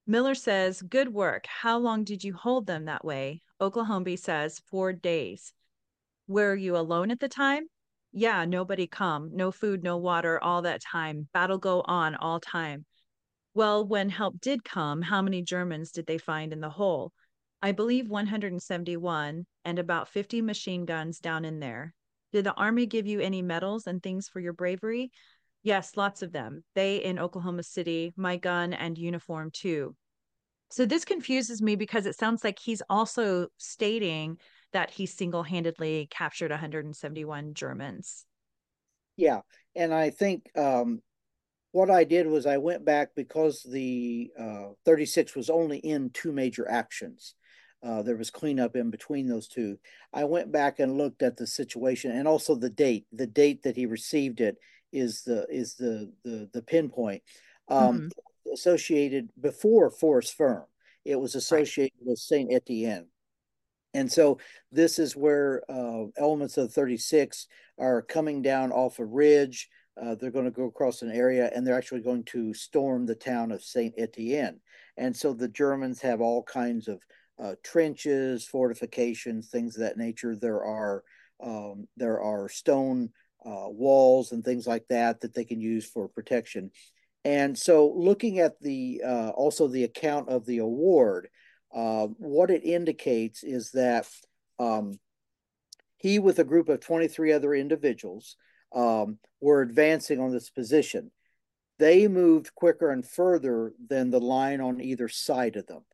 Miller 0.06 0.34
says, 0.34 0.82
Good 0.82 1.08
work. 1.08 1.46
How 1.46 1.78
long 1.78 2.04
did 2.04 2.22
you 2.22 2.34
hold 2.34 2.66
them 2.66 2.84
that 2.84 3.04
way? 3.04 3.40
Oklahombi 3.60 4.16
says, 4.16 4.60
Four 4.66 4.92
days. 4.92 5.54
Were 6.26 6.54
you 6.54 6.76
alone 6.76 7.10
at 7.10 7.20
the 7.20 7.28
time? 7.28 7.64
Yeah, 8.12 8.44
nobody 8.44 8.86
come. 8.86 9.30
No 9.34 9.50
food, 9.50 9.82
no 9.82 9.96
water, 9.96 10.42
all 10.42 10.62
that 10.62 10.82
time. 10.82 11.28
Battle 11.32 11.58
go 11.58 11.80
on 11.80 12.14
all 12.14 12.40
time. 12.40 12.84
Well, 13.54 13.86
when 13.86 14.08
help 14.10 14.40
did 14.40 14.64
come, 14.64 15.00
how 15.00 15.22
many 15.22 15.42
Germans 15.42 15.92
did 15.92 16.06
they 16.06 16.18
find 16.18 16.52
in 16.52 16.60
the 16.60 16.70
hole? 16.70 17.12
I 17.64 17.72
believe 17.72 18.10
171 18.10 19.46
and 19.64 19.78
about 19.78 20.08
50 20.08 20.42
machine 20.42 20.84
guns 20.84 21.18
down 21.18 21.46
in 21.46 21.60
there. 21.60 21.94
Did 22.30 22.44
the 22.44 22.52
Army 22.52 22.84
give 22.84 23.06
you 23.06 23.20
any 23.20 23.40
medals 23.40 23.86
and 23.86 24.02
things 24.02 24.28
for 24.28 24.38
your 24.38 24.52
bravery? 24.52 25.10
Yes, 25.62 25.96
lots 25.96 26.20
of 26.20 26.30
them. 26.30 26.62
They 26.74 26.96
in 26.96 27.18
Oklahoma 27.18 27.62
City, 27.62 28.12
my 28.18 28.36
gun 28.36 28.74
and 28.74 28.98
uniform 28.98 29.50
too. 29.50 29.96
So 30.70 30.84
this 30.84 31.06
confuses 31.06 31.62
me 31.62 31.74
because 31.74 32.04
it 32.04 32.18
sounds 32.18 32.44
like 32.44 32.58
he's 32.58 32.82
also 32.90 33.46
stating 33.56 34.36
that 34.74 34.90
he 34.90 35.06
single 35.06 35.42
handedly 35.42 36.06
captured 36.10 36.50
171 36.50 37.54
Germans. 37.54 38.26
Yeah. 39.16 39.40
And 39.74 39.94
I 39.94 40.10
think 40.10 40.50
um, 40.54 41.00
what 41.72 41.90
I 41.90 42.04
did 42.04 42.26
was 42.26 42.44
I 42.44 42.58
went 42.58 42.84
back 42.84 43.14
because 43.16 43.62
the 43.62 44.30
uh, 44.38 44.72
36 44.84 45.34
was 45.34 45.48
only 45.48 45.78
in 45.78 46.10
two 46.10 46.30
major 46.30 46.70
actions. 46.70 47.34
Uh, 47.84 48.02
there 48.02 48.16
was 48.16 48.30
cleanup 48.30 48.76
in 48.76 48.90
between 48.90 49.26
those 49.26 49.46
two. 49.46 49.78
I 50.12 50.24
went 50.24 50.50
back 50.50 50.78
and 50.78 50.96
looked 50.96 51.22
at 51.22 51.36
the 51.36 51.46
situation 51.46 52.12
and 52.12 52.26
also 52.26 52.54
the 52.54 52.70
date. 52.70 53.06
The 53.12 53.26
date 53.26 53.62
that 53.64 53.76
he 53.76 53.86
received 53.86 54.40
it 54.40 54.56
is 54.92 55.22
the 55.22 55.46
is 55.50 55.74
the 55.74 56.10
the 56.24 56.48
the 56.52 56.62
pinpoint 56.62 57.22
um, 57.68 57.98
mm-hmm. 57.98 58.52
associated 58.52 59.28
before 59.38 59.90
Forest 59.90 60.36
Ferme. 60.36 60.64
It 61.04 61.16
was 61.16 61.34
associated 61.34 61.92
right. 62.00 62.10
with 62.10 62.18
Saint 62.18 62.52
Etienne. 62.52 63.06
And 63.92 64.10
so 64.10 64.38
this 64.72 64.98
is 64.98 65.14
where 65.14 65.62
uh, 65.68 66.06
elements 66.16 66.56
of 66.56 66.72
36 66.72 67.46
are 67.78 68.02
coming 68.02 68.42
down 68.42 68.72
off 68.72 68.98
a 68.98 69.04
ridge. 69.04 69.68
Uh, 70.00 70.16
they're 70.16 70.32
going 70.32 70.46
to 70.46 70.50
go 70.50 70.64
across 70.64 71.02
an 71.02 71.12
area 71.12 71.50
and 71.54 71.64
they're 71.64 71.78
actually 71.78 72.00
going 72.00 72.24
to 72.24 72.52
storm 72.52 73.06
the 73.06 73.14
town 73.14 73.52
of 73.52 73.62
Saint 73.62 73.94
Etienne. 73.96 74.58
And 74.96 75.16
so 75.16 75.32
the 75.32 75.48
Germans 75.48 76.00
have 76.00 76.20
all 76.20 76.42
kinds 76.42 76.88
of 76.88 77.00
uh, 77.42 77.54
trenches, 77.62 78.44
fortifications, 78.44 79.48
things 79.48 79.76
of 79.76 79.82
that 79.82 79.96
nature. 79.96 80.36
There 80.36 80.62
are 80.62 81.02
um, 81.42 81.88
there 81.96 82.20
are 82.20 82.48
stone 82.48 83.10
uh, 83.44 83.68
walls 83.68 84.32
and 84.32 84.44
things 84.44 84.66
like 84.66 84.86
that 84.88 85.20
that 85.20 85.34
they 85.34 85.44
can 85.44 85.60
use 85.60 85.86
for 85.86 86.08
protection. 86.08 86.70
And 87.24 87.58
so, 87.58 87.92
looking 87.94 88.38
at 88.38 88.60
the 88.60 89.02
uh, 89.04 89.30
also 89.30 89.66
the 89.68 89.84
account 89.84 90.28
of 90.28 90.44
the 90.44 90.58
award, 90.58 91.28
uh, 91.74 92.06
what 92.18 92.50
it 92.50 92.64
indicates 92.64 93.42
is 93.42 93.70
that 93.72 94.06
um, 94.58 94.98
he, 95.96 96.18
with 96.18 96.38
a 96.38 96.44
group 96.44 96.68
of 96.68 96.80
23 96.80 97.32
other 97.32 97.54
individuals, 97.54 98.36
um, 98.74 99.18
were 99.40 99.62
advancing 99.62 100.20
on 100.20 100.32
this 100.32 100.50
position. 100.50 101.10
They 101.78 102.08
moved 102.08 102.54
quicker 102.54 102.90
and 102.90 103.08
further 103.08 103.72
than 103.88 104.10
the 104.10 104.20
line 104.20 104.60
on 104.60 104.80
either 104.80 105.08
side 105.08 105.56
of 105.56 105.66
them. 105.66 105.84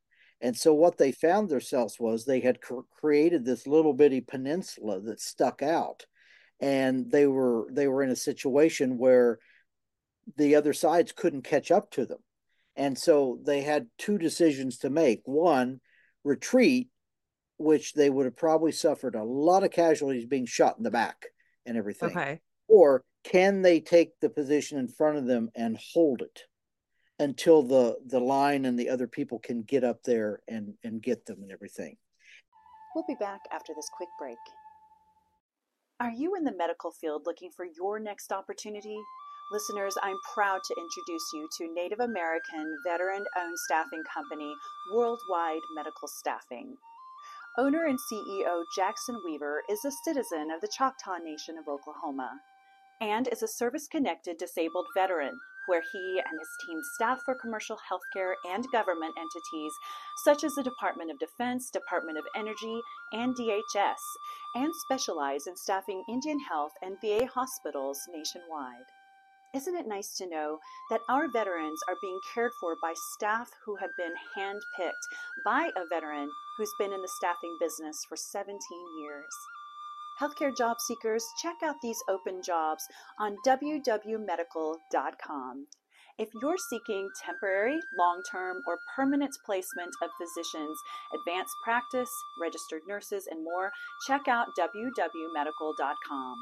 And 0.41 0.57
so, 0.57 0.73
what 0.73 0.97
they 0.97 1.13
found 1.13 1.49
themselves 1.49 1.99
was 2.01 2.25
they 2.25 2.41
had 2.41 2.61
cr- 2.61 2.81
created 2.91 3.45
this 3.45 3.67
little 3.67 3.93
bitty 3.93 4.21
peninsula 4.23 5.01
that 5.03 5.21
stuck 5.21 5.63
out, 5.63 6.07
and 6.61 7.11
they 7.11 7.27
were 7.27 7.69
they 7.71 7.89
were 7.89 8.03
in 8.03 8.11
a 8.11 8.17
situation 8.17 8.99
where 8.99 9.39
the 10.37 10.55
other 10.55 10.73
sides 10.73 11.13
couldn't 11.13 11.43
catch 11.43 11.71
up 11.71 11.91
to 11.93 12.07
them. 12.07 12.21
And 12.77 12.97
so 12.97 13.39
they 13.45 13.63
had 13.63 13.89
two 13.99 14.17
decisions 14.17 14.79
to 14.79 14.91
make. 14.91 15.21
One, 15.25 15.81
retreat, 16.25 16.89
which 17.59 17.93
they 17.93 18.09
would 18.09 18.25
have 18.25 18.37
probably 18.37 18.73
suffered 18.73 19.15
a 19.15 19.25
lot 19.25 19.65
of 19.65 19.71
casualties 19.71 20.27
being 20.27 20.47
shot 20.47 20.77
in 20.79 20.85
the 20.85 20.91
back 20.91 21.27
and 21.67 21.77
everything. 21.77 22.11
Okay. 22.11 22.41
Or 22.69 23.05
can 23.25 23.63
they 23.63 23.81
take 23.81 24.19
the 24.21 24.31
position 24.31 24.79
in 24.79 24.89
front 24.89 25.19
of 25.19 25.27
them 25.27 25.51
and 25.55 25.79
hold 25.93 26.23
it 26.23 26.45
until 27.21 27.63
the 27.63 27.99
the 28.07 28.19
line 28.19 28.65
and 28.65 28.79
the 28.79 28.89
other 28.89 29.07
people 29.07 29.39
can 29.39 29.63
get 29.63 29.85
up 29.85 30.03
there 30.03 30.41
and 30.49 30.75
and 30.83 31.03
get 31.03 31.27
them 31.27 31.43
and 31.43 31.53
everything. 31.53 31.97
We'll 32.95 33.05
be 33.07 33.17
back 33.21 33.41
after 33.53 33.73
this 33.77 33.89
quick 33.97 34.09
break. 34.19 34.39
Are 36.01 36.11
you 36.11 36.35
in 36.35 36.45
the 36.45 36.57
medical 36.57 36.91
field 36.91 37.23
looking 37.27 37.51
for 37.55 37.67
your 37.77 38.01
next 38.01 38.33
opportunity? 38.33 38.99
Listeners, 39.53 39.95
I'm 40.03 40.17
proud 40.33 40.61
to 40.65 40.75
introduce 40.77 41.31
you 41.35 41.49
to 41.59 41.75
Native 41.75 42.01
American 42.01 42.79
veteran 42.87 43.25
owned 43.39 43.59
staffing 43.67 44.03
company 44.13 44.53
Worldwide 44.95 45.61
Medical 45.77 46.09
Staffing. 46.09 46.75
Owner 47.59 47.85
and 47.85 47.99
CEO 48.11 48.63
Jackson 48.75 49.21
Weaver 49.25 49.63
is 49.69 49.85
a 49.85 49.91
citizen 50.05 50.51
of 50.53 50.61
the 50.61 50.71
Choctaw 50.77 51.19
Nation 51.23 51.59
of 51.59 51.69
Oklahoma 51.69 52.31
and 53.01 53.29
is 53.29 53.43
a 53.43 53.49
service 53.49 53.89
connected 53.91 54.39
disabled 54.39 54.87
veteran 54.97 55.37
where 55.71 55.83
he 55.93 56.19
and 56.19 56.37
his 56.37 56.49
team 56.67 56.81
staff 56.97 57.23
for 57.25 57.37
commercial 57.37 57.79
healthcare 57.89 58.35
and 58.45 58.67
government 58.73 59.15
entities 59.17 59.73
such 60.25 60.43
as 60.43 60.55
the 60.55 60.65
Department 60.65 61.13
of 61.13 61.19
Defense, 61.21 61.71
Department 61.71 62.19
of 62.19 62.25
Energy, 62.35 62.81
and 63.13 63.37
DHS, 63.37 64.03
and 64.57 64.75
specialize 64.75 65.47
in 65.47 65.57
staffing 65.57 66.03
Indian 66.09 66.41
health 66.41 66.73
and 66.83 67.01
VA 67.01 67.25
hospitals 67.33 68.01
nationwide. 68.13 68.91
Isn't 69.55 69.77
it 69.77 69.87
nice 69.87 70.17
to 70.19 70.29
know 70.29 70.59
that 70.91 71.03
our 71.09 71.29
veterans 71.33 71.81
are 71.89 71.97
being 72.03 72.19
cared 72.35 72.53
for 72.61 72.75
by 72.83 72.93
staff 73.15 73.49
who 73.65 73.77
have 73.77 73.91
been 73.97 74.15
handpicked 74.37 75.07
by 75.45 75.71
a 75.77 75.87
veteran 75.89 76.31
who's 76.57 76.75
been 76.81 76.93
in 76.93 77.01
the 77.01 77.13
staffing 77.17 77.57
business 77.61 77.97
for 78.09 78.17
17 78.17 78.59
years? 79.01 79.35
Healthcare 80.21 80.57
job 80.57 80.81
seekers, 80.81 81.25
check 81.43 81.57
out 81.65 81.77
these 81.83 81.99
open 82.09 82.41
jobs 82.43 82.87
on 83.19 83.37
www.medical.com. 83.47 85.67
If 86.19 86.29
you're 86.43 86.59
seeking 86.69 87.09
temporary, 87.25 87.79
long 87.99 88.21
term, 88.31 88.59
or 88.67 88.77
permanent 88.95 89.35
placement 89.47 89.91
of 90.03 90.11
physicians, 90.21 90.79
advanced 91.15 91.55
practice, 91.65 92.11
registered 92.43 92.83
nurses, 92.87 93.27
and 93.31 93.43
more, 93.43 93.73
check 94.07 94.29
out 94.29 94.49
www.medical.com 94.59 96.37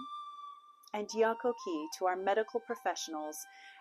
and 0.95 1.07
Diako 1.09 1.53
Ki 1.65 1.87
to 1.99 2.07
our 2.07 2.17
medical 2.17 2.61
professionals 2.67 3.37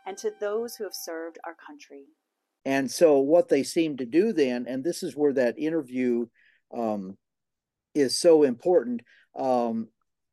and 0.05 0.17
to 0.17 0.31
those 0.39 0.75
who 0.75 0.83
have 0.83 0.93
served 0.93 1.37
our 1.45 1.55
country. 1.65 2.05
And 2.65 2.91
so, 2.91 3.19
what 3.19 3.49
they 3.49 3.63
seem 3.63 3.97
to 3.97 4.05
do 4.05 4.33
then, 4.33 4.65
and 4.67 4.83
this 4.83 5.01
is 5.01 5.15
where 5.15 5.33
that 5.33 5.57
interview 5.57 6.27
um, 6.75 7.17
is 7.97 8.17
so 8.17 8.43
important. 8.43 9.01
Um, 9.35 9.89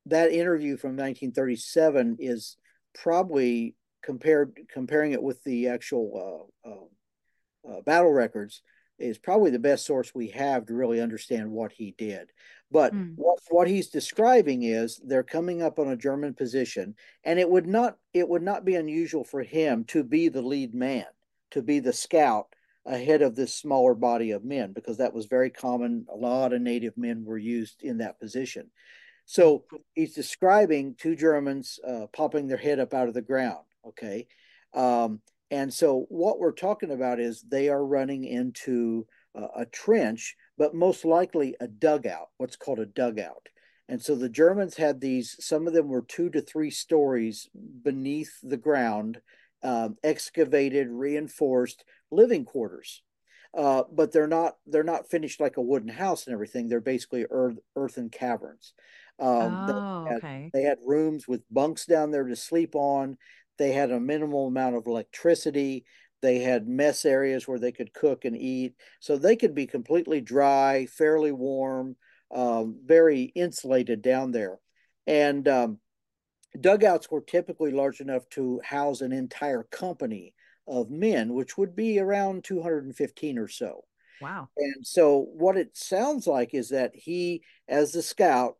that 0.06 0.32
interview 0.32 0.76
from 0.76 0.90
1937 0.90 2.18
is 2.20 2.56
probably 2.94 3.74
compared 4.02 4.58
comparing 4.70 5.12
it 5.12 5.22
with 5.22 5.42
the 5.44 5.68
actual 5.68 6.50
uh, 6.66 6.70
uh, 6.70 7.76
uh, 7.76 7.80
battle 7.82 8.12
records 8.12 8.62
is 8.98 9.18
probably 9.18 9.50
the 9.50 9.58
best 9.58 9.84
source 9.84 10.14
we 10.14 10.28
have 10.28 10.66
to 10.66 10.74
really 10.74 11.00
understand 11.00 11.50
what 11.50 11.72
he 11.72 11.94
did. 11.98 12.30
But 12.70 12.94
mm. 12.94 13.14
what, 13.16 13.38
what 13.50 13.66
he's 13.66 13.88
describing 13.88 14.62
is 14.62 15.00
they're 15.04 15.22
coming 15.22 15.62
up 15.62 15.78
on 15.78 15.88
a 15.88 15.96
German 15.96 16.34
position, 16.34 16.94
and 17.24 17.38
it 17.38 17.48
would 17.48 17.66
not 17.66 17.96
it 18.12 18.28
would 18.28 18.42
not 18.42 18.64
be 18.64 18.76
unusual 18.76 19.24
for 19.24 19.42
him 19.42 19.84
to 19.84 20.04
be 20.04 20.28
the 20.28 20.42
lead 20.42 20.74
man, 20.74 21.06
to 21.52 21.62
be 21.62 21.80
the 21.80 21.92
scout 21.92 22.48
ahead 22.86 23.22
of 23.22 23.34
this 23.34 23.54
smaller 23.54 23.94
body 23.94 24.32
of 24.32 24.44
men, 24.44 24.72
because 24.72 24.98
that 24.98 25.14
was 25.14 25.26
very 25.26 25.50
common. 25.50 26.06
A 26.12 26.16
lot 26.16 26.52
of 26.52 26.60
native 26.60 26.96
men 26.96 27.24
were 27.24 27.38
used 27.38 27.82
in 27.82 27.98
that 27.98 28.20
position. 28.20 28.70
So 29.26 29.64
he's 29.94 30.14
describing 30.14 30.94
two 30.98 31.16
Germans 31.16 31.78
uh, 31.86 32.06
popping 32.12 32.46
their 32.46 32.58
head 32.58 32.78
up 32.78 32.92
out 32.92 33.08
of 33.08 33.14
the 33.14 33.22
ground. 33.22 33.64
Okay. 33.88 34.26
Um, 34.74 35.20
and 35.50 35.72
so 35.72 36.06
what 36.08 36.38
we're 36.38 36.52
talking 36.52 36.90
about 36.90 37.20
is 37.20 37.42
they 37.42 37.68
are 37.68 37.84
running 37.84 38.24
into 38.24 39.06
uh, 39.34 39.48
a 39.56 39.66
trench, 39.66 40.36
but 40.58 40.74
most 40.74 41.04
likely 41.04 41.56
a 41.60 41.68
dugout, 41.68 42.28
what's 42.36 42.56
called 42.56 42.80
a 42.80 42.86
dugout. 42.86 43.48
And 43.88 44.00
so 44.02 44.14
the 44.14 44.28
Germans 44.28 44.76
had 44.76 45.00
these, 45.00 45.36
some 45.40 45.66
of 45.66 45.74
them 45.74 45.88
were 45.88 46.02
two 46.02 46.30
to 46.30 46.40
three 46.40 46.70
stories 46.70 47.48
beneath 47.82 48.32
the 48.42 48.56
ground, 48.56 49.20
um, 49.62 49.96
excavated, 50.02 50.88
reinforced 50.88 51.84
living 52.14 52.44
quarters. 52.44 53.02
Uh, 53.56 53.84
but 53.92 54.10
they're 54.10 54.26
not 54.26 54.56
they're 54.66 54.82
not 54.82 55.08
finished 55.08 55.38
like 55.38 55.56
a 55.56 55.62
wooden 55.62 55.88
house 55.88 56.26
and 56.26 56.34
everything. 56.34 56.68
They're 56.68 56.80
basically 56.80 57.24
earth, 57.30 57.56
earthen 57.76 58.10
caverns. 58.10 58.72
Um, 59.20 59.28
oh, 59.28 60.04
they 60.04 60.10
had, 60.10 60.18
okay. 60.18 60.50
They 60.52 60.62
had 60.62 60.78
rooms 60.84 61.28
with 61.28 61.42
bunks 61.50 61.86
down 61.86 62.10
there 62.10 62.24
to 62.24 62.34
sleep 62.34 62.74
on. 62.74 63.16
They 63.58 63.70
had 63.70 63.92
a 63.92 64.00
minimal 64.00 64.48
amount 64.48 64.74
of 64.74 64.86
electricity. 64.86 65.84
They 66.20 66.38
had 66.38 66.66
mess 66.66 67.04
areas 67.04 67.46
where 67.46 67.58
they 67.58 67.70
could 67.70 67.92
cook 67.92 68.24
and 68.24 68.36
eat. 68.36 68.74
So 68.98 69.16
they 69.16 69.36
could 69.36 69.54
be 69.54 69.66
completely 69.66 70.20
dry, 70.20 70.86
fairly 70.86 71.32
warm, 71.32 71.96
um, 72.34 72.80
very 72.84 73.22
insulated 73.22 74.02
down 74.02 74.32
there. 74.32 74.58
And 75.06 75.46
um, 75.46 75.78
dugouts 76.58 77.10
were 77.10 77.20
typically 77.20 77.72
large 77.72 78.00
enough 78.00 78.28
to 78.30 78.60
house 78.64 79.00
an 79.00 79.12
entire 79.12 79.64
company 79.64 80.34
of 80.66 80.90
men, 80.90 81.34
which 81.34 81.56
would 81.58 81.76
be 81.76 81.98
around 81.98 82.44
215 82.44 83.38
or 83.38 83.48
so. 83.48 83.84
Wow. 84.20 84.48
And 84.56 84.86
so 84.86 85.26
what 85.34 85.56
it 85.56 85.76
sounds 85.76 86.26
like 86.26 86.54
is 86.54 86.70
that 86.70 86.92
he, 86.94 87.42
as 87.68 87.92
the 87.92 88.02
scout, 88.02 88.56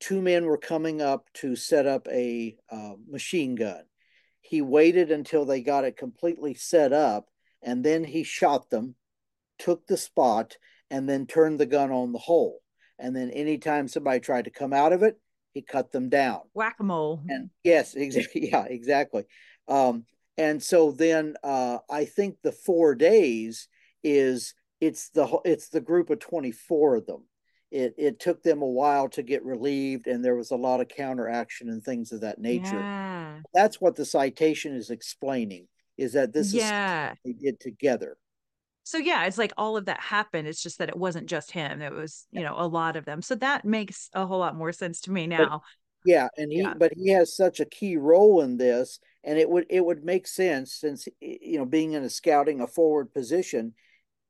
two 0.00 0.20
men 0.20 0.46
were 0.46 0.58
coming 0.58 1.00
up 1.00 1.26
to 1.34 1.56
set 1.56 1.86
up 1.86 2.08
a 2.08 2.56
uh, 2.70 2.94
machine 3.08 3.54
gun. 3.54 3.82
He 4.40 4.62
waited 4.62 5.10
until 5.10 5.44
they 5.44 5.62
got 5.62 5.84
it 5.84 5.96
completely 5.96 6.54
set 6.54 6.92
up 6.92 7.28
and 7.62 7.84
then 7.84 8.04
he 8.04 8.22
shot 8.22 8.70
them, 8.70 8.94
took 9.58 9.86
the 9.86 9.96
spot, 9.96 10.56
and 10.90 11.08
then 11.08 11.26
turned 11.26 11.60
the 11.60 11.66
gun 11.66 11.90
on 11.90 12.12
the 12.12 12.18
hole. 12.18 12.60
And 12.98 13.14
then 13.14 13.30
anytime 13.30 13.88
somebody 13.88 14.20
tried 14.20 14.46
to 14.46 14.50
come 14.50 14.72
out 14.72 14.92
of 14.92 15.02
it, 15.02 15.18
he 15.52 15.62
cut 15.62 15.92
them 15.92 16.08
down. 16.08 16.40
Whack 16.54 16.76
a 16.80 16.84
mole. 16.84 17.22
And 17.28 17.50
yes, 17.64 17.94
exactly. 17.96 18.50
Yeah, 18.50 18.64
exactly. 18.64 19.24
Um, 19.68 20.04
and 20.40 20.62
so 20.62 20.90
then 20.90 21.34
uh, 21.44 21.78
I 21.90 22.06
think 22.06 22.36
the 22.42 22.50
four 22.50 22.94
days 22.94 23.68
is 24.02 24.54
it's 24.80 25.10
the 25.10 25.38
it's 25.44 25.68
the 25.68 25.82
group 25.82 26.08
of 26.08 26.18
24 26.18 26.96
of 26.96 27.06
them. 27.06 27.24
It 27.70 27.94
it 27.98 28.18
took 28.18 28.42
them 28.42 28.62
a 28.62 28.66
while 28.66 29.10
to 29.10 29.22
get 29.22 29.44
relieved 29.44 30.06
and 30.06 30.24
there 30.24 30.34
was 30.34 30.50
a 30.50 30.56
lot 30.56 30.80
of 30.80 30.88
counteraction 30.88 31.68
and 31.68 31.82
things 31.82 32.10
of 32.10 32.22
that 32.22 32.40
nature. 32.40 32.80
Yeah. 32.80 33.40
that's 33.52 33.82
what 33.82 33.96
the 33.96 34.06
citation 34.06 34.74
is 34.74 34.88
explaining 34.88 35.68
is 35.98 36.14
that 36.14 36.32
this 36.32 36.54
yeah. 36.54 37.12
is 37.12 37.18
they 37.22 37.32
did 37.32 37.60
together. 37.60 38.16
So 38.84 38.96
yeah 38.96 39.26
it's 39.26 39.38
like 39.38 39.52
all 39.58 39.76
of 39.76 39.84
that 39.84 40.00
happened. 40.00 40.48
It's 40.48 40.62
just 40.62 40.78
that 40.78 40.88
it 40.88 40.96
wasn't 40.96 41.26
just 41.26 41.50
him. 41.50 41.82
It 41.82 41.92
was 41.92 42.26
you 42.30 42.40
know 42.40 42.54
a 42.56 42.66
lot 42.66 42.96
of 42.96 43.04
them. 43.04 43.20
So 43.20 43.34
that 43.34 43.66
makes 43.66 44.08
a 44.14 44.24
whole 44.24 44.38
lot 44.38 44.56
more 44.56 44.72
sense 44.72 45.02
to 45.02 45.12
me 45.12 45.26
now 45.26 45.60
yeah 46.04 46.28
and 46.36 46.52
he 46.52 46.60
yeah. 46.60 46.74
but 46.76 46.92
he 46.96 47.10
has 47.10 47.36
such 47.36 47.60
a 47.60 47.64
key 47.64 47.96
role 47.96 48.40
in 48.40 48.56
this 48.56 49.00
and 49.24 49.38
it 49.38 49.48
would 49.48 49.66
it 49.68 49.84
would 49.84 50.04
make 50.04 50.26
sense 50.26 50.74
since 50.74 51.06
you 51.20 51.58
know 51.58 51.66
being 51.66 51.92
in 51.92 52.02
a 52.02 52.10
scouting 52.10 52.60
a 52.60 52.66
forward 52.66 53.12
position 53.12 53.74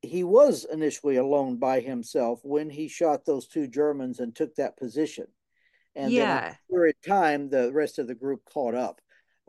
he 0.01 0.23
was 0.23 0.65
initially 0.71 1.17
alone 1.17 1.57
by 1.57 1.79
himself 1.79 2.39
when 2.43 2.69
he 2.69 2.87
shot 2.87 3.25
those 3.25 3.47
two 3.47 3.67
germans 3.67 4.19
and 4.19 4.35
took 4.35 4.55
that 4.55 4.77
position 4.77 5.27
and 5.95 6.11
yeah. 6.11 6.41
then 6.41 6.87
after 6.89 6.93
time 7.07 7.49
the 7.49 7.71
rest 7.71 7.99
of 7.99 8.07
the 8.07 8.15
group 8.15 8.41
caught 8.45 8.75
up 8.75 9.01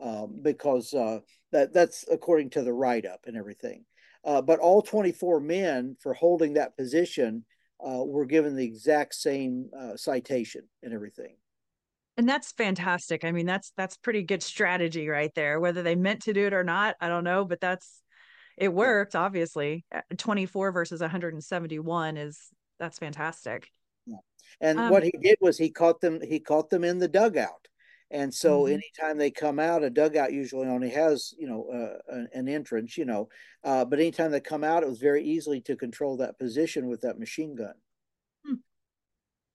um, 0.03 0.39
because 0.41 0.93
uh, 0.93 1.19
that 1.51 1.73
that's 1.73 2.05
according 2.11 2.49
to 2.51 2.61
the 2.61 2.73
write 2.73 3.05
up 3.05 3.21
and 3.25 3.37
everything. 3.37 3.85
Uh, 4.25 4.41
but 4.41 4.59
all 4.59 4.81
24 4.81 5.39
men 5.39 5.95
for 5.99 6.13
holding 6.13 6.53
that 6.53 6.77
position 6.77 7.45
uh, 7.85 8.03
were 8.03 8.25
given 8.25 8.55
the 8.55 8.65
exact 8.65 9.13
same 9.15 9.69
uh, 9.77 9.95
citation 9.95 10.63
and 10.81 10.93
everything. 10.93 11.35
And 12.17 12.29
that's 12.29 12.51
fantastic. 12.51 13.25
I 13.25 13.31
mean, 13.31 13.45
that's 13.45 13.71
that's 13.75 13.97
pretty 13.97 14.23
good 14.23 14.43
strategy 14.43 15.07
right 15.07 15.33
there. 15.33 15.59
Whether 15.59 15.81
they 15.81 15.95
meant 15.95 16.23
to 16.23 16.33
do 16.33 16.45
it 16.45 16.53
or 16.53 16.63
not, 16.63 16.95
I 17.01 17.07
don't 17.07 17.23
know, 17.23 17.43
but 17.45 17.59
that's 17.59 18.01
it 18.57 18.71
worked. 18.71 19.15
Obviously, 19.15 19.83
uh, 19.93 20.01
24 20.17 20.71
versus 20.71 21.01
171 21.01 22.17
is 22.17 22.39
that's 22.79 22.99
fantastic. 22.99 23.67
Yeah. 24.05 24.17
And 24.61 24.79
um, 24.79 24.91
what 24.91 25.03
he 25.03 25.13
did 25.21 25.37
was 25.41 25.57
he 25.57 25.71
caught 25.71 26.01
them. 26.01 26.19
He 26.21 26.39
caught 26.39 26.69
them 26.69 26.83
in 26.83 26.99
the 26.99 27.07
dugout. 27.07 27.67
And 28.11 28.31
so 28.31 28.61
mm-hmm. 28.61 28.73
anytime 28.73 29.17
they 29.17 29.31
come 29.31 29.57
out, 29.57 29.83
a 29.83 29.89
dugout 29.89 30.31
usually 30.31 30.67
only 30.67 30.91
has, 30.91 31.33
you 31.35 31.47
know, 31.47 31.65
uh, 31.73 32.25
an, 32.33 32.47
entrance, 32.47 32.95
you 32.95 33.05
know, 33.05 33.27
uh, 33.63 33.83
but 33.85 33.99
anytime 33.99 34.29
they 34.29 34.39
come 34.39 34.63
out, 34.63 34.83
it 34.83 34.89
was 34.89 34.99
very 34.99 35.23
easily 35.23 35.61
to 35.61 35.75
control 35.75 36.17
that 36.17 36.37
position 36.37 36.87
with 36.87 37.01
that 37.01 37.17
machine 37.17 37.55
gun. 37.55 37.73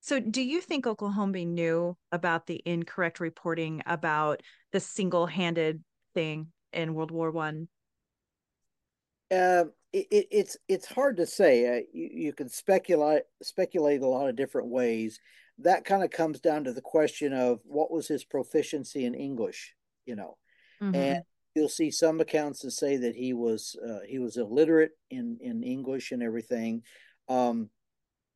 So 0.00 0.20
do 0.20 0.40
you 0.42 0.60
think 0.60 0.86
Oklahombi 0.86 1.44
knew 1.44 1.96
about 2.12 2.46
the 2.46 2.62
incorrect 2.64 3.20
reporting 3.20 3.82
about 3.86 4.42
the 4.72 4.80
single-handed 4.80 5.82
thing 6.14 6.52
in 6.72 6.94
World 6.94 7.10
War 7.10 7.30
One? 7.30 7.68
Uh, 9.30 9.64
it, 9.92 10.28
it's 10.30 10.56
it's 10.68 10.86
hard 10.86 11.16
to 11.18 11.26
say. 11.26 11.66
Uh, 11.66 11.82
you, 11.92 12.10
you 12.12 12.32
can 12.32 12.48
speculate 12.48 13.22
speculate 13.42 14.02
a 14.02 14.06
lot 14.06 14.28
of 14.28 14.36
different 14.36 14.68
ways 14.68 15.20
that 15.58 15.84
kind 15.84 16.04
of 16.04 16.10
comes 16.10 16.40
down 16.40 16.64
to 16.64 16.72
the 16.72 16.80
question 16.80 17.32
of 17.32 17.60
what 17.64 17.90
was 17.90 18.06
his 18.06 18.24
proficiency 18.24 19.04
in 19.04 19.14
English, 19.14 19.74
you 20.06 20.14
know, 20.14 20.36
mm-hmm. 20.80 20.94
and 20.94 21.22
you'll 21.54 21.68
see 21.68 21.90
some 21.90 22.20
accounts 22.20 22.60
that 22.60 22.70
say 22.70 22.96
that 22.96 23.16
he 23.16 23.32
was 23.32 23.76
uh, 23.86 24.00
he 24.06 24.18
was 24.18 24.36
illiterate 24.36 24.92
in 25.10 25.38
in 25.40 25.62
English 25.62 26.12
and 26.12 26.22
everything. 26.22 26.82
Um, 27.28 27.70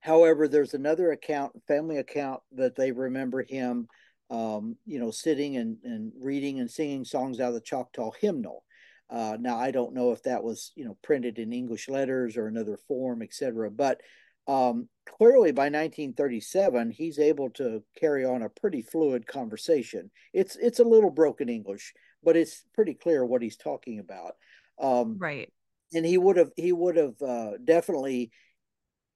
however, 0.03 0.47
there's 0.47 0.75
another 0.75 1.13
account, 1.13 1.53
family 1.67 1.97
account, 1.97 2.43
that 2.53 2.77
they 2.77 2.93
remember 2.93 3.43
him, 3.43 3.89
um, 4.31 4.77
you 4.85 4.99
know, 4.99 5.11
sitting 5.11 5.57
and 5.57 5.79
and 5.83 6.13
reading 6.21 6.61
and 6.61 6.71
singing 6.71 7.05
songs 7.05 7.41
out 7.41 7.49
of 7.49 7.55
the 7.55 7.61
Choctaw 7.61 8.11
hymnal. 8.21 8.65
Uh, 9.09 9.37
now 9.41 9.57
I 9.59 9.71
don't 9.71 9.95
know 9.95 10.13
if 10.13 10.23
that 10.25 10.45
was 10.45 10.73
you 10.77 10.85
know 10.85 10.99
printed 11.03 11.39
in 11.39 11.53
English 11.53 11.89
letters 11.89 12.37
or 12.37 12.47
another 12.47 12.77
form, 12.77 13.23
etc. 13.23 13.71
But 13.71 14.01
um, 14.49 14.89
clearly 15.07 15.53
by 15.53 15.65
1937 15.65 16.91
he's 16.91 17.19
able 17.19 17.51
to 17.51 17.83
carry 17.99 18.25
on 18.25 18.43
a 18.43 18.49
pretty 18.49 18.83
fluid 18.83 19.27
conversation 19.27 20.11
it's 20.33 20.57
it's 20.57 20.79
a 20.81 20.85
little 20.85 21.11
broken 21.11 21.49
english 21.49 21.93
but 22.23 22.37
it's 22.37 22.65
pretty 22.75 22.95
clear 22.95 23.25
what 23.25 23.43
he's 23.43 23.57
talking 23.57 23.99
about 23.99 24.35
um, 24.81 25.17
right 25.19 25.49
and 25.95 26.05
he 26.07 26.19
would 26.19 26.37
have 26.37 26.51
he 26.57 26.73
would 26.73 26.97
have 26.97 27.21
uh, 27.23 27.53
definitely 27.65 28.31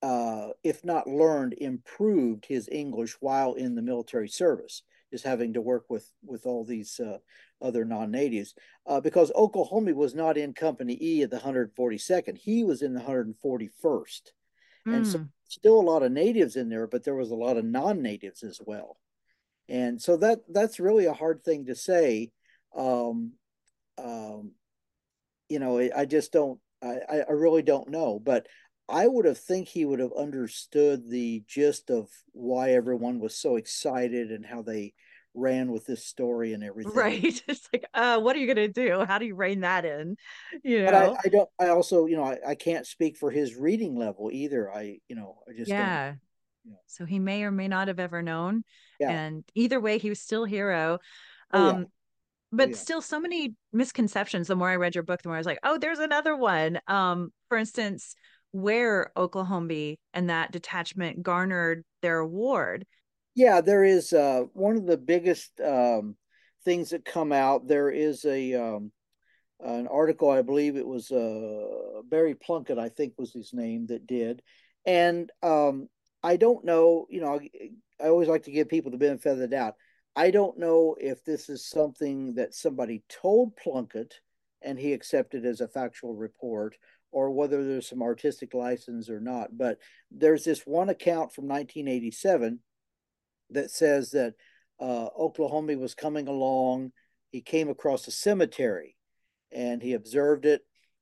uh, 0.02 0.48
if 0.62 0.84
not 0.84 1.06
learned 1.06 1.54
improved 1.54 2.46
his 2.46 2.68
english 2.70 3.16
while 3.20 3.54
in 3.54 3.74
the 3.74 3.82
military 3.82 4.28
service 4.28 4.82
just 5.12 5.24
having 5.24 5.52
to 5.54 5.60
work 5.60 5.84
with 5.88 6.10
with 6.24 6.46
all 6.46 6.64
these 6.64 7.00
uh, 7.00 7.18
other 7.62 7.84
non-natives 7.84 8.54
uh, 8.86 9.00
because 9.00 9.32
Oklahombi 9.34 9.94
was 9.94 10.14
not 10.14 10.36
in 10.36 10.52
company 10.52 10.98
e 11.00 11.22
of 11.22 11.30
the 11.30 11.38
142nd 11.38 12.36
he 12.36 12.64
was 12.64 12.82
in 12.82 12.92
the 12.92 13.00
141st 13.00 14.32
Mm. 14.86 14.94
And 14.94 15.06
so 15.06 15.18
hmm. 15.18 15.24
still 15.48 15.80
a 15.80 15.82
lot 15.82 16.02
of 16.02 16.12
natives 16.12 16.56
in 16.56 16.68
there, 16.68 16.86
but 16.86 17.04
there 17.04 17.14
was 17.14 17.30
a 17.30 17.36
lot 17.36 17.56
of 17.56 17.64
non-natives 17.64 18.42
as 18.42 18.60
well. 18.64 18.96
And 19.68 20.00
so 20.00 20.16
that 20.18 20.40
that's 20.48 20.78
really 20.78 21.06
a 21.06 21.12
hard 21.12 21.42
thing 21.42 21.66
to 21.66 21.74
say. 21.74 22.30
Um, 22.76 23.32
um, 23.98 24.52
you 25.48 25.58
know, 25.58 25.78
I 25.78 26.04
just 26.04 26.32
don't. 26.32 26.60
I, 26.82 27.22
I 27.28 27.32
really 27.32 27.62
don't 27.62 27.88
know, 27.88 28.20
but 28.22 28.46
I 28.88 29.06
would 29.06 29.24
have 29.24 29.38
think 29.38 29.68
he 29.68 29.84
would 29.84 29.98
have 29.98 30.12
understood 30.16 31.08
the 31.08 31.42
gist 31.46 31.90
of 31.90 32.08
why 32.32 32.70
everyone 32.72 33.18
was 33.18 33.36
so 33.36 33.56
excited 33.56 34.30
and 34.30 34.46
how 34.46 34.62
they 34.62 34.94
ran 35.34 35.70
with 35.70 35.86
this 35.86 36.04
story 36.04 36.52
and 36.52 36.64
everything. 36.64 36.94
Right. 36.94 37.42
It's 37.48 37.68
like, 37.72 37.84
uh, 37.94 38.20
what 38.20 38.36
are 38.36 38.38
you 38.38 38.46
gonna 38.46 38.68
do? 38.68 39.04
How 39.04 39.18
do 39.18 39.26
you 39.26 39.34
rein 39.34 39.60
that 39.60 39.84
in? 39.84 40.16
You 40.64 40.84
know. 40.84 40.86
But 40.86 40.94
I, 40.94 41.16
I 41.24 41.28
don't 41.28 41.48
I 41.58 41.68
also, 41.68 42.06
you 42.06 42.16
know, 42.16 42.24
I, 42.24 42.38
I 42.48 42.54
can't 42.54 42.86
speak 42.86 43.16
for 43.16 43.30
his 43.30 43.56
reading 43.56 43.96
level 43.96 44.30
either. 44.32 44.72
I, 44.72 44.98
you 45.08 45.16
know, 45.16 45.38
I 45.48 45.52
just 45.56 45.68
Yeah. 45.68 46.14
You 46.64 46.72
know. 46.72 46.78
So 46.86 47.04
he 47.04 47.18
may 47.18 47.42
or 47.42 47.50
may 47.50 47.68
not 47.68 47.88
have 47.88 48.00
ever 48.00 48.22
known. 48.22 48.64
Yeah. 48.98 49.10
And 49.10 49.44
either 49.54 49.80
way, 49.80 49.98
he 49.98 50.08
was 50.08 50.20
still 50.20 50.44
a 50.44 50.48
hero. 50.48 50.98
Oh, 51.52 51.68
um 51.68 51.78
yeah. 51.80 51.84
but 52.52 52.68
oh, 52.68 52.70
yeah. 52.70 52.76
still 52.76 53.02
so 53.02 53.20
many 53.20 53.54
misconceptions. 53.72 54.48
The 54.48 54.56
more 54.56 54.70
I 54.70 54.76
read 54.76 54.94
your 54.94 55.04
book, 55.04 55.22
the 55.22 55.28
more 55.28 55.36
I 55.36 55.40
was 55.40 55.46
like, 55.46 55.60
oh, 55.64 55.78
there's 55.78 55.98
another 55.98 56.36
one. 56.36 56.80
Um, 56.88 57.32
for 57.48 57.58
instance, 57.58 58.14
where 58.52 59.12
Oklahombi 59.16 59.98
and 60.14 60.30
that 60.30 60.52
detachment 60.52 61.22
garnered 61.22 61.84
their 62.02 62.18
award 62.18 62.86
yeah, 63.36 63.60
there 63.60 63.84
is 63.84 64.14
uh, 64.14 64.44
one 64.54 64.76
of 64.76 64.86
the 64.86 64.96
biggest 64.96 65.60
um, 65.60 66.16
things 66.64 66.90
that 66.90 67.04
come 67.04 67.32
out. 67.32 67.68
There 67.68 67.90
is 67.90 68.24
a 68.24 68.54
um, 68.54 68.90
an 69.60 69.86
article, 69.86 70.30
I 70.30 70.40
believe 70.40 70.76
it 70.76 70.86
was 70.86 71.10
uh, 71.10 72.00
Barry 72.08 72.34
Plunkett, 72.34 72.78
I 72.78 72.88
think 72.88 73.12
was 73.18 73.34
his 73.34 73.52
name, 73.52 73.86
that 73.88 74.06
did, 74.06 74.42
and 74.86 75.30
um, 75.42 75.88
I 76.22 76.36
don't 76.36 76.64
know. 76.64 77.06
You 77.10 77.20
know, 77.20 77.40
I 78.00 78.08
always 78.08 78.28
like 78.28 78.44
to 78.44 78.50
give 78.50 78.70
people 78.70 78.90
the 78.90 78.96
benefit 78.96 79.32
of 79.32 79.38
the 79.38 79.48
doubt. 79.48 79.74
I 80.16 80.30
don't 80.30 80.58
know 80.58 80.96
if 80.98 81.22
this 81.22 81.50
is 81.50 81.68
something 81.68 82.36
that 82.36 82.54
somebody 82.54 83.04
told 83.10 83.54
Plunkett 83.56 84.14
and 84.62 84.78
he 84.78 84.94
accepted 84.94 85.44
as 85.44 85.60
a 85.60 85.68
factual 85.68 86.14
report, 86.14 86.74
or 87.16 87.30
whether 87.30 87.64
there's 87.64 87.88
some 87.88 88.02
artistic 88.02 88.52
license 88.52 89.08
or 89.08 89.20
not. 89.20 89.56
But 89.56 89.78
there's 90.10 90.44
this 90.44 90.66
one 90.66 90.90
account 90.90 91.32
from 91.32 91.48
1987 91.48 92.60
that 93.52 93.70
says 93.70 94.10
that 94.10 94.34
uh, 94.78 95.08
Oklahombi 95.18 95.76
was 95.76 95.94
coming 95.94 96.28
along. 96.28 96.92
He 97.30 97.40
came 97.40 97.70
across 97.70 98.06
a 98.06 98.10
cemetery 98.10 98.98
and 99.50 99.82
he 99.82 99.94
observed 99.94 100.44
it. 100.44 100.60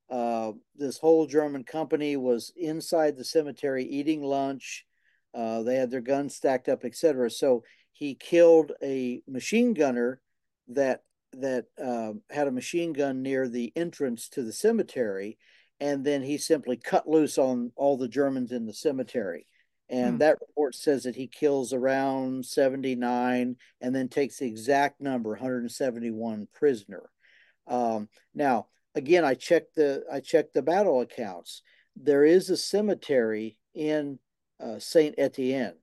Uh, 0.09 0.53
this 0.77 0.99
whole 0.99 1.27
German 1.27 1.65
company 1.65 2.17
was 2.17 2.53
inside 2.57 3.17
the 3.17 3.25
cemetery 3.25 3.83
eating 3.85 4.23
lunch. 4.23 4.87
Uh, 5.35 5.65
they 5.65 5.75
had 5.75 5.91
their 5.91 6.01
guns 6.01 6.37
stacked 6.37 6.69
up, 6.69 6.85
etc. 6.85 7.29
So 7.29 7.65
he 7.91 8.15
killed 8.15 8.71
a 8.81 9.21
machine 9.27 9.75
gunner 9.75 10.21
that 10.69 11.03
that 11.33 11.65
uh, 11.85 12.13
had 12.31 12.47
a 12.47 12.53
machine 12.53 12.93
gun 12.93 13.21
near 13.21 13.49
the 13.49 13.73
entrance 13.75 14.29
to 14.29 14.45
the 14.45 14.53
cemetery, 14.53 15.39
and 15.85 16.03
then 16.03 16.23
he 16.23 16.39
simply 16.39 16.79
cut 16.79 17.07
loose 17.07 17.37
on 17.37 17.71
all 17.77 17.99
the 17.99 18.09
Germans 18.09 18.53
in 18.53 18.65
the 18.65 18.73
cemetery. 18.73 19.47
And 19.91 20.13
hmm. 20.13 20.19
that 20.19 20.41
report 20.41 20.75
says 20.75 21.03
that 21.03 21.15
he 21.15 21.27
kills 21.27 21.75
around 21.75 22.47
79 22.47 23.57
and 23.83 23.95
then 23.95 24.09
takes 24.09 24.39
the 24.39 24.47
exact 24.47 25.03
number 25.03 25.31
171 25.33 26.49
prisoner. 26.55 27.11
Um, 27.67 28.09
now, 28.35 28.69
again, 28.95 29.27
I 29.27 29.35
checked 29.35 29.75
the 29.75 30.05
I 30.11 30.21
checked 30.21 30.55
the 30.55 30.63
battle 30.63 31.03
accounts. 31.03 31.61
There 31.95 32.25
is 32.25 32.49
a 32.49 32.57
cemetery 32.57 33.59
in 33.75 34.19
uh, 34.59 34.79
Saint 34.79 35.17
Etienne. 35.19 35.77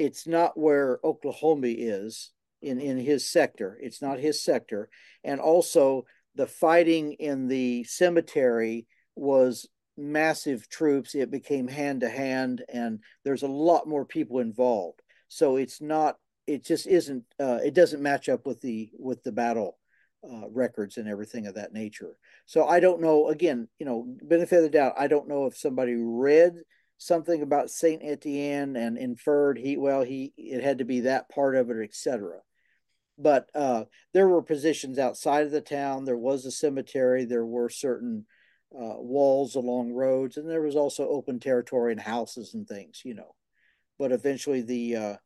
It's 0.00 0.26
not 0.26 0.58
where 0.58 0.98
Oklahombi 1.04 1.74
is 1.74 2.32
in 2.60 2.80
in 2.80 2.98
his 2.98 3.30
sector. 3.30 3.78
It's 3.80 4.02
not 4.02 4.18
his 4.18 4.42
sector, 4.42 4.88
and 5.22 5.40
also 5.40 6.06
the 6.34 6.48
fighting 6.48 7.12
in 7.12 7.46
the 7.46 7.84
cemetery 7.84 8.88
was 9.14 9.68
massive 9.96 10.68
troops. 10.68 11.14
It 11.14 11.30
became 11.30 11.68
hand 11.68 12.00
to 12.00 12.08
hand, 12.08 12.64
and 12.72 13.00
there's 13.24 13.42
a 13.42 13.48
lot 13.48 13.86
more 13.86 14.04
people 14.04 14.38
involved. 14.38 15.00
So 15.28 15.56
it's 15.56 15.80
not. 15.80 16.16
It 16.46 16.64
just 16.64 16.86
isn't. 16.86 17.24
Uh, 17.38 17.60
it 17.64 17.74
doesn't 17.74 18.02
match 18.02 18.28
up 18.28 18.46
with 18.46 18.60
the 18.60 18.90
with 18.98 19.22
the 19.22 19.32
battle 19.32 19.78
uh, 20.24 20.48
records 20.50 20.96
and 20.96 21.08
everything 21.08 21.46
of 21.46 21.54
that 21.54 21.72
nature. 21.72 22.16
So 22.46 22.66
I 22.66 22.80
don't 22.80 23.00
know. 23.00 23.28
Again, 23.28 23.68
you 23.78 23.86
know, 23.86 24.06
benefit 24.22 24.56
of 24.56 24.62
the 24.62 24.70
doubt. 24.70 24.94
I 24.98 25.06
don't 25.06 25.28
know 25.28 25.46
if 25.46 25.56
somebody 25.56 25.94
read 25.96 26.54
something 26.98 27.42
about 27.42 27.70
Saint 27.70 28.02
Etienne 28.04 28.76
and 28.76 28.96
inferred 28.96 29.58
he 29.58 29.76
well 29.76 30.02
he 30.02 30.32
it 30.36 30.62
had 30.62 30.78
to 30.78 30.84
be 30.84 31.00
that 31.00 31.28
part 31.28 31.56
of 31.56 31.70
it, 31.70 31.82
etc. 31.82 32.38
But 33.18 33.50
uh, 33.54 33.84
there 34.14 34.28
were 34.28 34.42
positions 34.42 34.98
outside 34.98 35.44
of 35.46 35.52
the 35.52 35.60
town. 35.60 36.04
There 36.04 36.16
was 36.16 36.44
a 36.44 36.50
cemetery. 36.50 37.24
There 37.24 37.44
were 37.44 37.68
certain 37.68 38.26
uh, 38.74 38.96
walls 38.98 39.54
along 39.54 39.92
roads, 39.92 40.36
and 40.36 40.48
there 40.48 40.62
was 40.62 40.76
also 40.76 41.08
open 41.08 41.40
territory 41.40 41.92
and 41.92 42.00
houses 42.00 42.54
and 42.54 42.66
things, 42.66 43.02
you 43.04 43.14
know. 43.14 43.34
But 43.98 44.12
eventually, 44.12 44.62
the 44.62 44.96
uh, 44.96 45.16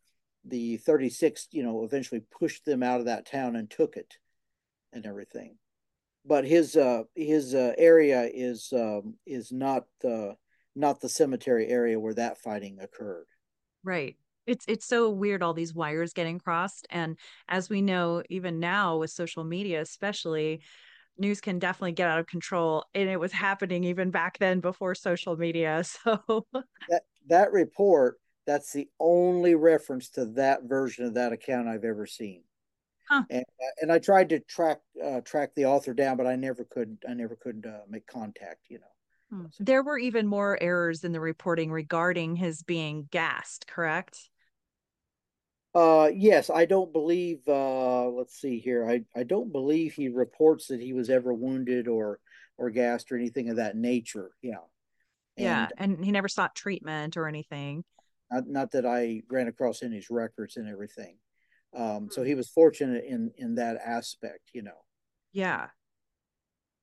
the 0.45 0.79
36th, 0.79 1.49
you 1.53 1.63
know, 1.63 1.85
eventually 1.85 2.23
pushed 2.39 2.65
them 2.65 2.83
out 2.83 3.01
of 3.01 3.07
that 3.07 3.27
town 3.27 3.57
and 3.57 3.71
took 3.71 3.97
it, 3.97 4.15
and 4.93 5.07
everything. 5.07 5.57
But 6.25 6.45
his 6.45 6.77
uh, 6.77 7.05
his 7.15 7.55
uh, 7.55 7.73
area 7.79 8.29
is 8.33 8.73
um, 8.73 9.15
is 9.27 9.53
not 9.53 9.87
uh, 10.05 10.33
not 10.75 11.01
the 11.01 11.09
cemetery 11.09 11.69
area 11.69 11.99
where 11.99 12.15
that 12.15 12.39
fighting 12.39 12.79
occurred. 12.81 13.27
Right. 13.85 14.17
It's 14.47 14.65
it's 14.69 14.87
so 14.87 15.11
weird 15.11 15.43
all 15.43 15.55
these 15.55 15.75
wires 15.75 16.13
getting 16.13 16.39
crossed 16.39 16.87
and 16.91 17.19
as 17.49 17.69
we 17.69 17.83
know 17.83 18.23
even 18.31 18.61
now 18.61 18.97
with 18.97 19.11
social 19.11 19.43
media 19.43 19.81
especially 19.81 20.61
news 21.19 21.41
can 21.41 21.59
definitely 21.59 21.93
get 21.93 22.09
out 22.09 22.19
of 22.19 22.27
control 22.27 22.85
and 22.95 23.09
it 23.09 23.19
was 23.19 23.33
happening 23.33 23.85
even 23.85 24.11
back 24.11 24.39
then 24.39 24.61
before 24.61 24.95
social 24.95 25.37
media 25.37 25.83
so 26.05 26.47
that 26.89 27.03
that 27.29 27.53
report 27.53 28.19
that's 28.47 28.73
the 28.73 28.89
only 29.01 29.55
reference 29.55 30.09
to 30.09 30.25
that 30.25 30.63
version 30.65 31.05
of 31.05 31.15
that 31.15 31.33
account 31.33 31.69
I've 31.69 31.85
ever 31.85 32.07
seen 32.07 32.43
huh. 33.09 33.25
and 33.31 33.45
and 33.81 33.93
I 33.93 33.99
tried 33.99 34.29
to 34.31 34.41
track 34.41 34.81
uh, 35.03 35.21
track 35.21 35.55
the 35.55 35.67
author 35.67 35.95
down 35.95 36.17
but 36.17 36.27
I 36.27 36.37
never 36.37 36.65
could 36.65 36.99
I 37.09 37.15
never 37.15 37.37
could 37.37 37.67
uh, 37.67 37.85
make 37.89 38.07
contact 38.07 38.67
you 38.69 38.79
know 38.79 39.39
hmm. 39.39 39.47
there 39.59 39.83
were 39.83 39.99
even 39.99 40.27
more 40.27 40.59
errors 40.61 41.05
in 41.05 41.13
the 41.13 41.21
reporting 41.21 41.71
regarding 41.71 42.37
his 42.37 42.63
being 42.63 43.09
gassed 43.11 43.67
correct 43.67 44.31
uh, 46.07 46.13
yes, 46.15 46.51
I 46.51 46.65
don't 46.65 46.93
believe. 46.93 47.41
Uh, 47.47 48.09
let's 48.09 48.41
see 48.41 48.59
here. 48.59 48.89
I 48.89 49.05
I 49.15 49.23
don't 49.23 49.53
believe 49.53 49.95
he 49.95 50.09
reports 50.09 50.69
that 50.69 50.81
he 50.81 50.93
was 50.93 51.11
ever 51.11 51.33
wounded 51.35 51.89
or 51.89 52.21
or 52.59 52.71
gassed 52.71 53.13
or 53.13 53.17
anything 53.17 53.51
of 53.51 53.57
that 53.57 53.77
nature. 53.77 54.31
Yeah. 54.43 54.57
Yeah, 55.37 55.69
and, 55.77 55.97
and 55.97 56.05
he 56.05 56.13
never 56.13 56.29
sought 56.29 56.55
treatment 56.55 57.19
or 57.19 57.29
anything. 57.29 57.85
Not, 58.33 58.49
not 58.49 58.71
that 58.71 58.87
I 58.87 59.23
ran 59.29 59.49
across 59.49 59.83
in 59.83 59.93
his 59.93 60.09
records 60.09 60.57
and 60.57 60.67
everything. 60.67 61.19
Um, 61.77 62.09
so 62.11 62.23
he 62.23 62.35
was 62.35 62.49
fortunate 62.49 63.05
in 63.05 63.33
in 63.37 63.57
that 63.57 63.77
aspect, 63.85 64.51
you 64.55 64.63
know. 64.63 64.85
Yeah. 65.33 65.69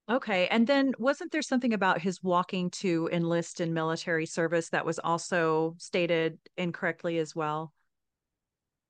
Okay, 0.09 0.47
and 0.49 0.67
then 0.67 0.93
wasn't 0.99 1.31
there 1.31 1.41
something 1.41 1.73
about 1.73 2.01
his 2.01 2.21
walking 2.21 2.69
to 2.71 3.09
enlist 3.11 3.61
in 3.61 3.73
military 3.73 4.25
service 4.25 4.69
that 4.69 4.85
was 4.85 4.99
also 4.99 5.75
stated 5.79 6.37
incorrectly 6.57 7.17
as 7.17 7.35
well? 7.35 7.73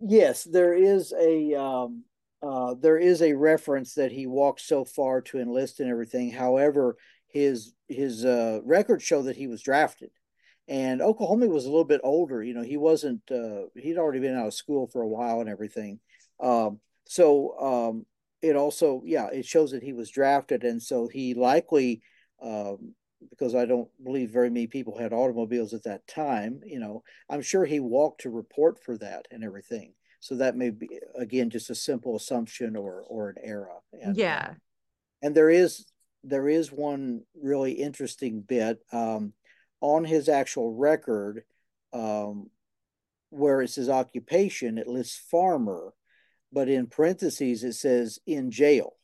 Yes, 0.05 0.43
there 0.43 0.73
is 0.73 1.13
a 1.17 1.53
um, 1.55 2.03
uh, 2.41 2.75
there 2.79 2.97
is 2.97 3.21
a 3.21 3.33
reference 3.33 3.93
that 3.93 4.11
he 4.11 4.27
walked 4.27 4.59
so 4.61 4.83
far 4.83 5.21
to 5.21 5.39
enlist 5.39 5.79
and 5.79 5.89
everything. 5.89 6.29
However, 6.31 6.97
his 7.27 7.73
his 7.87 8.25
uh, 8.25 8.59
records 8.65 9.03
show 9.03 9.21
that 9.23 9.37
he 9.37 9.47
was 9.47 9.61
drafted, 9.61 10.11
and 10.67 11.01
Oklahombi 11.01 11.47
was 11.47 11.65
a 11.65 11.69
little 11.69 11.85
bit 11.85 12.01
older. 12.03 12.43
You 12.43 12.53
know, 12.53 12.63
he 12.63 12.75
wasn't. 12.77 13.21
Uh, 13.31 13.67
he'd 13.75 13.97
already 13.97 14.19
been 14.19 14.35
out 14.35 14.47
of 14.47 14.53
school 14.53 14.87
for 14.87 15.01
a 15.01 15.07
while 15.07 15.39
and 15.39 15.49
everything. 15.49 15.99
Um, 16.41 16.79
so 17.05 17.57
um, 17.59 18.05
it 18.41 18.57
also, 18.57 19.03
yeah, 19.05 19.27
it 19.27 19.45
shows 19.45 19.71
that 19.71 19.83
he 19.83 19.93
was 19.93 20.09
drafted, 20.09 20.65
and 20.65 20.83
so 20.83 21.07
he 21.07 21.33
likely 21.33 22.01
um, 22.41 22.93
because 23.29 23.55
I 23.55 23.65
don't 23.65 23.89
believe 24.03 24.31
very 24.31 24.49
many 24.49 24.67
people 24.67 24.97
had 24.97 25.13
automobiles 25.13 25.73
at 25.73 25.83
that 25.83 26.07
time. 26.07 26.61
You 26.65 26.79
know, 26.79 27.03
I'm 27.29 27.41
sure 27.41 27.65
he 27.65 27.79
walked 27.79 28.21
to 28.21 28.29
report 28.29 28.79
for 28.83 28.97
that 28.97 29.27
and 29.31 29.43
everything. 29.43 29.93
So 30.19 30.35
that 30.35 30.55
may 30.55 30.69
be 30.69 30.99
again 31.17 31.49
just 31.49 31.69
a 31.69 31.75
simple 31.75 32.15
assumption 32.15 32.75
or 32.75 33.03
or 33.07 33.29
an 33.29 33.35
error. 33.43 33.69
And, 33.91 34.15
yeah. 34.15 34.47
Uh, 34.51 34.53
and 35.21 35.35
there 35.35 35.49
is 35.49 35.85
there 36.23 36.47
is 36.47 36.71
one 36.71 37.23
really 37.35 37.73
interesting 37.73 38.41
bit 38.41 38.79
um, 38.91 39.33
on 39.81 40.05
his 40.05 40.29
actual 40.29 40.73
record 40.73 41.43
um, 41.91 42.49
where 43.29 43.61
it 43.61 43.69
says 43.69 43.89
occupation. 43.89 44.77
It 44.77 44.87
lists 44.87 45.21
farmer, 45.29 45.93
but 46.51 46.69
in 46.69 46.87
parentheses 46.87 47.63
it 47.63 47.73
says 47.73 48.19
in 48.25 48.51
jail. 48.51 48.95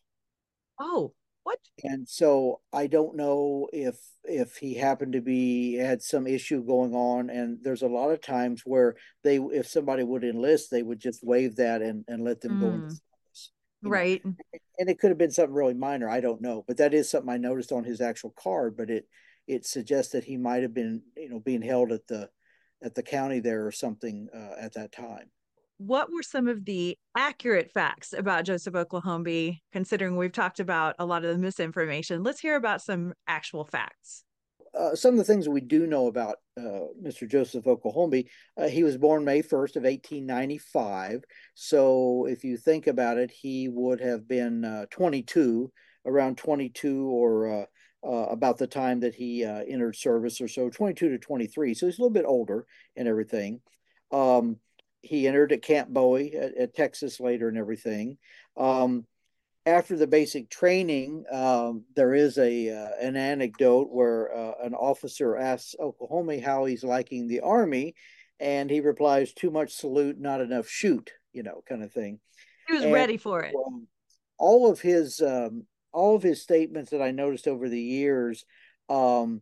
Oh, 0.80 1.14
what? 1.50 1.60
And 1.84 2.08
so 2.08 2.62
I 2.72 2.86
don't 2.86 3.16
know 3.16 3.70
if 3.74 3.98
if 4.24 4.58
he 4.58 4.76
happened 4.76 5.14
to 5.14 5.22
be 5.22 5.74
had 5.74 6.04
some 6.04 6.28
issue 6.28 6.64
going 6.64 6.94
on. 6.94 7.32
And 7.32 7.58
there's 7.64 7.82
a 7.82 7.88
lot 7.88 8.12
of 8.12 8.22
times 8.22 8.62
where 8.66 8.96
they, 9.24 9.38
if 9.38 9.68
somebody 9.68 10.04
would 10.04 10.24
enlist, 10.24 10.70
they 10.70 10.84
would 10.84 11.00
just 11.00 11.24
waive 11.24 11.56
that 11.56 11.82
and 11.82 12.06
and 12.08 12.24
let 12.24 12.42
them 12.42 12.60
mm. 12.60 12.62
go 12.62 12.72
service. 12.72 13.52
Right. 13.82 14.24
Know? 14.24 14.36
And 14.78 14.90
it 14.90 15.00
could 15.00 15.10
have 15.10 15.18
been 15.18 15.32
something 15.32 15.56
really 15.56 15.74
minor. 15.74 16.08
I 16.08 16.22
don't 16.22 16.42
know, 16.42 16.64
but 16.68 16.78
that 16.78 16.94
is 16.94 17.10
something 17.10 17.32
I 17.32 17.38
noticed 17.38 17.72
on 17.72 17.84
his 17.84 18.00
actual 18.00 18.34
card. 18.38 18.78
But 18.78 18.92
it 18.92 19.08
it 19.48 19.66
suggests 19.66 20.12
that 20.12 20.26
he 20.26 20.38
might 20.38 20.62
have 20.62 20.76
been 20.76 21.02
you 21.18 21.30
know 21.30 21.40
being 21.40 21.64
held 21.64 21.92
at 21.92 22.06
the 22.08 22.30
at 22.84 22.94
the 22.94 23.04
county 23.04 23.40
there 23.40 23.66
or 23.66 23.72
something 23.72 24.30
uh, 24.36 24.54
at 24.60 24.74
that 24.76 24.92
time 24.92 25.32
what 25.80 26.12
were 26.12 26.22
some 26.22 26.50
of 26.50 26.66
the 26.66 26.98
accurate 27.16 27.72
facts 27.72 28.12
about 28.14 28.44
Joseph 28.44 28.74
Oklahombi, 28.74 29.62
considering 29.72 30.18
we've 30.18 30.34
talked 30.34 30.60
about 30.60 30.96
a 31.00 31.06
lot 31.06 31.24
of 31.24 31.32
the 31.32 31.38
misinformation? 31.38 32.22
Let's 32.22 32.42
hear 32.42 32.58
about 32.58 32.82
some 32.82 33.14
actual 33.28 33.64
facts. 33.64 34.26
Uh, 34.78 34.94
some 34.94 35.14
of 35.14 35.18
the 35.18 35.24
things 35.24 35.48
we 35.48 35.62
do 35.62 35.88
know 35.88 36.08
about 36.08 36.36
uh, 36.58 36.92
Mr. 37.02 37.28
Joseph 37.28 37.66
Oklahombi, 37.66 38.28
uh, 38.58 38.68
he 38.68 38.84
was 38.84 38.98
born 38.98 39.24
May 39.24 39.42
1st 39.42 39.78
of 39.78 39.84
1895. 39.84 41.24
So 41.56 42.28
if 42.30 42.44
you 42.44 42.58
think 42.58 42.88
about 42.88 43.18
it, 43.18 43.32
he 43.32 43.70
would 43.70 44.02
have 44.02 44.28
been 44.28 44.66
uh, 44.66 44.86
22, 44.92 45.72
around 46.06 46.38
22 46.38 47.08
or 47.08 47.62
uh, 47.62 47.66
uh, 48.06 48.26
about 48.28 48.58
the 48.58 48.68
time 48.68 49.00
that 49.00 49.16
he 49.16 49.44
entered 49.46 49.96
service 49.96 50.42
or 50.42 50.50
so, 50.50 50.70
22 50.70 51.10
to 51.10 51.18
23. 51.18 51.74
So 51.74 51.86
he's 51.86 51.98
a 51.98 52.02
little 52.02 52.14
bit 52.14 52.26
older 52.26 52.66
and 52.98 53.08
everything. 53.08 53.62
Um, 54.12 54.58
he 55.02 55.28
entered 55.28 55.52
at 55.52 55.62
Camp 55.62 55.90
Bowie 55.90 56.36
at, 56.36 56.56
at 56.58 56.76
Texas 56.76 57.20
later 57.20 57.48
and 57.48 57.58
everything. 57.58 58.18
Um, 58.58 59.06
after 59.66 59.96
the 59.96 60.08
basic 60.08 60.50
training, 60.50 61.26
um, 61.32 61.84
there 61.96 62.14
is 62.14 62.38
a 62.38 62.70
uh, 62.70 62.90
an 63.02 63.16
anecdote 63.16 63.90
where 63.92 64.34
uh, 64.36 64.54
an 64.64 64.74
officer 64.74 65.38
asks 65.38 65.76
Oklahombi 65.80 66.40
how 66.40 66.66
he's 66.66 66.84
liking 66.84 67.28
the 67.28 67.42
army, 67.42 67.96
and 68.40 68.70
he 68.70 68.80
replies, 68.80 69.34
"Too 69.34 69.52
much 69.52 69.74
salute, 69.74 70.20
not 70.20 70.42
enough 70.42 70.68
shoot," 70.68 71.12
you 71.34 71.44
know, 71.44 71.64
kind 71.68 71.84
of 71.84 71.92
thing. 71.92 72.20
He 72.68 72.74
was 72.74 72.84
and, 72.84 72.94
ready 72.94 73.18
for 73.18 73.42
it. 73.42 73.54
Um, 73.56 73.88
all 74.38 74.72
of 74.72 74.82
his 74.82 75.22
um, 75.22 75.66
all 75.92 76.16
of 76.16 76.24
his 76.24 76.42
statements 76.42 76.92
that 76.92 77.02
I 77.02 77.12
noticed 77.12 77.48
over 77.48 77.70
the 77.70 77.82
years, 77.82 78.46
um, 78.90 79.42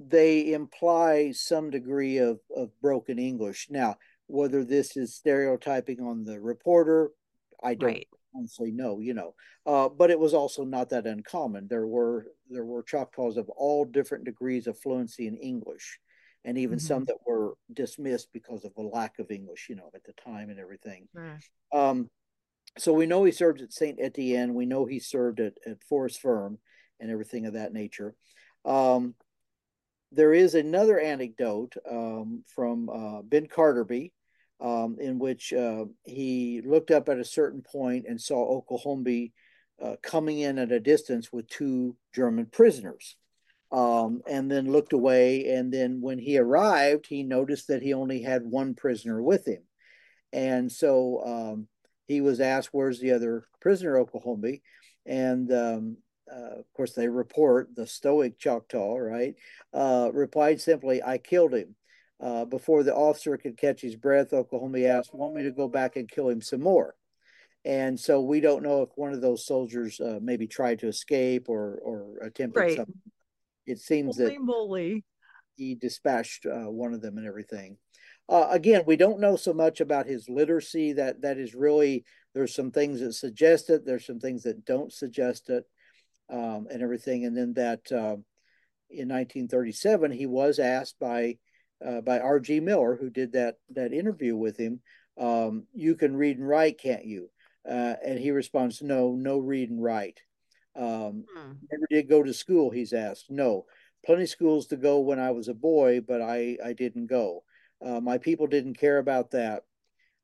they 0.00 0.52
imply 0.52 1.32
some 1.32 1.70
degree 1.70 2.18
of 2.18 2.40
of 2.54 2.70
broken 2.82 3.18
English. 3.18 3.68
Now, 3.70 3.96
whether 4.26 4.64
this 4.64 4.96
is 4.96 5.14
stereotyping 5.14 6.00
on 6.00 6.24
the 6.24 6.40
reporter, 6.40 7.10
I 7.62 7.74
don't 7.74 7.90
right. 7.90 8.08
honestly 8.34 8.72
know, 8.72 9.00
you 9.00 9.14
know. 9.14 9.34
Uh, 9.66 9.88
but 9.88 10.10
it 10.10 10.18
was 10.18 10.34
also 10.34 10.64
not 10.64 10.90
that 10.90 11.06
uncommon. 11.06 11.68
There 11.68 11.86
were 11.86 12.26
there 12.48 12.64
were 12.64 12.82
Choctaws 12.82 13.36
of 13.36 13.48
all 13.50 13.84
different 13.84 14.24
degrees 14.24 14.66
of 14.66 14.78
fluency 14.78 15.26
in 15.26 15.36
English, 15.36 15.98
and 16.44 16.58
even 16.58 16.78
mm-hmm. 16.78 16.86
some 16.86 17.04
that 17.04 17.26
were 17.26 17.54
dismissed 17.72 18.28
because 18.32 18.64
of 18.64 18.72
a 18.76 18.82
lack 18.82 19.18
of 19.18 19.30
English, 19.30 19.66
you 19.68 19.76
know, 19.76 19.90
at 19.94 20.04
the 20.04 20.12
time 20.12 20.50
and 20.50 20.58
everything. 20.58 21.08
Um, 21.72 22.10
so 22.76 22.92
we 22.92 23.06
know 23.06 23.24
he 23.24 23.32
served 23.32 23.60
at 23.60 23.72
Saint 23.72 24.00
Etienne. 24.00 24.54
We 24.54 24.66
know 24.66 24.84
he 24.84 24.98
served 24.98 25.40
at, 25.40 25.54
at 25.66 25.82
Forest 25.84 26.20
Ferme 26.20 26.58
and 27.00 27.10
everything 27.10 27.46
of 27.46 27.54
that 27.54 27.72
nature. 27.72 28.14
Um, 28.64 29.14
there 30.14 30.32
is 30.32 30.54
another 30.54 30.98
anecdote 30.98 31.74
um, 31.90 32.44
from 32.46 32.88
uh, 32.88 33.22
Ben 33.22 33.46
Carterby, 33.46 34.12
um, 34.60 34.96
in 35.00 35.18
which 35.18 35.52
uh, 35.52 35.84
he 36.04 36.62
looked 36.64 36.90
up 36.90 37.08
at 37.08 37.18
a 37.18 37.24
certain 37.24 37.62
point 37.62 38.06
and 38.08 38.20
saw 38.20 38.44
Oklahombi 38.46 39.32
uh, 39.82 39.96
coming 40.02 40.38
in 40.38 40.58
at 40.58 40.72
a 40.72 40.80
distance 40.80 41.32
with 41.32 41.48
two 41.48 41.96
German 42.14 42.46
prisoners. 42.46 43.16
Um, 43.72 44.22
and 44.28 44.48
then 44.48 44.70
looked 44.70 44.92
away. 44.92 45.48
And 45.48 45.72
then 45.72 46.00
when 46.00 46.20
he 46.20 46.38
arrived, 46.38 47.06
he 47.08 47.24
noticed 47.24 47.66
that 47.68 47.82
he 47.82 47.92
only 47.92 48.22
had 48.22 48.44
one 48.44 48.74
prisoner 48.74 49.20
with 49.20 49.48
him. 49.48 49.62
And 50.32 50.70
so 50.70 51.22
um, 51.26 51.68
he 52.06 52.20
was 52.20 52.40
asked, 52.40 52.68
Where's 52.70 53.00
the 53.00 53.10
other 53.12 53.44
prisoner, 53.60 53.96
Oklahombi? 53.98 54.62
And 55.06 55.52
um, 55.52 55.96
uh, 56.30 56.58
of 56.58 56.72
course, 56.72 56.92
they 56.92 57.08
report 57.08 57.74
the 57.74 57.86
stoic 57.86 58.38
Choctaw, 58.38 58.96
right? 58.96 59.34
Uh, 59.72 60.10
replied 60.12 60.60
simply, 60.60 61.02
I 61.02 61.18
killed 61.18 61.54
him. 61.54 61.74
Uh, 62.20 62.44
before 62.44 62.82
the 62.82 62.94
officer 62.94 63.36
could 63.36 63.56
catch 63.56 63.80
his 63.80 63.96
breath, 63.96 64.32
Oklahombi 64.32 64.86
asked, 64.86 65.12
Want 65.12 65.34
me 65.34 65.42
to 65.42 65.50
go 65.50 65.68
back 65.68 65.96
and 65.96 66.08
kill 66.08 66.28
him 66.28 66.40
some 66.40 66.62
more? 66.62 66.94
And 67.64 67.98
so 67.98 68.20
we 68.20 68.40
don't 68.40 68.62
know 68.62 68.82
if 68.82 68.90
one 68.94 69.12
of 69.12 69.20
those 69.20 69.46
soldiers 69.46 70.00
uh, 70.00 70.18
maybe 70.22 70.46
tried 70.46 70.80
to 70.80 70.88
escape 70.88 71.48
or, 71.48 71.78
or 71.82 72.18
attempted 72.22 72.60
right. 72.60 72.76
something. 72.76 72.94
It 73.66 73.80
seems 73.80 74.16
that 74.16 74.30
he 75.56 75.74
dispatched 75.74 76.46
uh, 76.46 76.70
one 76.70 76.92
of 76.92 77.00
them 77.00 77.16
and 77.16 77.26
everything. 77.26 77.78
Uh, 78.28 78.48
again, 78.50 78.82
we 78.86 78.96
don't 78.96 79.20
know 79.20 79.36
so 79.36 79.52
much 79.52 79.80
about 79.80 80.06
his 80.06 80.28
literacy. 80.28 80.92
That 80.92 81.22
that 81.22 81.38
is 81.38 81.54
really 81.54 82.04
there's 82.34 82.54
some 82.54 82.70
things 82.70 83.00
that 83.00 83.14
suggest 83.14 83.70
it. 83.70 83.84
There's 83.84 84.06
some 84.06 84.20
things 84.20 84.42
that 84.42 84.64
don't 84.64 84.92
suggest 84.92 85.48
it 85.48 85.64
um, 86.30 86.66
and 86.70 86.82
everything. 86.82 87.24
And 87.24 87.36
then 87.36 87.54
that 87.54 87.90
uh, 87.90 88.16
in 88.90 89.08
1937, 89.08 90.12
he 90.12 90.26
was 90.26 90.58
asked 90.58 90.96
by 90.98 91.38
uh, 91.84 92.00
by 92.00 92.18
R.G. 92.18 92.60
Miller, 92.60 92.96
who 92.96 93.10
did 93.10 93.32
that 93.32 93.56
that 93.70 93.92
interview 93.92 94.36
with 94.36 94.56
him, 94.56 94.80
um, 95.18 95.66
"You 95.72 95.94
can 95.96 96.16
read 96.16 96.38
and 96.38 96.48
write, 96.48 96.78
can't 96.78 97.04
you?" 97.04 97.30
Uh, 97.68 97.94
and 98.04 98.18
he 98.18 98.30
responds, 98.30 98.82
"No, 98.82 99.14
no 99.14 99.38
read 99.38 99.70
and 99.70 99.82
write." 99.82 100.20
Um, 100.76 101.24
hmm. 101.34 101.52
Never 101.70 101.86
did 101.90 102.08
go 102.08 102.22
to 102.22 102.34
school. 102.34 102.70
He's 102.70 102.92
asked, 102.92 103.30
"No, 103.30 103.66
plenty 104.04 104.26
schools 104.26 104.66
to 104.68 104.76
go 104.76 105.00
when 105.00 105.18
I 105.18 105.32
was 105.32 105.48
a 105.48 105.54
boy, 105.54 106.00
but 106.00 106.22
I 106.22 106.58
I 106.64 106.72
didn't 106.72 107.06
go. 107.06 107.44
Uh, 107.84 108.00
my 108.00 108.18
people 108.18 108.46
didn't 108.46 108.78
care 108.78 108.98
about 108.98 109.32
that." 109.32 109.64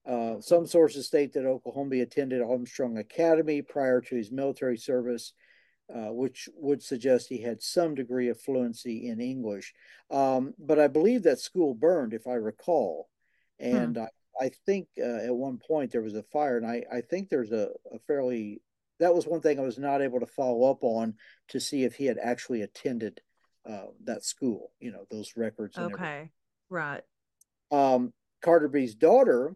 Uh, 0.07 0.41
some 0.41 0.67
sources 0.67 1.07
state 1.07 1.35
that 1.35 1.45
Oklahombi 1.45 2.01
attended 2.01 2.41
Armstrong 2.41 2.97
Academy 2.97 3.61
prior 3.61 4.01
to 4.01 4.17
his 4.17 4.33
military 4.33 4.79
service, 4.79 5.35
uh, 5.95 6.13
which 6.13 6.49
would 6.55 6.83
suggest 6.83 7.29
he 7.29 7.43
had 7.43 7.63
some 7.63 7.95
degree 7.95 8.29
of 8.29 8.41
fluency 8.41 9.09
in 9.09 9.21
English. 9.21 9.75
Um, 10.11 10.55
but 10.59 10.79
I 10.79 10.89
believe 10.89 11.25
that 11.25 11.41
school 11.41 11.75
burned, 11.75 12.15
if 12.15 12.27
I 12.27 12.35
recall. 12.35 13.09
And 13.59 13.97
hmm. 13.97 14.03
I, 14.03 14.47
I, 14.47 14.51
think 14.67 14.89
uh, 14.99 15.27
at 15.27 15.35
one 15.35 15.59
point 15.59 15.93
there 15.93 16.03
was 16.03 16.15
a 16.15 16.23
fire, 16.23 16.57
and 16.57 16.67
I, 16.67 16.85
I 16.93 17.01
think 17.01 17.29
there's 17.29 17.53
a, 17.53 17.71
a, 17.93 17.99
fairly, 18.07 18.63
that 18.99 19.15
was 19.15 19.27
one 19.27 19.41
thing 19.41 19.59
I 19.59 19.63
was 19.63 19.79
not 19.79 20.03
able 20.03 20.21
to 20.21 20.27
follow 20.27 20.71
up 20.71 20.79
on 20.83 21.15
to 21.49 21.61
see 21.61 21.85
if 21.85 21.95
he 21.95 22.07
had 22.07 22.19
actually 22.23 22.63
attended 22.63 23.21
uh, 23.69 23.87
that 24.05 24.25
school, 24.25 24.71
you 24.81 24.93
know, 24.93 25.07
those 25.11 25.33
records. 25.37 25.77
okay, 25.77 25.93
everything. 25.93 26.31
right. 26.69 27.03
Um, 27.71 28.13
Carterby's 28.43 28.95
daughter 28.95 29.55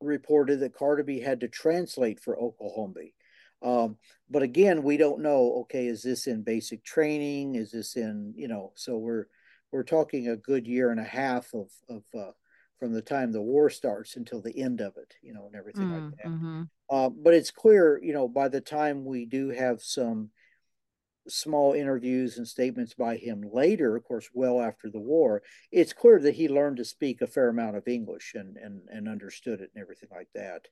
reported 0.00 0.60
that 0.60 0.74
Carterby 0.74 1.22
had 1.22 1.40
to 1.40 1.48
translate 1.48 2.20
for 2.20 2.38
Oklahombi. 2.38 3.14
Um, 3.62 3.96
but 4.28 4.42
again, 4.42 4.82
we 4.82 4.96
don't 4.96 5.22
know. 5.22 5.60
Okay, 5.62 5.86
is 5.86 6.02
this 6.02 6.26
in 6.26 6.42
basic 6.42 6.84
training? 6.84 7.54
Is 7.54 7.70
this 7.70 7.96
in 7.96 8.34
you 8.36 8.48
know? 8.48 8.72
So 8.76 8.98
we're 8.98 9.26
we're 9.72 9.84
talking 9.84 10.28
a 10.28 10.36
good 10.36 10.66
year 10.66 10.90
and 10.90 11.00
a 11.00 11.04
half 11.04 11.52
of 11.54 11.70
of 11.88 12.02
uh, 12.18 12.32
from 12.78 12.92
the 12.92 13.02
time 13.02 13.32
the 13.32 13.42
war 13.42 13.70
starts 13.70 14.16
until 14.16 14.40
the 14.40 14.58
end 14.60 14.80
of 14.80 14.96
it, 14.96 15.14
you 15.22 15.32
know, 15.32 15.46
and 15.46 15.56
everything 15.56 15.88
mm, 15.88 16.04
like 16.04 16.16
that. 16.16 16.26
Mm-hmm. 16.26 16.62
Uh, 16.90 17.08
but 17.08 17.34
it's 17.34 17.50
clear, 17.50 17.98
you 18.02 18.12
know, 18.12 18.28
by 18.28 18.48
the 18.48 18.60
time 18.60 19.04
we 19.04 19.26
do 19.26 19.48
have 19.50 19.80
some 19.80 20.30
small 21.26 21.72
interviews 21.72 22.36
and 22.36 22.46
statements 22.46 22.94
by 22.94 23.16
him 23.16 23.42
later, 23.52 23.96
of 23.96 24.04
course, 24.04 24.28
well 24.34 24.60
after 24.60 24.90
the 24.90 25.00
war, 25.00 25.42
it's 25.72 25.92
clear 25.92 26.18
that 26.20 26.34
he 26.34 26.48
learned 26.48 26.76
to 26.76 26.84
speak 26.84 27.22
a 27.22 27.26
fair 27.26 27.48
amount 27.48 27.76
of 27.76 27.88
English 27.88 28.34
and 28.34 28.56
and, 28.56 28.82
and 28.90 29.08
understood 29.08 29.60
it 29.60 29.70
and 29.74 29.82
everything 29.82 30.10
like 30.12 30.28
that. 30.34 30.66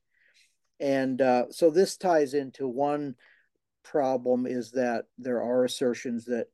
And 0.83 1.21
uh, 1.21 1.45
so 1.49 1.69
this 1.69 1.95
ties 1.95 2.33
into 2.33 2.67
one 2.67 3.15
problem 3.85 4.45
is 4.45 4.71
that 4.71 5.05
there 5.17 5.41
are 5.41 5.63
assertions 5.63 6.25
that 6.25 6.47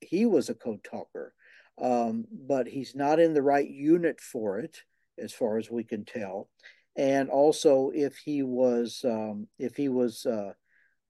he 0.00 0.26
was 0.26 0.48
a 0.48 0.54
code 0.54 0.82
talker, 0.82 1.32
um, 1.80 2.24
but 2.32 2.66
he's 2.66 2.96
not 2.96 3.20
in 3.20 3.32
the 3.32 3.42
right 3.42 3.70
unit 3.70 4.20
for 4.20 4.58
it, 4.58 4.82
as 5.18 5.32
far 5.32 5.56
as 5.56 5.70
we 5.70 5.84
can 5.84 6.04
tell. 6.04 6.48
And 6.96 7.30
also, 7.30 7.92
if 7.94 8.16
he 8.16 8.42
was 8.42 9.04
um, 9.04 9.46
if 9.56 9.76
he 9.76 9.88
was 9.88 10.26
uh, 10.26 10.54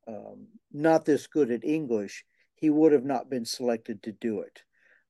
um, 0.06 0.48
not 0.70 1.06
this 1.06 1.28
good 1.28 1.50
at 1.50 1.64
English, 1.64 2.26
he 2.56 2.68
would 2.68 2.92
have 2.92 3.06
not 3.06 3.30
been 3.30 3.46
selected 3.46 4.02
to 4.02 4.12
do 4.12 4.40
it. 4.40 4.62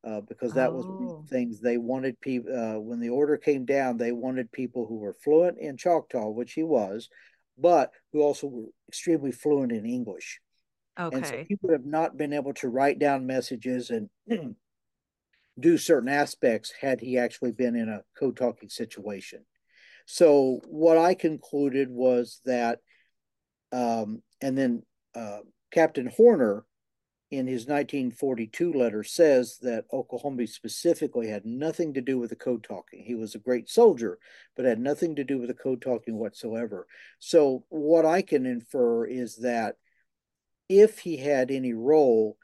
Uh, 0.04 0.20
because 0.20 0.52
that 0.52 0.70
oh. 0.70 0.74
was 0.74 0.86
one 0.86 1.02
of 1.02 1.08
the 1.08 1.14
oh. 1.16 1.26
things 1.28 1.58
they 1.58 1.78
wanted 1.78 2.20
people 2.20 2.56
uh, 2.56 2.78
when 2.78 3.00
the 3.00 3.08
order 3.08 3.36
came 3.36 3.64
down 3.64 3.96
they 3.96 4.12
wanted 4.12 4.52
people 4.52 4.86
who 4.86 4.98
were 4.98 5.14
fluent 5.14 5.58
in 5.58 5.76
choctaw 5.76 6.28
which 6.28 6.52
he 6.52 6.62
was 6.62 7.08
but 7.58 7.90
who 8.12 8.20
also 8.20 8.46
were 8.46 8.68
extremely 8.88 9.32
fluent 9.32 9.72
in 9.72 9.86
English. 9.86 10.40
Okay. 10.98 11.16
And 11.16 11.26
so 11.26 11.44
he 11.48 11.56
would 11.62 11.72
have 11.72 11.84
not 11.84 12.16
been 12.16 12.32
able 12.32 12.54
to 12.54 12.68
write 12.68 12.98
down 12.98 13.26
messages 13.26 13.90
and 13.90 14.08
do 15.58 15.78
certain 15.78 16.08
aspects 16.08 16.72
had 16.80 17.00
he 17.00 17.18
actually 17.18 17.52
been 17.52 17.76
in 17.76 17.88
a 17.88 18.02
co 18.18 18.32
talking 18.32 18.68
situation. 18.68 19.44
So 20.06 20.60
what 20.68 20.96
I 20.96 21.14
concluded 21.14 21.90
was 21.90 22.40
that, 22.44 22.78
um, 23.72 24.22
and 24.40 24.56
then 24.56 24.82
uh, 25.14 25.40
Captain 25.72 26.06
Horner 26.06 26.64
in 27.30 27.46
his 27.46 27.66
1942 27.66 28.72
letter 28.72 29.02
says 29.02 29.58
that 29.62 29.84
Oklahombi 29.92 30.46
specifically 30.46 31.28
had 31.28 31.44
nothing 31.44 31.94
to 31.94 32.00
do 32.00 32.18
with 32.18 32.30
the 32.30 32.36
code 32.36 32.62
talking. 32.62 33.02
He 33.04 33.16
was 33.16 33.34
a 33.34 33.40
great 33.40 33.68
soldier, 33.68 34.18
but 34.54 34.64
had 34.64 34.78
nothing 34.78 35.16
to 35.16 35.24
do 35.24 35.38
with 35.38 35.48
the 35.48 35.54
code 35.54 35.82
talking 35.82 36.16
whatsoever. 36.18 36.86
So, 37.18 37.64
what 37.68 38.04
I 38.04 38.22
can 38.22 38.46
infer 38.46 39.06
is 39.06 39.36
that 39.38 39.74
if 40.68 41.00
he 41.00 41.16
had 41.16 41.50
any 41.50 41.72
role, 41.72 42.36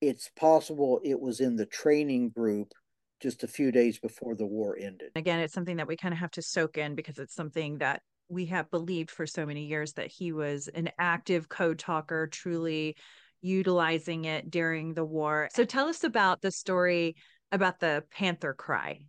it's 0.00 0.30
possible 0.36 1.00
it 1.04 1.20
was 1.20 1.40
in 1.40 1.56
the 1.56 1.66
training 1.66 2.30
group 2.30 2.72
just 3.20 3.42
a 3.42 3.48
few 3.48 3.72
days 3.72 3.98
before 3.98 4.34
the 4.34 4.46
war 4.46 4.76
ended. 4.80 5.10
Again, 5.14 5.40
it's 5.40 5.54
something 5.54 5.76
that 5.76 5.88
we 5.88 5.96
kind 5.96 6.14
of 6.14 6.18
have 6.18 6.30
to 6.32 6.42
soak 6.42 6.78
in 6.78 6.94
because 6.94 7.18
it's 7.18 7.34
something 7.34 7.78
that 7.78 8.02
we 8.28 8.46
have 8.46 8.70
believed 8.70 9.10
for 9.10 9.26
so 9.26 9.46
many 9.46 9.64
years 9.64 9.94
that 9.94 10.10
he 10.10 10.32
was 10.32 10.68
an 10.68 10.90
active 10.98 11.48
code 11.48 11.78
talker, 11.78 12.26
truly 12.26 12.96
utilizing 13.40 14.24
it 14.24 14.50
during 14.50 14.94
the 14.94 15.04
war. 15.04 15.48
So 15.52 15.64
tell 15.64 15.88
us 15.88 16.04
about 16.04 16.40
the 16.40 16.50
story 16.50 17.16
about 17.52 17.80
the 17.80 18.04
Panther 18.10 18.54
Cry. 18.54 19.00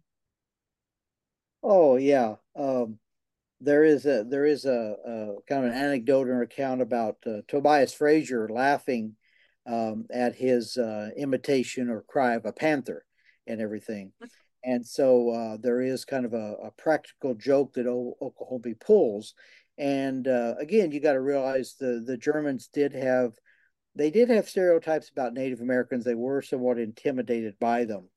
Oh 1.62 1.98
yeah, 1.98 2.36
um, 2.56 3.00
there 3.60 3.84
is 3.84 4.06
a 4.06 4.24
there 4.24 4.46
is 4.46 4.66
a, 4.66 4.96
a, 5.06 5.28
kind 5.48 5.66
of 5.66 5.72
an 5.72 5.78
anecdote 5.78 6.28
or 6.28 6.42
account 6.42 6.82
about 6.82 7.18
uh, 7.26 7.42
Tobias 7.48 7.94
Frazier 7.94 8.48
laughing 8.50 9.16
um, 9.66 10.06
at 10.12 10.36
his 10.36 10.78
uh, 10.78 11.10
imitation 11.18 11.90
or 11.90 12.02
cry 12.02 12.36
of 12.36 12.46
a 12.46 12.54
panther 12.54 13.06
and 13.46 13.62
everything. 13.62 14.14
And 14.64 14.86
so 14.86 15.30
uh, 15.30 15.58
there 15.60 15.82
is 15.82 16.06
kind 16.06 16.26
of 16.26 16.34
a, 16.34 16.56
a 16.64 16.72
practical 16.72 17.34
joke 17.36 17.74
that 17.74 17.88
o- 17.88 18.18
Oklahombi 18.22 18.80
pulls. 18.80 19.34
And 19.78 20.28
uh, 20.28 20.56
again, 20.60 20.92
you 20.92 21.00
got 21.00 21.14
to 21.14 21.22
realize 21.22 21.76
the 21.80 22.04
the 22.06 22.18
Germans 22.18 22.70
did 22.72 22.94
have 22.94 23.34
they 24.00 24.10
did 24.10 24.30
have 24.30 24.48
stereotypes 24.48 25.10
about 25.10 25.34
Native 25.34 25.60
Americans. 25.60 26.06
They 26.06 26.16
were 26.16 26.42
somewhat 26.42 26.80
intimidated 26.80 27.60
by 27.60 27.84
them. 27.84 28.08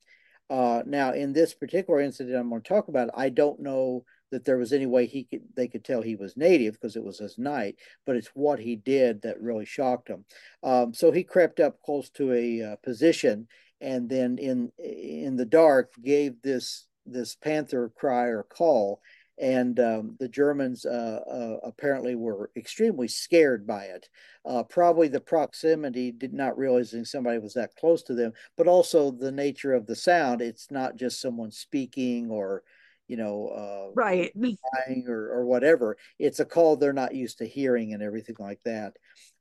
Uh, 0.49 0.83
now, 0.87 1.12
in 1.12 1.33
this 1.33 1.55
particular 1.55 2.01
incident 2.01 2.37
I'm 2.37 2.49
going 2.51 2.62
to 2.62 2.68
talk 2.68 2.87
about, 2.89 3.11
I 3.16 3.30
don't 3.30 3.61
know 3.61 4.05
that 4.30 4.45
there 4.45 4.59
was 4.59 4.72
any 4.72 4.87
way 4.87 5.07
he 5.07 5.24
could 5.24 5.43
they 5.57 5.68
could 5.68 5.85
tell 5.85 6.01
he 6.01 6.16
was 6.16 6.37
native 6.37 6.74
because 6.74 6.97
it 6.97 7.05
was 7.05 7.18
his 7.18 7.37
night, 7.37 7.76
but 8.07 8.16
it's 8.16 8.28
what 8.28 8.61
he 8.61 8.76
did 8.76 9.22
that 9.22 9.43
really 9.43 9.66
shocked 9.66 10.09
him. 10.09 10.24
Um, 10.62 10.95
so 10.95 11.11
he 11.11 11.24
crept 11.24 11.61
up 11.61 11.83
close 11.83 12.09
to 12.11 12.33
a 12.33 12.62
uh, 12.62 12.76
position 12.76 13.49
and 13.83 14.09
then 14.09 14.39
in 14.39 14.70
in 14.78 15.37
the 15.37 15.45
dark 15.45 15.93
gave 16.03 16.41
this 16.41 16.87
this 17.05 17.35
panther 17.35 17.93
cry 17.97 18.26
or 18.26 18.45
call 18.45 19.01
and 19.39 19.80
um, 19.80 20.16
the 20.20 20.28
Germans 20.28 20.85
uh, 20.85 21.20
uh, 21.28 21.66
apparently 21.66 22.14
were 22.14 22.51
extremely 22.57 23.09
scared 23.09 23.66
by 23.66 23.85
it. 23.85 24.09
Uh, 24.45 24.62
probably 24.62 25.09
the 25.09 25.20
proximity, 25.20 26.12
did 26.12 26.35
not 26.35 26.59
realizing 26.59 27.05
somebody 27.05 27.39
was 27.39 27.55
that 27.55 27.74
close 27.76 28.03
to 28.05 28.14
them, 28.14 28.33
but 28.57 28.68
also 28.68 29.11
the 29.11 29.33
nature 29.33 29.72
of 29.72 29.87
the 29.87 29.97
sound. 29.97 30.43
It's 30.43 30.70
not 30.70 30.97
just 30.97 31.20
someone 31.20 31.51
speaking 31.51 32.30
or, 32.30 32.62
you 33.09 33.16
know, 33.16 33.49
uh, 33.49 33.93
right, 33.95 34.33
or 35.09 35.30
or 35.30 35.47
whatever. 35.47 35.97
It's 36.18 36.41
a 36.41 36.45
call 36.45 36.76
they're 36.76 36.93
not 36.93 37.14
used 37.14 37.39
to 37.39 37.47
hearing 37.47 37.95
and 37.95 38.03
everything 38.03 38.37
like 38.39 38.61
that. 38.64 38.95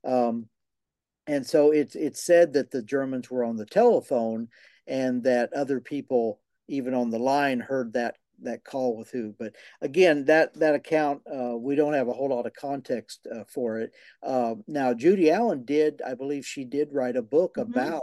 Um, 0.04 0.46
and 1.26 1.46
so 1.46 1.70
it's 1.70 1.94
it's 1.94 2.24
said 2.24 2.54
that 2.54 2.70
the 2.70 2.82
Germans 2.82 3.30
were 3.30 3.44
on 3.44 3.56
the 3.56 3.66
telephone 3.66 4.48
and 4.86 5.22
that 5.24 5.52
other 5.52 5.80
people 5.80 6.40
even 6.68 6.94
on 6.94 7.10
the 7.10 7.18
line 7.18 7.60
heard 7.60 7.92
that 7.92 8.16
that 8.44 8.64
call 8.64 8.96
with 8.96 9.10
who. 9.10 9.34
But 9.38 9.54
again, 9.80 10.24
that 10.26 10.54
that 10.54 10.74
account 10.74 11.22
uh, 11.26 11.56
we 11.56 11.74
don't 11.74 11.94
have 11.94 12.08
a 12.08 12.12
whole 12.12 12.30
lot 12.30 12.46
of 12.46 12.54
context 12.54 13.26
uh, 13.32 13.44
for 13.44 13.78
it. 13.78 13.92
Uh, 14.22 14.56
now, 14.66 14.94
Judy 14.94 15.30
Allen 15.30 15.64
did, 15.64 16.02
I 16.06 16.14
believe, 16.14 16.46
she 16.46 16.64
did 16.64 16.92
write 16.92 17.16
a 17.16 17.22
book 17.22 17.56
mm-hmm. 17.56 17.72
about 17.72 18.02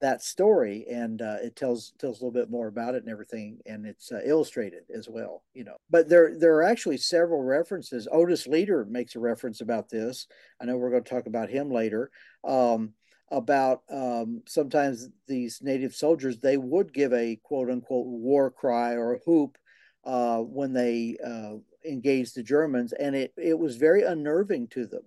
that 0.00 0.22
story, 0.22 0.86
and 0.88 1.20
uh, 1.20 1.36
it 1.42 1.56
tells 1.56 1.92
tells 1.98 2.20
a 2.20 2.24
little 2.24 2.40
bit 2.40 2.50
more 2.50 2.68
about 2.68 2.94
it 2.94 3.02
and 3.02 3.10
everything, 3.10 3.58
and 3.66 3.86
it's 3.86 4.12
uh, 4.12 4.20
illustrated 4.24 4.84
as 4.94 5.08
well. 5.08 5.42
You 5.54 5.64
know, 5.64 5.76
but 5.90 6.08
there 6.08 6.38
there 6.38 6.54
are 6.56 6.64
actually 6.64 6.98
several 6.98 7.42
references. 7.42 8.08
Otis 8.10 8.46
Leader 8.46 8.84
makes 8.88 9.16
a 9.16 9.20
reference 9.20 9.60
about 9.60 9.88
this. 9.88 10.26
I 10.60 10.64
know 10.64 10.76
we're 10.76 10.90
going 10.90 11.04
to 11.04 11.10
talk 11.10 11.26
about 11.26 11.50
him 11.50 11.70
later. 11.70 12.10
Um, 12.44 12.94
about 13.30 13.82
um, 13.90 14.42
sometimes 14.46 15.08
these 15.26 15.60
native 15.62 15.94
soldiers 15.94 16.38
they 16.38 16.56
would 16.56 16.92
give 16.94 17.12
a 17.12 17.38
quote 17.42 17.70
unquote 17.70 18.06
war 18.06 18.50
cry 18.50 18.94
or 18.94 19.14
a 19.14 19.18
whoop 19.26 19.58
uh, 20.04 20.38
when 20.38 20.72
they 20.72 21.16
uh, 21.24 21.54
engaged 21.88 22.34
the 22.34 22.42
Germans, 22.42 22.92
and 22.92 23.14
it 23.14 23.32
it 23.36 23.58
was 23.58 23.76
very 23.76 24.02
unnerving 24.02 24.68
to 24.68 24.86
them. 24.86 25.02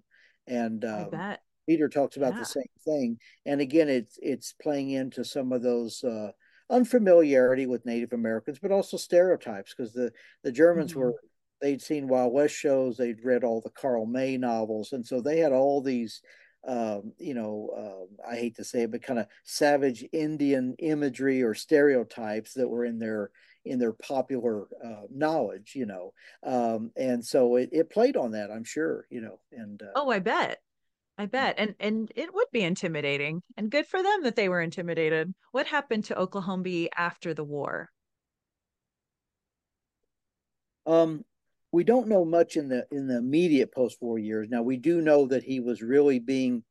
And 0.48 0.84
um, 0.86 1.38
Peter 1.68 1.90
talks 1.90 2.18
about 2.18 2.34
yeah. 2.34 2.40
the 2.40 2.46
same 2.46 2.64
thing. 2.86 3.18
And 3.46 3.62
again, 3.62 3.90
it's 3.90 4.18
it's 4.22 4.54
playing 4.62 4.92
into 4.92 5.24
some 5.24 5.52
of 5.52 5.62
those 5.62 6.04
uh, 6.04 6.32
unfamiliarity 6.70 7.66
with 7.66 7.86
Native 7.86 8.14
Americans, 8.14 8.60
but 8.60 8.72
also 8.72 8.98
stereotypes 8.98 9.74
because 9.76 9.94
the 9.94 10.12
the 10.44 10.52
Germans 10.52 10.92
mm-hmm. 10.92 11.02
were 11.02 11.16
they'd 11.62 11.82
seen 11.82 12.08
Wild 12.08 12.34
West 12.34 12.56
shows, 12.56 12.98
they'd 12.98 13.24
read 13.24 13.44
all 13.44 13.62
the 13.62 13.70
Karl 13.70 14.06
May 14.06 14.38
novels, 14.38 14.94
and 14.94 15.06
so 15.06 15.22
they 15.22 15.40
had 15.40 15.52
all 15.52 15.82
these 15.82 16.22
um, 16.68 17.14
you 17.18 17.34
know, 17.34 17.70
uh, 17.76 18.30
I 18.32 18.36
hate 18.36 18.56
to 18.58 18.64
say 18.64 18.84
it, 18.84 18.92
but 18.92 19.02
kind 19.02 19.20
of 19.20 19.26
savage 19.44 20.06
Indian 20.12 20.76
imagery 20.78 21.42
or 21.42 21.56
stereotypes 21.56 22.54
that 22.54 22.68
were 22.68 22.86
in 22.86 23.00
their 23.00 23.32
in 23.66 23.80
their 23.80 23.94
popular 23.94 24.68
uh, 24.84 25.04
knowledge, 25.10 25.74
you 25.76 25.86
know, 25.86 26.14
um, 26.44 26.92
and 26.96 27.24
so 27.24 27.56
it, 27.56 27.70
it 27.72 27.90
played 27.90 28.18
on 28.18 28.32
that, 28.32 28.52
I'm 28.52 28.64
sure, 28.64 29.06
you 29.10 29.22
know, 29.22 29.40
and 29.52 29.82
uh, 29.82 29.92
oh, 29.96 30.10
I 30.10 30.20
bet, 30.20 30.60
I 31.18 31.26
bet, 31.26 31.56
and 31.58 31.76
and 31.80 32.12
it 32.16 32.34
would 32.34 32.48
be 32.52 32.64
intimidating, 32.64 33.44
and 33.58 33.70
good 33.70 33.86
for 33.86 34.02
them 34.02 34.24
that 34.24 34.36
they 34.36 34.50
were 34.50 34.62
intimidated. 34.62 35.34
What 35.52 35.68
happened 35.68 36.06
to 36.06 36.16
Oklahombi 36.16 36.90
after 36.96 37.34
the 37.34 37.44
war? 37.44 37.90
Um, 40.86 41.24
we 41.72 41.84
don't 41.84 42.08
know 42.08 42.26
much 42.26 42.58
in 42.58 42.68
the 42.68 42.86
in 42.92 43.08
the 43.08 43.18
immediate 43.18 43.72
post-war 43.72 44.18
years. 44.20 44.50
Now 44.50 44.64
we 44.64 44.78
do 44.78 45.02
know 45.02 45.28
that 45.28 45.44
he 45.44 45.60
was 45.60 45.82
really 45.82 46.20
being 46.20 46.64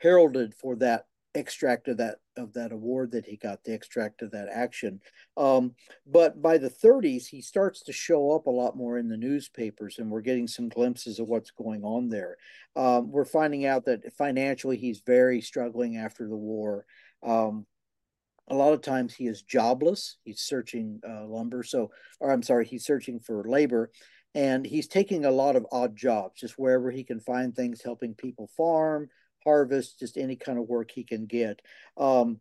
heralded 0.00 0.54
for 0.54 0.76
that 0.76 1.06
extract 1.34 1.88
of 1.88 1.96
that 1.98 2.16
of 2.36 2.52
that 2.54 2.72
award 2.72 3.12
that 3.12 3.26
he 3.26 3.36
got, 3.36 3.62
the 3.64 3.74
extract 3.74 4.22
of 4.22 4.30
that 4.30 4.48
action. 4.52 5.00
Um, 5.36 5.74
but 6.06 6.40
by 6.40 6.58
the 6.58 6.70
30s, 6.70 7.26
he 7.26 7.42
starts 7.42 7.82
to 7.84 7.92
show 7.92 8.32
up 8.32 8.46
a 8.46 8.50
lot 8.50 8.76
more 8.76 8.98
in 8.98 9.08
the 9.08 9.16
newspapers, 9.16 9.98
and 9.98 10.10
we're 10.10 10.22
getting 10.22 10.48
some 10.48 10.68
glimpses 10.68 11.18
of 11.18 11.28
what's 11.28 11.50
going 11.50 11.84
on 11.84 12.08
there. 12.08 12.36
Um, 12.74 13.10
we're 13.10 13.24
finding 13.24 13.66
out 13.66 13.84
that 13.86 14.12
financially 14.14 14.76
he's 14.76 15.02
very 15.04 15.40
struggling 15.40 15.96
after 15.96 16.26
the 16.26 16.36
war. 16.36 16.86
Um, 17.22 17.66
a 18.48 18.54
lot 18.54 18.72
of 18.72 18.82
times 18.82 19.14
he 19.14 19.26
is 19.26 19.42
jobless. 19.42 20.16
He's 20.24 20.40
searching 20.40 21.00
uh, 21.08 21.26
lumber. 21.26 21.62
So, 21.62 21.90
or 22.20 22.32
I'm 22.32 22.42
sorry, 22.42 22.66
he's 22.66 22.84
searching 22.84 23.20
for 23.20 23.44
labor. 23.46 23.90
And 24.34 24.64
he's 24.66 24.88
taking 24.88 25.24
a 25.26 25.30
lot 25.30 25.56
of 25.56 25.66
odd 25.70 25.94
jobs, 25.94 26.40
just 26.40 26.58
wherever 26.58 26.90
he 26.90 27.04
can 27.04 27.20
find 27.20 27.54
things, 27.54 27.82
helping 27.82 28.14
people 28.14 28.48
farm, 28.56 29.10
harvest, 29.44 29.98
just 29.98 30.16
any 30.16 30.36
kind 30.36 30.58
of 30.58 30.68
work 30.68 30.90
he 30.90 31.04
can 31.04 31.26
get. 31.26 31.60
Um, 31.96 32.40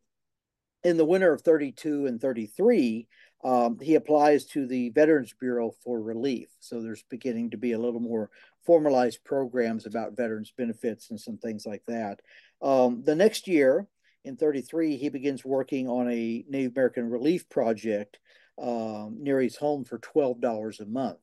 in 0.84 0.98
the 0.98 1.06
winter 1.06 1.32
of 1.32 1.42
32 1.42 2.08
and 2.08 2.20
33, 2.20 3.08
um, 3.44 3.80
he 3.80 3.96
applies 3.96 4.46
to 4.46 4.68
the 4.68 4.90
Veterans 4.90 5.34
Bureau 5.40 5.72
for 5.84 6.02
relief. 6.02 6.50
So 6.60 6.82
there's 6.82 7.04
beginning 7.10 7.52
to 7.52 7.58
be 7.58 7.72
a 7.72 7.80
little 7.80 8.00
more 8.00 8.30
formalized 8.66 9.24
programs 9.24 9.86
about 9.86 10.16
veterans 10.16 10.54
benefits 10.56 11.10
and 11.10 11.20
some 11.20 11.38
things 11.38 11.66
like 11.66 11.84
that. 11.88 12.22
Um, 12.62 13.02
the 13.04 13.16
next 13.16 13.48
year, 13.48 13.88
in 14.24 14.38
33, 14.38 14.98
he 14.98 15.10
begins 15.10 15.44
working 15.44 15.88
on 15.88 16.08
a 16.12 16.46
Native 16.48 16.74
American 16.74 17.10
relief 17.10 17.50
project 17.50 18.20
um, 18.62 19.18
near 19.20 19.42
his 19.42 19.56
home 19.56 19.84
for 19.84 19.98
$12 19.98 20.80
a 20.80 20.86
month. 20.86 21.18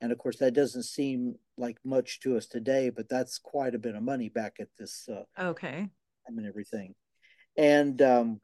And 0.00 0.12
of 0.12 0.18
course, 0.18 0.38
that 0.38 0.54
doesn't 0.54 0.82
seem 0.82 1.36
like 1.56 1.78
much 1.84 2.20
to 2.20 2.36
us 2.36 2.46
today, 2.46 2.90
but 2.90 3.08
that's 3.08 3.38
quite 3.38 3.74
a 3.74 3.78
bit 3.78 3.94
of 3.94 4.02
money 4.02 4.28
back 4.28 4.56
at 4.60 4.68
this 4.78 5.08
uh, 5.08 5.48
okay 5.48 5.88
I 6.26 6.30
mean 6.32 6.46
everything. 6.46 6.94
And 7.56 8.00
um, 8.02 8.40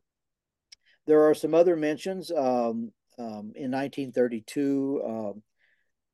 there 1.07 1.23
are 1.29 1.35
some 1.35 1.55
other 1.55 1.77
mentions 1.77 2.31
um, 2.31 2.93
um, 3.19 3.53
in 3.55 3.71
1932. 3.71 5.03
Um, 5.07 5.43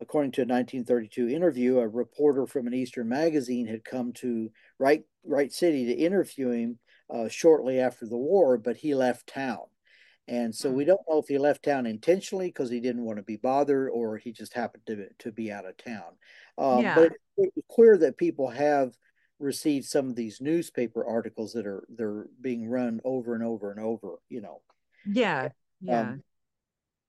according 0.01 0.33
to 0.33 0.43
a 0.43 0.47
1932 0.47 1.29
interview, 1.29 1.79
a 1.79 1.89
reporter 1.89 2.47
from 2.47 2.67
an 2.67 2.75
Eastern 2.75 3.09
magazine 3.09 3.67
had 3.67 3.85
come 3.85 4.13
to 4.15 4.51
Wright 4.79 5.03
Wright 5.25 5.53
City 5.53 5.87
to 5.87 5.93
interview 5.93 6.51
him 6.51 6.79
uh, 7.13 7.29
shortly 7.29 7.81
after 7.81 8.07
the 8.07 8.17
war, 8.17 8.59
but 8.59 8.77
he 8.77 8.95
left 8.95 9.27
town. 9.27 9.65
And 10.29 10.55
so 10.55 10.71
we 10.71 10.85
hmm. 10.85 10.89
don't 10.89 11.01
know 11.09 11.19
if 11.19 11.29
he 11.29 11.39
left 11.39 11.65
town 11.65 11.87
intentionally 11.87 12.49
because 12.49 12.71
he 12.71 12.81
didn't 12.81 13.05
want 13.05 13.19
to 13.19 13.23
be 13.23 13.37
bothered 13.37 13.91
or 13.91 14.17
he 14.17 14.33
just 14.33 14.53
happened 14.53 14.85
to, 14.87 15.09
to 15.21 15.33
be 15.33 15.51
out 15.51 15.67
of 15.67 15.77
town. 15.77 16.17
Um, 16.57 16.83
yeah. 16.83 16.95
But 16.95 17.13
it's 17.37 17.67
clear 17.71 17.97
that 17.99 18.19
people 18.19 18.49
have 18.49 18.95
received 19.39 19.87
some 19.87 20.09
of 20.09 20.17
these 20.17 20.41
newspaper 20.41 21.07
articles 21.07 21.53
that 21.53 21.67
are 21.67 21.87
they're 21.89 22.27
being 22.41 22.69
run 22.69 23.01
over 23.05 23.35
and 23.35 23.45
over 23.45 23.71
and 23.71 23.81
over, 23.81 24.17
you 24.29 24.41
know. 24.41 24.61
Yeah. 25.07 25.49
Yeah. 25.81 26.01
Um, 26.01 26.23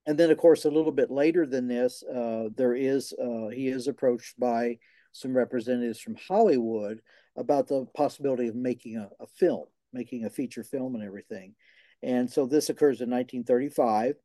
and 0.05 0.17
then, 0.17 0.31
of 0.31 0.37
course, 0.37 0.65
a 0.65 0.71
little 0.71 0.91
bit 0.91 1.11
later 1.11 1.45
than 1.45 1.67
this, 1.67 2.03
uh, 2.03 2.49
there 2.55 2.73
is 2.73 3.13
uh, 3.13 3.49
he 3.49 3.67
is 3.67 3.87
approached 3.87 4.39
by 4.39 4.77
some 5.11 5.35
representatives 5.35 5.99
from 5.99 6.15
Hollywood 6.15 7.01
about 7.35 7.67
the 7.67 7.85
possibility 7.95 8.47
of 8.47 8.55
making 8.55 8.97
a, 8.97 9.09
a 9.19 9.27
film 9.27 9.65
making 9.93 10.25
a 10.25 10.29
feature 10.29 10.63
film 10.63 10.95
and 10.95 11.03
everything. 11.03 11.55
And 12.01 12.29
so 12.29 12.45
this 12.45 12.69
occurs 12.69 13.01
in 13.01 13.09
1935 13.09 14.15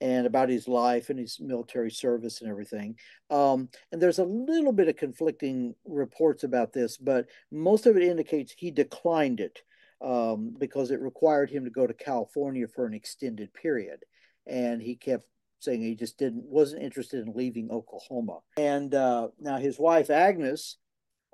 and 0.00 0.26
about 0.26 0.48
his 0.48 0.66
life 0.66 1.10
and 1.10 1.18
his 1.18 1.38
military 1.40 1.90
service 1.90 2.40
and 2.40 2.50
everything. 2.50 2.96
Um, 3.30 3.68
and 3.92 4.02
there's 4.02 4.18
a 4.18 4.24
little 4.24 4.72
bit 4.72 4.88
of 4.88 4.96
conflicting 4.96 5.74
reports 5.84 6.44
about 6.44 6.72
this, 6.72 6.96
but 6.96 7.26
most 7.50 7.86
of 7.86 7.96
it 7.96 8.02
indicates 8.02 8.52
he 8.52 8.70
declined 8.70 9.40
it 9.40 9.60
um, 10.00 10.54
because 10.58 10.90
it 10.90 11.00
required 11.00 11.50
him 11.50 11.64
to 11.64 11.70
go 11.70 11.86
to 11.86 11.94
California 11.94 12.66
for 12.68 12.86
an 12.86 12.94
extended 12.94 13.54
period. 13.54 14.00
And 14.46 14.82
he 14.82 14.96
kept 14.96 15.24
saying 15.60 15.80
he 15.80 15.94
just 15.94 16.18
didn't 16.18 16.44
wasn't 16.44 16.82
interested 16.82 17.26
in 17.26 17.32
leaving 17.34 17.70
Oklahoma. 17.70 18.40
And 18.58 18.94
uh, 18.94 19.28
now 19.40 19.56
his 19.56 19.78
wife 19.78 20.10
Agnes 20.10 20.76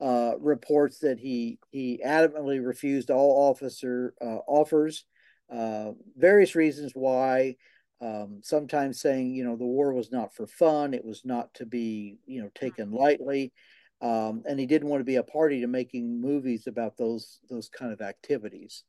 uh, 0.01 0.35
reports 0.39 1.01
that 1.01 1.19
he 1.19 1.59
he 1.71 2.01
adamantly 2.07 2.65
refused 2.65 3.11
all 3.11 3.51
officer 3.51 4.15
uh, 4.21 4.39
offers, 4.47 5.05
uh, 5.51 5.93
various 6.17 6.55
reasons 6.55 6.93
why. 6.95 7.57
Um, 8.03 8.41
sometimes 8.43 8.99
saying 8.99 9.35
you 9.35 9.45
know 9.45 9.57
the 9.57 9.67
war 9.67 9.93
was 9.93 10.11
not 10.11 10.35
for 10.35 10.47
fun, 10.47 10.95
it 10.95 11.05
was 11.05 11.23
not 11.25 11.53
to 11.55 11.67
be 11.67 12.17
you 12.27 12.43
know 12.43 12.51
taken 12.55 12.91
lightly, 12.91 13.53
um, 14.01 14.43
and 14.49 14.59
he 14.59 14.65
didn't 14.65 14.89
want 14.89 15.01
to 15.01 15.05
be 15.05 15.17
a 15.17 15.23
party 15.23 15.61
to 15.61 15.67
making 15.67 16.21
movies 16.21 16.67
about 16.67 16.97
those 16.97 17.41
those 17.51 17.69
kind 17.69 17.93
of 17.93 18.01
activities. 18.01 18.85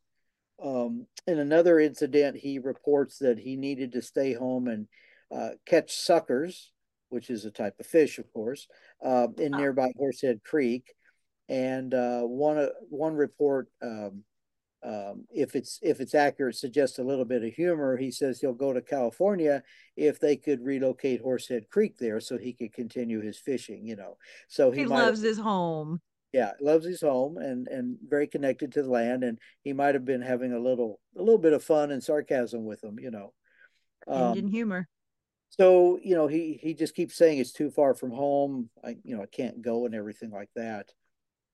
Um, 0.64 1.08
in 1.28 1.40
another 1.40 1.80
incident, 1.80 2.38
he 2.38 2.60
reports 2.60 3.18
that 3.18 3.38
he 3.38 3.58
needed 3.58 3.92
to 3.94 4.02
stay 4.02 4.34
home 4.34 4.68
and 4.68 4.88
uh, 5.30 5.56
catch 5.66 5.94
suckers, 5.94 6.72
which 7.10 7.30
is 7.30 7.44
a 7.44 7.52
type 7.52 7.76
of 7.80 7.86
fish, 7.86 8.18
of 8.18 8.32
course, 8.32 8.68
uh, 9.04 9.28
in 9.38 9.52
nearby 9.52 9.92
Horsehead 9.98 10.42
Creek 10.44 10.94
and 11.52 11.94
uh, 11.94 12.22
one 12.22 12.58
uh, 12.58 12.70
one 12.90 13.14
report, 13.14 13.68
um, 13.82 14.24
um, 14.84 15.26
if 15.32 15.56
it's 15.56 15.80
if 15.82 16.00
it's 16.00 16.16
accurate, 16.16 16.56
suggests 16.56 16.98
a 16.98 17.04
little 17.04 17.26
bit 17.26 17.44
of 17.44 17.54
humor. 17.54 17.98
He 17.98 18.12
says 18.12 18.40
he'll 18.40 18.54
go 18.54 18.74
to 18.74 18.82
California 18.82 19.62
if 19.96 20.20
they 20.20 20.36
could 20.36 20.66
relocate 20.66 21.22
Horsehead 21.22 21.70
Creek 21.70 21.98
there, 22.00 22.20
so 22.20 22.38
he 22.38 22.54
could 22.54 22.74
continue 22.74 23.22
his 23.22 23.38
fishing. 23.38 23.86
You 23.86 23.96
know, 23.96 24.18
so 24.48 24.72
he, 24.72 24.82
he 24.82 24.86
loves 24.88 25.22
his 25.22 25.38
home. 25.38 26.02
Yeah, 26.34 26.52
loves 26.60 26.86
his 26.86 27.02
home 27.02 27.38
and 27.38 27.68
and 27.68 27.98
very 28.08 28.26
connected 28.28 28.72
to 28.74 28.84
the 28.84 28.90
land, 28.90 29.24
and 29.24 29.38
he 29.64 29.74
might 29.74 29.96
have 29.96 30.06
been 30.06 30.22
having 30.22 30.54
a 30.54 30.60
little 30.60 31.00
a 31.16 31.22
little 31.22 31.38
bit 31.38 31.54
of 31.54 31.64
fun 31.64 31.92
and 31.92 32.04
sarcasm 32.04 32.66
with 32.66 32.84
him. 32.84 33.00
You 33.00 33.12
know, 33.12 33.34
um, 34.08 34.30
Indian 34.30 34.48
humor 34.48 34.88
so 35.52 36.00
you 36.02 36.16
know 36.16 36.28
he 36.28 36.58
he 36.62 36.74
just 36.74 36.96
keeps 36.96 37.16
saying 37.16 37.38
it's 37.38 37.52
too 37.52 37.70
far 37.70 37.94
from 37.94 38.10
home 38.10 38.70
i 38.84 38.96
you 39.04 39.16
know 39.16 39.22
i 39.22 39.26
can't 39.26 39.62
go 39.62 39.86
and 39.86 39.94
everything 39.94 40.32
like 40.32 40.50
that 40.56 40.90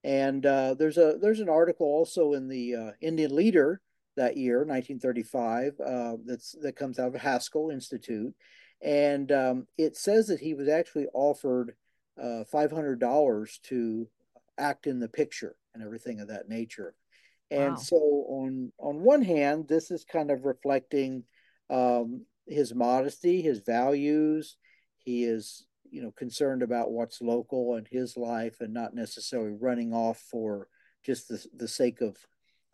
and 0.07 0.45
uh, 0.45 0.73
there's 0.73 0.97
a 0.97 1.17
there's 1.21 1.41
an 1.41 1.49
article 1.49 1.85
also 1.85 2.31
in 2.31 2.47
the 2.47 2.75
uh, 2.75 2.91
Indian 3.01 3.35
Leader 3.35 3.81
that 4.15 4.37
year, 4.37 4.59
1935, 4.59 5.73
uh, 5.85 6.13
that's 6.25 6.55
that 6.61 6.77
comes 6.77 6.97
out 6.97 7.13
of 7.13 7.21
Haskell 7.21 7.71
Institute, 7.71 8.33
and 8.81 9.29
um, 9.33 9.67
it 9.77 9.97
says 9.97 10.27
that 10.27 10.39
he 10.39 10.53
was 10.53 10.69
actually 10.69 11.07
offered 11.13 11.75
uh, 12.17 12.43
$500 12.51 13.61
to 13.63 14.07
act 14.57 14.87
in 14.87 14.99
the 14.99 15.09
picture 15.09 15.57
and 15.73 15.83
everything 15.83 16.21
of 16.21 16.29
that 16.29 16.47
nature. 16.47 16.95
And 17.51 17.71
wow. 17.71 17.75
so 17.75 17.97
on 18.29 18.71
on 18.79 19.01
one 19.01 19.23
hand, 19.23 19.67
this 19.67 19.91
is 19.91 20.05
kind 20.05 20.31
of 20.31 20.45
reflecting 20.45 21.25
um, 21.69 22.25
his 22.47 22.73
modesty, 22.73 23.41
his 23.41 23.59
values. 23.59 24.55
He 24.99 25.25
is 25.25 25.66
you 25.91 26.01
know 26.01 26.11
concerned 26.11 26.61
about 26.61 26.91
what's 26.91 27.21
local 27.21 27.75
and 27.75 27.87
his 27.87 28.17
life 28.17 28.57
and 28.59 28.73
not 28.73 28.93
necessarily 28.93 29.51
running 29.51 29.93
off 29.93 30.19
for 30.19 30.67
just 31.03 31.27
the, 31.27 31.45
the 31.55 31.67
sake 31.67 32.01
of 32.01 32.17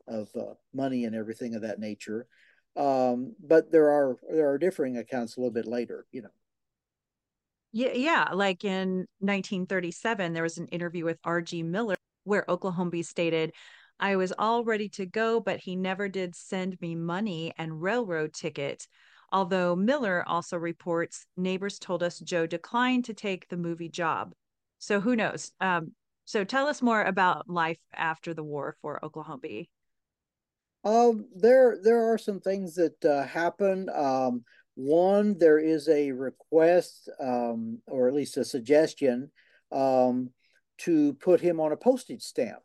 of 0.08 0.30
uh, 0.36 0.54
money 0.74 1.06
and 1.06 1.16
everything 1.16 1.56
of 1.56 1.62
that 1.62 1.80
nature. 1.80 2.28
Um, 2.76 3.36
but 3.40 3.72
there 3.72 3.90
are 3.90 4.18
there 4.32 4.50
are 4.50 4.58
differing 4.58 4.98
accounts 4.98 5.38
a 5.38 5.40
little 5.40 5.54
bit 5.54 5.68
later 5.68 6.06
you 6.12 6.24
know. 6.24 6.30
Yeah 7.72 7.94
yeah 7.94 8.30
like 8.34 8.64
in 8.64 9.08
1937 9.20 10.34
there 10.34 10.44
was 10.44 10.58
an 10.58 10.68
interview 10.68 11.06
with 11.06 11.22
rg 11.24 11.64
miller 11.66 11.96
where 12.24 12.46
Oklahombi 12.48 13.04
stated 13.04 13.52
i 14.00 14.16
was 14.16 14.34
all 14.38 14.64
ready 14.64 14.90
to 14.90 15.06
go 15.06 15.40
but 15.40 15.60
he 15.60 15.76
never 15.76 16.08
did 16.08 16.36
send 16.36 16.80
me 16.82 16.96
money 16.96 17.54
and 17.58 17.82
railroad 17.82 18.34
ticket 18.34 18.88
Although 19.34 19.76
Miller 19.76 20.24
also 20.28 20.58
reports 20.58 21.26
neighbors 21.36 21.80
told 21.80 22.04
us 22.04 22.20
Joe 22.20 22.48
declined 22.48 23.06
to 23.06 23.14
take 23.14 23.50
the 23.50 23.58
movie 23.58 23.90
job. 23.90 24.34
So 24.80 25.02
who 25.02 25.16
knows? 25.18 25.52
Um, 25.60 25.94
so 26.26 26.46
tell 26.46 26.68
us 26.68 26.82
more 26.82 27.04
about 27.04 27.50
life 27.50 27.80
after 27.94 28.34
the 28.34 28.44
war 28.44 28.78
for 28.82 29.00
Oklahombi. 29.04 29.70
Um, 30.84 31.28
there 31.36 31.78
there 31.82 32.12
are 32.14 32.18
some 32.18 32.40
things 32.40 32.76
that 32.76 33.04
uh, 33.06 33.24
happen. 33.26 33.90
Um, 33.94 34.44
one, 34.76 35.38
there 35.38 35.60
is 35.60 35.88
a 35.90 36.12
request, 36.12 37.10
um, 37.20 37.80
or 37.88 38.08
at 38.08 38.14
least 38.14 38.38
a 38.38 38.46
suggestion, 38.46 39.32
um, 39.72 40.30
to 40.80 41.14
put 41.16 41.42
him 41.42 41.60
on 41.60 41.72
a 41.72 41.78
postage 41.78 42.24
stamp. 42.24 42.60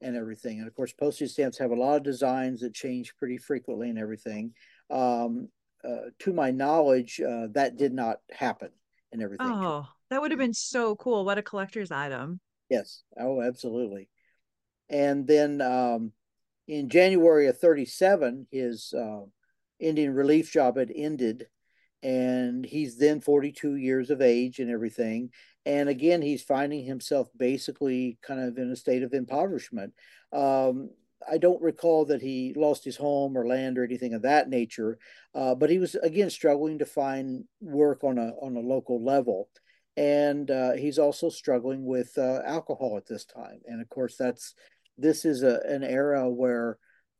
and 0.00 0.16
everything. 0.16 0.58
And 0.58 0.68
of 0.68 0.74
course, 0.74 0.92
postage 0.92 1.32
stamps 1.32 1.58
have 1.58 1.70
a 1.70 1.76
lot 1.76 1.96
of 1.96 2.02
designs 2.02 2.60
that 2.60 2.74
change 2.74 3.16
pretty 3.16 3.38
frequently 3.38 3.90
and 3.90 3.98
everything. 3.98 4.52
Um, 4.90 5.48
uh, 5.84 6.10
to 6.20 6.32
my 6.32 6.50
knowledge, 6.50 7.20
uh, 7.20 7.48
that 7.52 7.76
did 7.76 7.92
not 7.92 8.18
happen 8.30 8.70
and 9.12 9.22
everything. 9.22 9.46
Oh, 9.50 9.86
that 10.10 10.20
would 10.20 10.30
have 10.30 10.38
been 10.38 10.54
so 10.54 10.96
cool. 10.96 11.24
What 11.24 11.38
a 11.38 11.42
collector's 11.42 11.90
item. 11.90 12.40
Yes. 12.68 13.02
Oh, 13.18 13.40
absolutely. 13.40 14.08
And 14.88 15.26
then 15.26 15.60
um, 15.60 16.12
in 16.68 16.88
January 16.88 17.48
of 17.48 17.58
37, 17.58 18.46
his 18.50 18.92
uh, 18.96 19.22
Indian 19.78 20.14
relief 20.14 20.52
job 20.52 20.76
had 20.76 20.92
ended. 20.94 21.46
And 22.02 22.64
he's 22.64 22.98
then 22.98 23.20
42 23.20 23.76
years 23.76 24.10
of 24.10 24.20
age 24.20 24.58
and 24.58 24.70
everything. 24.70 25.30
And 25.64 25.88
again, 25.88 26.22
he's 26.22 26.42
finding 26.42 26.84
himself 26.84 27.28
basically 27.36 28.18
kind 28.22 28.40
of 28.40 28.58
in 28.58 28.70
a 28.70 28.76
state 28.76 29.02
of 29.02 29.12
impoverishment. 29.12 29.92
Um, 30.32 30.90
I 31.28 31.38
don't 31.38 31.62
recall 31.62 32.04
that 32.06 32.22
he 32.22 32.52
lost 32.56 32.84
his 32.84 32.96
home 32.96 33.36
or 33.36 33.46
land 33.46 33.78
or 33.78 33.84
anything 33.84 34.14
of 34.14 34.22
that 34.22 34.48
nature, 34.48 34.98
uh, 35.34 35.54
but 35.54 35.70
he 35.70 35.78
was 35.78 35.94
again 35.96 36.30
struggling 36.30 36.78
to 36.78 36.86
find 36.86 37.44
work 37.60 38.04
on 38.04 38.18
a 38.18 38.32
on 38.42 38.56
a 38.56 38.60
local 38.60 39.02
level, 39.02 39.48
and 39.96 40.50
uh, 40.50 40.72
he's 40.72 40.98
also 40.98 41.28
struggling 41.28 41.84
with 41.86 42.12
uh, 42.18 42.40
alcohol 42.44 42.96
at 42.96 43.06
this 43.06 43.24
time. 43.24 43.60
And 43.66 43.80
of 43.80 43.88
course, 43.88 44.16
that's 44.16 44.54
this 44.98 45.24
is 45.24 45.42
a, 45.42 45.60
an 45.66 45.82
era 45.82 46.28
where 46.28 46.78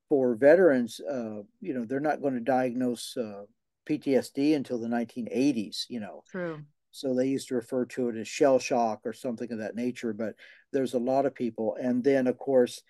for 0.08 0.36
veterans, 0.36 1.00
uh, 1.00 1.42
you 1.60 1.74
know, 1.74 1.84
they're 1.84 2.00
not 2.00 2.22
going 2.22 2.34
to 2.34 2.40
diagnose 2.40 3.16
uh, 3.16 3.42
PTSD 3.88 4.54
until 4.54 4.78
the 4.78 4.88
1980s. 4.88 5.86
You 5.88 6.00
know, 6.00 6.22
true. 6.30 6.60
So 6.90 7.14
they 7.14 7.28
used 7.28 7.48
to 7.48 7.56
refer 7.56 7.86
to 7.86 8.08
it 8.10 8.16
as 8.16 8.28
shell 8.28 8.58
shock 8.58 9.00
or 9.04 9.12
something 9.12 9.50
of 9.52 9.58
that 9.58 9.74
nature. 9.74 10.12
But 10.12 10.34
there's 10.72 10.94
a 10.94 10.98
lot 10.98 11.26
of 11.26 11.34
people, 11.34 11.76
and 11.80 12.04
then 12.04 12.26
of 12.26 12.38
course 12.38 12.82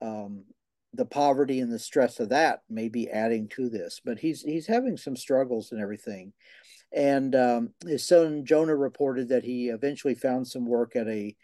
um, 0.00 0.44
the 0.94 1.04
poverty 1.04 1.60
and 1.60 1.72
the 1.72 1.78
stress 1.78 2.20
of 2.20 2.30
that 2.30 2.62
may 2.68 2.88
be 2.88 3.10
adding 3.10 3.48
to 3.48 3.68
this. 3.68 4.00
But 4.04 4.18
he's 4.18 4.42
he's 4.42 4.66
having 4.66 4.96
some 4.96 5.16
struggles 5.16 5.72
and 5.72 5.80
everything. 5.80 6.32
And 6.92 7.34
um, 7.34 7.70
his 7.86 8.06
son 8.06 8.44
Jonah 8.44 8.76
reported 8.76 9.28
that 9.28 9.44
he 9.44 9.68
eventually 9.68 10.14
found 10.14 10.46
some 10.46 10.66
work 10.66 10.96
at 10.96 11.06
a 11.06 11.36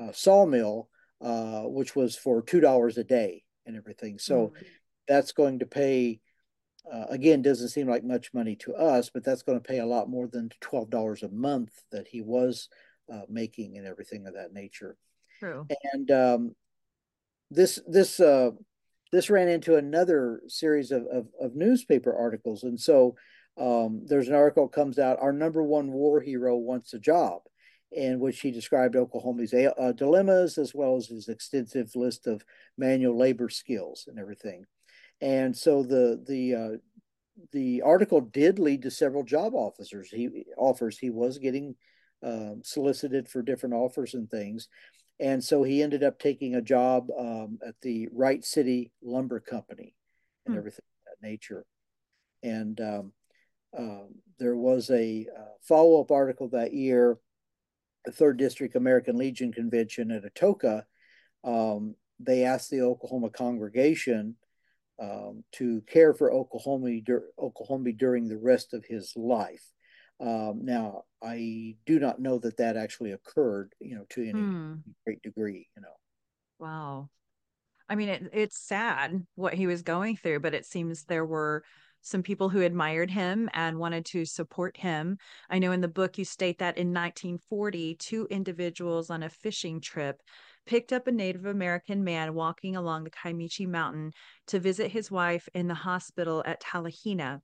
uh, 0.00 0.12
sawmill, 0.12 0.88
uh, 1.20 1.62
which 1.62 1.96
was 1.96 2.16
for 2.16 2.42
two 2.42 2.60
dollars 2.60 2.98
a 2.98 3.04
day 3.04 3.42
and 3.66 3.76
everything. 3.76 4.18
So 4.18 4.48
mm-hmm. 4.48 4.64
that's 5.08 5.32
going 5.32 5.60
to 5.60 5.66
pay. 5.66 6.20
Uh, 6.90 7.04
again, 7.10 7.42
doesn't 7.42 7.68
seem 7.68 7.88
like 7.88 8.02
much 8.02 8.34
money 8.34 8.56
to 8.56 8.74
us, 8.74 9.08
but 9.08 9.22
that's 9.22 9.42
going 9.42 9.56
to 9.56 9.62
pay 9.68 9.78
a 9.78 9.86
lot 9.86 10.08
more 10.08 10.26
than 10.26 10.50
twelve 10.60 10.90
dollars 10.90 11.22
a 11.22 11.28
month 11.28 11.70
that 11.92 12.08
he 12.08 12.20
was 12.20 12.68
uh, 13.12 13.22
making 13.28 13.76
and 13.76 13.86
everything 13.86 14.26
of 14.26 14.34
that 14.34 14.52
nature. 14.52 14.96
True. 15.38 15.66
And 15.92 16.10
um, 16.10 16.54
this 17.54 17.78
this 17.86 18.20
uh, 18.20 18.50
this 19.12 19.30
ran 19.30 19.48
into 19.48 19.76
another 19.76 20.40
series 20.48 20.90
of, 20.90 21.04
of, 21.06 21.26
of 21.40 21.54
newspaper 21.54 22.14
articles, 22.16 22.62
and 22.62 22.80
so 22.80 23.14
um, 23.60 24.02
there's 24.06 24.28
an 24.28 24.34
article 24.34 24.68
comes 24.68 24.98
out. 24.98 25.18
Our 25.20 25.32
number 25.32 25.62
one 25.62 25.92
war 25.92 26.20
hero 26.20 26.56
wants 26.56 26.94
a 26.94 26.98
job, 26.98 27.42
in 27.92 28.18
which 28.18 28.40
he 28.40 28.50
described 28.50 28.96
Oklahombi's 28.96 29.52
uh, 29.54 29.92
dilemmas 29.92 30.58
as 30.58 30.74
well 30.74 30.96
as 30.96 31.08
his 31.08 31.28
extensive 31.28 31.90
list 31.94 32.26
of 32.26 32.44
manual 32.78 33.16
labor 33.16 33.50
skills 33.50 34.06
and 34.08 34.18
everything. 34.18 34.64
And 35.20 35.56
so 35.56 35.82
the 35.82 36.22
the 36.26 36.54
uh, 36.54 36.76
the 37.52 37.82
article 37.82 38.20
did 38.20 38.58
lead 38.58 38.82
to 38.82 38.90
several 38.90 39.24
job 39.24 39.54
officers. 39.54 40.08
He 40.10 40.46
offers 40.56 40.98
he 40.98 41.10
was 41.10 41.38
getting 41.38 41.74
um, 42.22 42.62
solicited 42.64 43.28
for 43.28 43.42
different 43.42 43.74
offers 43.74 44.14
and 44.14 44.30
things, 44.30 44.68
and 45.22 45.42
so 45.42 45.62
he 45.62 45.82
ended 45.84 46.02
up 46.02 46.18
taking 46.18 46.56
a 46.56 46.60
job 46.60 47.06
um, 47.16 47.60
at 47.64 47.76
the 47.80 48.08
Wright 48.12 48.44
City 48.44 48.90
Lumber 49.00 49.38
Company 49.38 49.94
and 50.44 50.54
hmm. 50.54 50.58
everything 50.58 50.84
of 50.84 51.12
that 51.12 51.26
nature. 51.26 51.64
And 52.42 52.80
um, 52.80 53.12
uh, 53.78 54.08
there 54.40 54.56
was 54.56 54.90
a 54.90 55.28
uh, 55.38 55.44
follow 55.62 56.00
up 56.00 56.10
article 56.10 56.48
that 56.48 56.74
year, 56.74 57.18
the 58.04 58.10
Third 58.10 58.36
District 58.36 58.74
American 58.74 59.16
Legion 59.16 59.52
Convention 59.52 60.10
at 60.10 60.24
Atoka. 60.24 60.82
Um, 61.44 61.94
they 62.18 62.42
asked 62.44 62.70
the 62.70 62.82
Oklahoma 62.82 63.30
congregation 63.30 64.34
um, 65.00 65.44
to 65.52 65.82
care 65.82 66.14
for 66.14 66.32
Oklahombi, 66.32 67.04
dur- 67.04 67.28
Oklahombi 67.38 67.92
during 67.92 68.26
the 68.26 68.38
rest 68.38 68.74
of 68.74 68.84
his 68.84 69.12
life. 69.14 69.62
Um, 70.20 70.60
now, 70.64 71.04
I 71.22 71.76
do 71.86 71.98
not 71.98 72.20
know 72.20 72.38
that 72.38 72.56
that 72.58 72.76
actually 72.76 73.12
occurred, 73.12 73.72
you 73.80 73.96
know, 73.96 74.04
to 74.10 74.22
any 74.22 74.40
hmm. 74.40 74.74
great 75.04 75.22
degree, 75.22 75.68
you 75.76 75.82
know. 75.82 75.96
Wow. 76.58 77.08
I 77.88 77.94
mean, 77.94 78.08
it, 78.08 78.30
it's 78.32 78.58
sad 78.58 79.26
what 79.34 79.54
he 79.54 79.66
was 79.66 79.82
going 79.82 80.16
through, 80.16 80.40
but 80.40 80.54
it 80.54 80.64
seems 80.64 81.04
there 81.04 81.26
were 81.26 81.64
some 82.02 82.22
people 82.22 82.48
who 82.48 82.62
admired 82.62 83.10
him 83.10 83.48
and 83.54 83.78
wanted 83.78 84.04
to 84.06 84.24
support 84.24 84.76
him. 84.76 85.18
I 85.48 85.58
know 85.58 85.72
in 85.72 85.80
the 85.80 85.88
book 85.88 86.18
you 86.18 86.24
state 86.24 86.58
that 86.58 86.76
in 86.76 86.88
1940, 86.88 87.96
two 87.96 88.26
individuals 88.30 89.08
on 89.10 89.22
a 89.22 89.28
fishing 89.28 89.80
trip 89.80 90.20
picked 90.66 90.92
up 90.92 91.06
a 91.06 91.12
Native 91.12 91.46
American 91.46 92.04
man 92.04 92.34
walking 92.34 92.76
along 92.76 93.04
the 93.04 93.10
Kiamichi 93.10 93.66
Mountain 93.66 94.12
to 94.48 94.60
visit 94.60 94.90
his 94.90 95.10
wife 95.10 95.48
in 95.54 95.68
the 95.68 95.74
hospital 95.74 96.42
at 96.46 96.60
Talihina. 96.60 97.40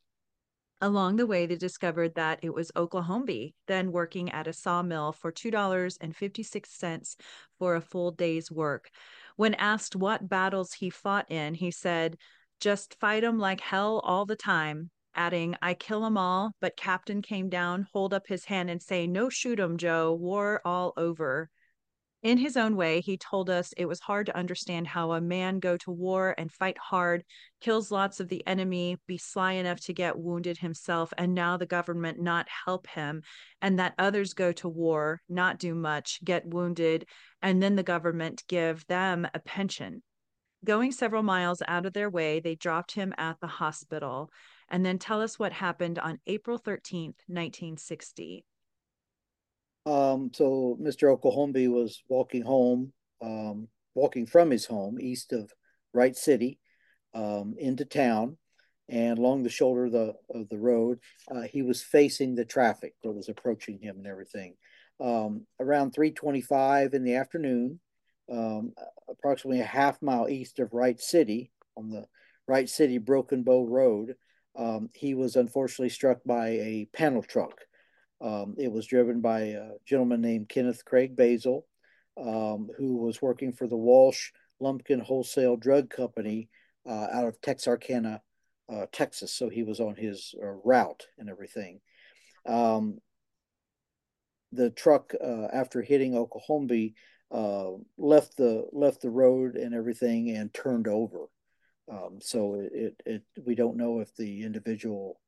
Along 0.80 1.16
the 1.16 1.26
way, 1.26 1.46
they 1.46 1.56
discovered 1.56 2.14
that 2.14 2.38
it 2.42 2.54
was 2.54 2.70
Oklahombi, 2.76 3.54
then 3.66 3.90
working 3.90 4.30
at 4.30 4.46
a 4.46 4.52
sawmill 4.52 5.12
for 5.12 5.32
$2.56 5.32 7.16
for 7.58 7.74
a 7.74 7.80
full 7.80 8.12
day's 8.12 8.50
work. 8.50 8.90
When 9.36 9.54
asked 9.54 9.96
what 9.96 10.28
battles 10.28 10.74
he 10.74 10.88
fought 10.90 11.30
in, 11.30 11.54
he 11.54 11.70
said, 11.72 12.16
Just 12.60 12.94
fight 13.00 13.24
'em 13.24 13.38
like 13.38 13.60
hell 13.60 13.98
all 14.00 14.24
the 14.24 14.36
time, 14.36 14.90
adding, 15.14 15.56
I 15.60 15.74
kill 15.74 16.04
'em 16.04 16.16
all, 16.16 16.52
but 16.60 16.76
Captain 16.76 17.22
came 17.22 17.48
down, 17.48 17.88
hold 17.92 18.14
up 18.14 18.28
his 18.28 18.44
hand, 18.44 18.70
and 18.70 18.80
say, 18.80 19.06
No 19.08 19.28
shoot 19.28 19.58
'em, 19.58 19.78
Joe, 19.78 20.12
war 20.14 20.60
all 20.64 20.92
over. 20.96 21.50
In 22.20 22.38
his 22.38 22.56
own 22.56 22.74
way, 22.74 23.00
he 23.00 23.16
told 23.16 23.48
us 23.48 23.72
it 23.76 23.84
was 23.84 24.00
hard 24.00 24.26
to 24.26 24.36
understand 24.36 24.88
how 24.88 25.12
a 25.12 25.20
man 25.20 25.60
go 25.60 25.76
to 25.78 25.90
war 25.92 26.34
and 26.36 26.50
fight 26.50 26.76
hard, 26.76 27.24
kills 27.60 27.92
lots 27.92 28.18
of 28.18 28.28
the 28.28 28.44
enemy, 28.44 28.98
be 29.06 29.18
sly 29.18 29.52
enough 29.52 29.80
to 29.82 29.92
get 29.92 30.18
wounded 30.18 30.58
himself, 30.58 31.12
and 31.16 31.32
now 31.32 31.56
the 31.56 31.64
government 31.64 32.18
not 32.18 32.48
help 32.48 32.88
him, 32.88 33.22
and 33.62 33.78
that 33.78 33.94
others 33.98 34.34
go 34.34 34.50
to 34.52 34.68
war, 34.68 35.22
not 35.28 35.60
do 35.60 35.76
much, 35.76 36.18
get 36.24 36.44
wounded, 36.44 37.06
and 37.40 37.62
then 37.62 37.76
the 37.76 37.84
government 37.84 38.42
give 38.48 38.84
them 38.88 39.28
a 39.32 39.38
pension. 39.38 40.02
Going 40.64 40.90
several 40.90 41.22
miles 41.22 41.62
out 41.68 41.86
of 41.86 41.92
their 41.92 42.10
way, 42.10 42.40
they 42.40 42.56
dropped 42.56 42.92
him 42.92 43.14
at 43.16 43.38
the 43.40 43.46
hospital. 43.46 44.30
And 44.68 44.84
then 44.84 44.98
tell 44.98 45.22
us 45.22 45.38
what 45.38 45.52
happened 45.52 45.98
on 45.98 46.18
April 46.26 46.58
13th, 46.58 47.22
1960. 47.26 48.44
Um, 49.88 50.30
so 50.34 50.76
Mr. 50.82 51.10
Oklahombi 51.10 51.66
was 51.66 52.02
walking 52.10 52.42
home, 52.42 52.92
um, 53.22 53.68
walking 53.94 54.26
from 54.26 54.50
his 54.50 54.66
home 54.66 55.00
east 55.00 55.32
of 55.32 55.50
Wright 55.94 56.14
City 56.14 56.58
um, 57.14 57.54
into 57.58 57.86
town, 57.86 58.36
and 58.90 59.18
along 59.18 59.42
the 59.44 59.48
shoulder 59.48 59.86
of 59.86 59.92
the 59.92 60.14
of 60.28 60.46
the 60.50 60.58
road, 60.58 60.98
uh, 61.30 61.42
he 61.42 61.62
was 61.62 61.82
facing 61.82 62.34
the 62.34 62.44
traffic 62.44 62.96
that 63.02 63.12
was 63.12 63.30
approaching 63.30 63.78
him 63.80 63.96
and 63.96 64.06
everything. 64.06 64.56
Um, 65.00 65.46
around 65.58 65.94
3:25 65.94 66.92
in 66.92 67.02
the 67.02 67.14
afternoon, 67.14 67.80
um, 68.30 68.74
approximately 69.08 69.60
a 69.60 69.64
half 69.64 70.02
mile 70.02 70.28
east 70.28 70.58
of 70.58 70.74
Wright 70.74 71.00
City 71.00 71.50
on 71.78 71.88
the 71.88 72.04
Wright 72.46 72.68
City 72.68 72.98
Broken 72.98 73.42
Bow 73.42 73.64
Road, 73.64 74.16
um, 74.54 74.90
he 74.92 75.14
was 75.14 75.34
unfortunately 75.34 75.88
struck 75.88 76.18
by 76.26 76.48
a 76.48 76.88
panel 76.92 77.22
truck. 77.22 77.62
Um, 78.20 78.56
it 78.58 78.70
was 78.70 78.86
driven 78.86 79.20
by 79.20 79.40
a 79.40 79.70
gentleman 79.86 80.20
named 80.20 80.48
Kenneth 80.48 80.84
Craig 80.84 81.14
Basil, 81.14 81.66
um, 82.16 82.68
who 82.76 82.96
was 82.96 83.22
working 83.22 83.52
for 83.52 83.66
the 83.66 83.76
Walsh 83.76 84.30
Lumpkin 84.60 85.00
Wholesale 85.00 85.56
Drug 85.56 85.88
Company 85.88 86.48
uh, 86.88 87.06
out 87.12 87.28
of 87.28 87.40
Texarkana, 87.40 88.22
uh, 88.72 88.86
Texas. 88.92 89.32
So 89.32 89.48
he 89.48 89.62
was 89.62 89.80
on 89.80 89.94
his 89.94 90.34
uh, 90.42 90.46
route 90.64 91.06
and 91.18 91.30
everything. 91.30 91.80
Um, 92.46 92.98
the 94.52 94.70
truck, 94.70 95.14
uh, 95.22 95.48
after 95.52 95.82
hitting 95.82 96.14
Oklahombi, 96.14 96.94
uh, 97.30 97.72
left 97.98 98.36
the 98.36 98.66
left 98.72 99.02
the 99.02 99.10
road 99.10 99.56
and 99.56 99.74
everything 99.74 100.30
and 100.30 100.52
turned 100.52 100.88
over. 100.88 101.26
Um, 101.90 102.18
so 102.20 102.54
it, 102.54 102.72
it, 102.74 103.02
it 103.06 103.22
we 103.44 103.54
don't 103.54 103.76
know 103.76 104.00
if 104.00 104.14
the 104.16 104.44
individual 104.44 105.20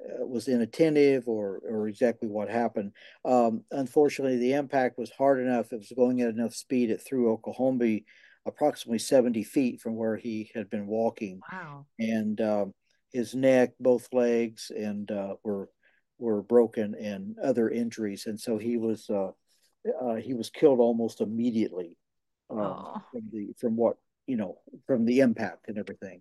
was 0.00 0.48
inattentive 0.48 1.26
or 1.26 1.60
or 1.68 1.88
exactly 1.88 2.28
what 2.28 2.48
happened. 2.48 2.92
Um, 3.24 3.64
unfortunately, 3.70 4.38
the 4.38 4.52
impact 4.54 4.98
was 4.98 5.10
hard 5.10 5.40
enough. 5.40 5.72
It 5.72 5.78
was 5.78 5.92
going 5.96 6.20
at 6.20 6.30
enough 6.30 6.54
speed. 6.54 6.90
It 6.90 7.02
threw 7.06 7.30
Oklahombi 7.32 8.04
approximately 8.46 8.98
70 8.98 9.44
feet 9.44 9.80
from 9.80 9.96
where 9.96 10.16
he 10.16 10.50
had 10.54 10.70
been 10.70 10.86
walking. 10.86 11.40
Wow. 11.52 11.86
And 11.98 12.40
um, 12.40 12.74
his 13.12 13.34
neck, 13.34 13.72
both 13.78 14.08
legs, 14.12 14.70
and 14.74 15.10
uh, 15.10 15.34
were 15.42 15.68
were 16.18 16.42
broken 16.42 16.94
and 16.94 17.36
other 17.42 17.68
injuries. 17.68 18.26
And 18.26 18.40
so 18.40 18.58
he 18.58 18.76
was 18.76 19.08
uh, 19.10 19.30
uh, 20.00 20.16
he 20.16 20.34
was 20.34 20.50
killed 20.50 20.80
almost 20.80 21.20
immediately 21.20 21.96
um, 22.50 23.02
from 23.12 23.22
the 23.32 23.54
from 23.58 23.76
what 23.76 23.96
you 24.28 24.36
know, 24.36 24.58
from 24.86 25.06
the 25.06 25.20
impact 25.20 25.68
and 25.68 25.78
everything. 25.78 26.20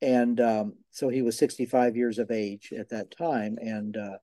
And 0.00 0.40
um, 0.40 0.74
so 0.90 1.08
he 1.08 1.22
was 1.22 1.36
65 1.38 1.96
years 1.96 2.18
of 2.18 2.30
age 2.30 2.72
at 2.76 2.88
that 2.90 3.10
time, 3.10 3.58
and 3.60 3.96
uh, 3.96 4.18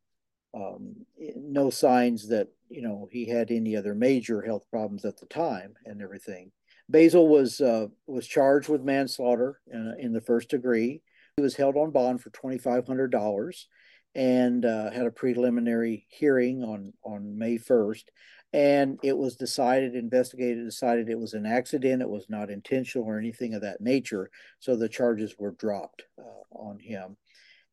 um, 0.55 0.95
no 1.36 1.69
signs 1.69 2.30
that 2.30 2.47
you 2.69 2.82
know 2.82 3.07
he 3.11 3.26
had 3.28 3.51
any 3.51 3.76
other 3.76 3.93
major 3.93 4.41
health 4.41 4.65
problems 4.69 5.03
at 5.05 5.17
the 5.17 5.26
time 5.26 5.73
and 5.86 6.01
everything. 6.01 6.51
Basil 6.88 7.28
was 7.28 7.59
uh, 7.61 7.88
was 8.07 8.28
charged 8.28 8.69
with 8.69 8.84
manslaughter 8.84 9.59
in, 9.67 9.95
in, 9.99 10.13
the 10.13 10.21
first 10.21 10.49
degree. 10.49 11.01
He 11.36 11.41
was 11.41 11.55
held 11.55 11.76
on 11.76 11.91
bond 11.91 12.21
for 12.21 12.30
twenty 12.30 12.57
five 12.57 12.88
hundred 12.88 13.11
dollars, 13.11 13.67
and 14.13 14.63
uh, 14.65 14.91
had 14.91 15.05
a 15.05 15.11
preliminary 15.11 16.05
hearing 16.09 16.63
on 16.63 16.93
on 17.03 17.38
May 17.38 17.57
first. 17.57 18.11
And 18.56 18.99
it 19.03 19.18
was 19.18 19.36
decided, 19.36 19.95
investigated, 19.95 20.64
decided 20.64 21.10
it 21.10 21.20
was 21.20 21.34
an 21.34 21.45
accident. 21.45 22.01
It 22.01 22.10
was 22.10 22.28
not 22.30 22.49
intentional 22.49 23.06
or 23.06 23.20
anything 23.20 23.53
of 23.53 23.64
that 23.64 23.82
nature. 23.82 24.30
So 24.60 24.78
the 24.78 24.88
charges 24.88 25.36
were 25.38 25.51
dropped 25.51 26.03
uh, 26.18 26.58
on 26.58 26.80
him. 26.80 27.18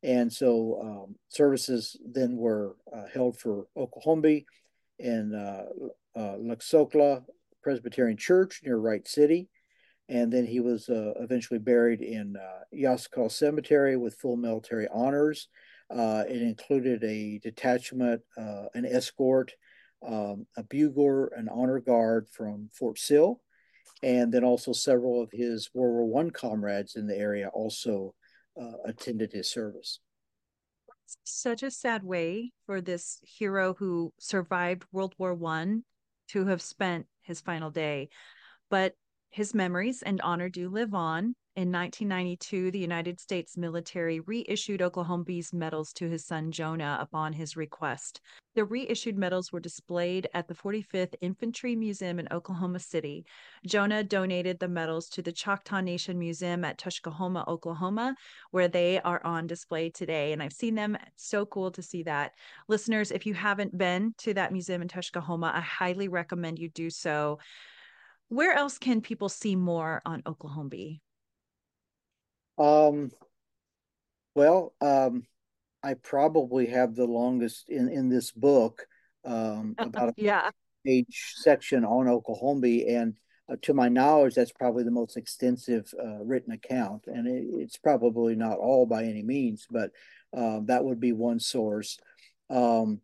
And 0.03 0.33
so 0.33 0.81
um, 0.83 1.15
services 1.29 1.97
then 2.05 2.37
were 2.37 2.75
uh, 2.93 3.05
held 3.15 3.39
for 3.39 3.69
Oklahombi 3.77 4.45
in 4.99 5.33
uh, 5.33 5.67
uh, 6.19 6.37
Luxotla 6.39 7.23
Presbyterian 7.63 8.17
Church 8.17 8.61
near 8.65 8.77
Wright 8.77 9.07
City. 9.07 9.49
And 10.09 10.33
then 10.33 10.47
he 10.47 10.59
was 10.59 10.89
uh, 10.89 11.13
eventually 11.21 11.61
buried 11.61 12.03
in 12.03 12.35
uh, 12.37 13.29
Cemetery 13.29 13.97
with 13.97 14.17
full 14.17 14.37
military 14.37 14.89
honors. 14.93 15.47
Uh, 15.89 16.25
it 16.29 16.43
included 16.43 17.05
a 17.05 17.39
detachment, 17.39 18.21
uh, 18.37 18.65
an 18.75 18.85
escort, 18.85 19.53
um, 20.07 20.47
a 20.57 20.63
bugler, 20.63 21.29
an 21.29 21.49
honor 21.49 21.81
guard 21.81 22.29
from 22.31 22.71
Fort 22.73 22.99
Sill, 22.99 23.41
and 24.03 24.33
then 24.33 24.45
also 24.45 24.73
several 24.73 25.23
of 25.23 25.31
his 25.33 25.71
World 25.75 25.95
War 25.95 26.05
One 26.07 26.31
comrades 26.31 26.97
in 26.97 27.07
the 27.07 27.17
area 27.17 27.49
also 27.49 28.15
uh, 28.61 28.79
attended 28.85 29.33
his 29.33 29.51
service. 29.51 30.01
Such 31.25 31.63
a 31.63 31.71
sad 31.71 32.03
way 32.03 32.53
for 32.67 32.81
this 32.81 33.19
hero 33.23 33.75
who 33.75 34.13
survived 34.19 34.85
World 34.93 35.15
War 35.19 35.35
One 35.35 35.85
to 36.29 36.47
have 36.47 36.63
spent 36.63 37.07
his 37.23 37.41
final 37.41 37.71
day. 37.71 38.09
But 38.71 38.95
his 39.31 39.55
memories 39.55 40.03
and 40.03 40.21
honor 40.21 40.49
do 40.49 40.69
live 40.69 40.95
on. 40.95 41.35
In 41.55 41.71
1992, 41.71 42.71
the 42.71 42.79
United 42.79 43.21
States 43.21 43.59
military 43.59 44.21
reissued 44.21 44.81
Oklahombi's 44.81 45.53
medals 45.53 45.93
to 45.93 46.09
his 46.09 46.25
son 46.25 46.51
Jonah 46.51 46.97
upon 46.99 47.35
his 47.35 47.59
request. 47.59 48.23
The 48.55 48.65
reissued 48.65 49.19
medals 49.19 49.53
were 49.53 49.61
displayed 49.61 50.31
at 50.33 50.49
the 50.49 50.55
45th 50.55 51.15
Infantry 51.21 51.77
Museum 51.77 52.19
in 52.19 52.27
Oklahoma 52.33 52.79
City. 52.79 53.27
Jonah 53.67 54.03
donated 54.03 54.61
the 54.61 54.69
medals 54.69 55.11
to 55.11 55.21
the 55.21 55.31
Choctaw 55.31 55.83
Nation 55.83 56.19
Museum 56.19 56.65
at 56.65 56.79
Tuskahoma, 56.79 57.47
Oklahoma, 57.47 58.15
where 58.51 58.69
they 58.69 58.99
are 59.03 59.21
on 59.23 59.47
display 59.47 59.91
today. 59.91 60.33
And 60.33 60.43
I've 60.43 60.55
seen 60.55 60.75
them. 60.75 60.97
So 61.17 61.45
cool 61.45 61.71
to 61.73 61.83
see 61.83 62.03
that. 62.05 62.33
Listeners, 62.67 63.11
if 63.11 63.27
you 63.27 63.35
haven't 63.35 63.77
been 63.77 64.15
to 64.21 64.33
that 64.33 64.53
museum 64.53 64.81
in 64.81 64.89
Tuskahoma, 64.89 65.53
I 65.53 65.61
highly 65.61 66.09
recommend 66.09 66.59
you 66.59 66.71
do 66.71 66.89
so. 66.89 67.41
Where 68.29 68.55
else 68.55 68.79
can 68.79 69.03
people 69.03 69.29
see 69.29 69.55
more 69.55 70.01
on 70.07 70.23
Oklahombi? 70.25 71.03
Um, 72.59 73.11
well, 74.35 74.75
um, 74.81 75.25
I 75.83 75.95
probably 75.95 76.67
have 76.67 76.95
the 76.95 77.07
longest 77.07 77.69
in 77.69 77.89
in 77.89 78.09
this 78.09 78.31
book, 78.31 78.87
um, 79.25 79.75
about 79.79 80.11
a 80.11 80.15
yeah 80.17 80.51
page 80.85 81.35
section 81.37 81.85
on 81.85 82.09
Oklahombi, 82.09 82.89
and 82.89 83.15
uh, 83.49 83.57
to 83.63 83.75
my 83.75 83.89
knowledge, 83.89 84.35
that's 84.35 84.53
probably 84.53 84.85
the 84.85 84.91
most 84.91 85.17
extensive 85.17 85.93
uh, 86.03 86.25
written 86.25 86.53
account, 86.53 87.05
and 87.07 87.27
it, 87.27 87.45
it's 87.61 87.77
probably 87.77 88.35
not 88.35 88.59
all 88.59 88.87
by 88.87 89.05
any 89.05 89.23
means, 89.23 89.67
but 89.71 89.91
uh, 90.37 90.61
that 90.65 90.85
would 90.85 91.01
be 91.01 91.13
one 91.13 91.41
source. 91.41 91.99
Um, 92.51 93.01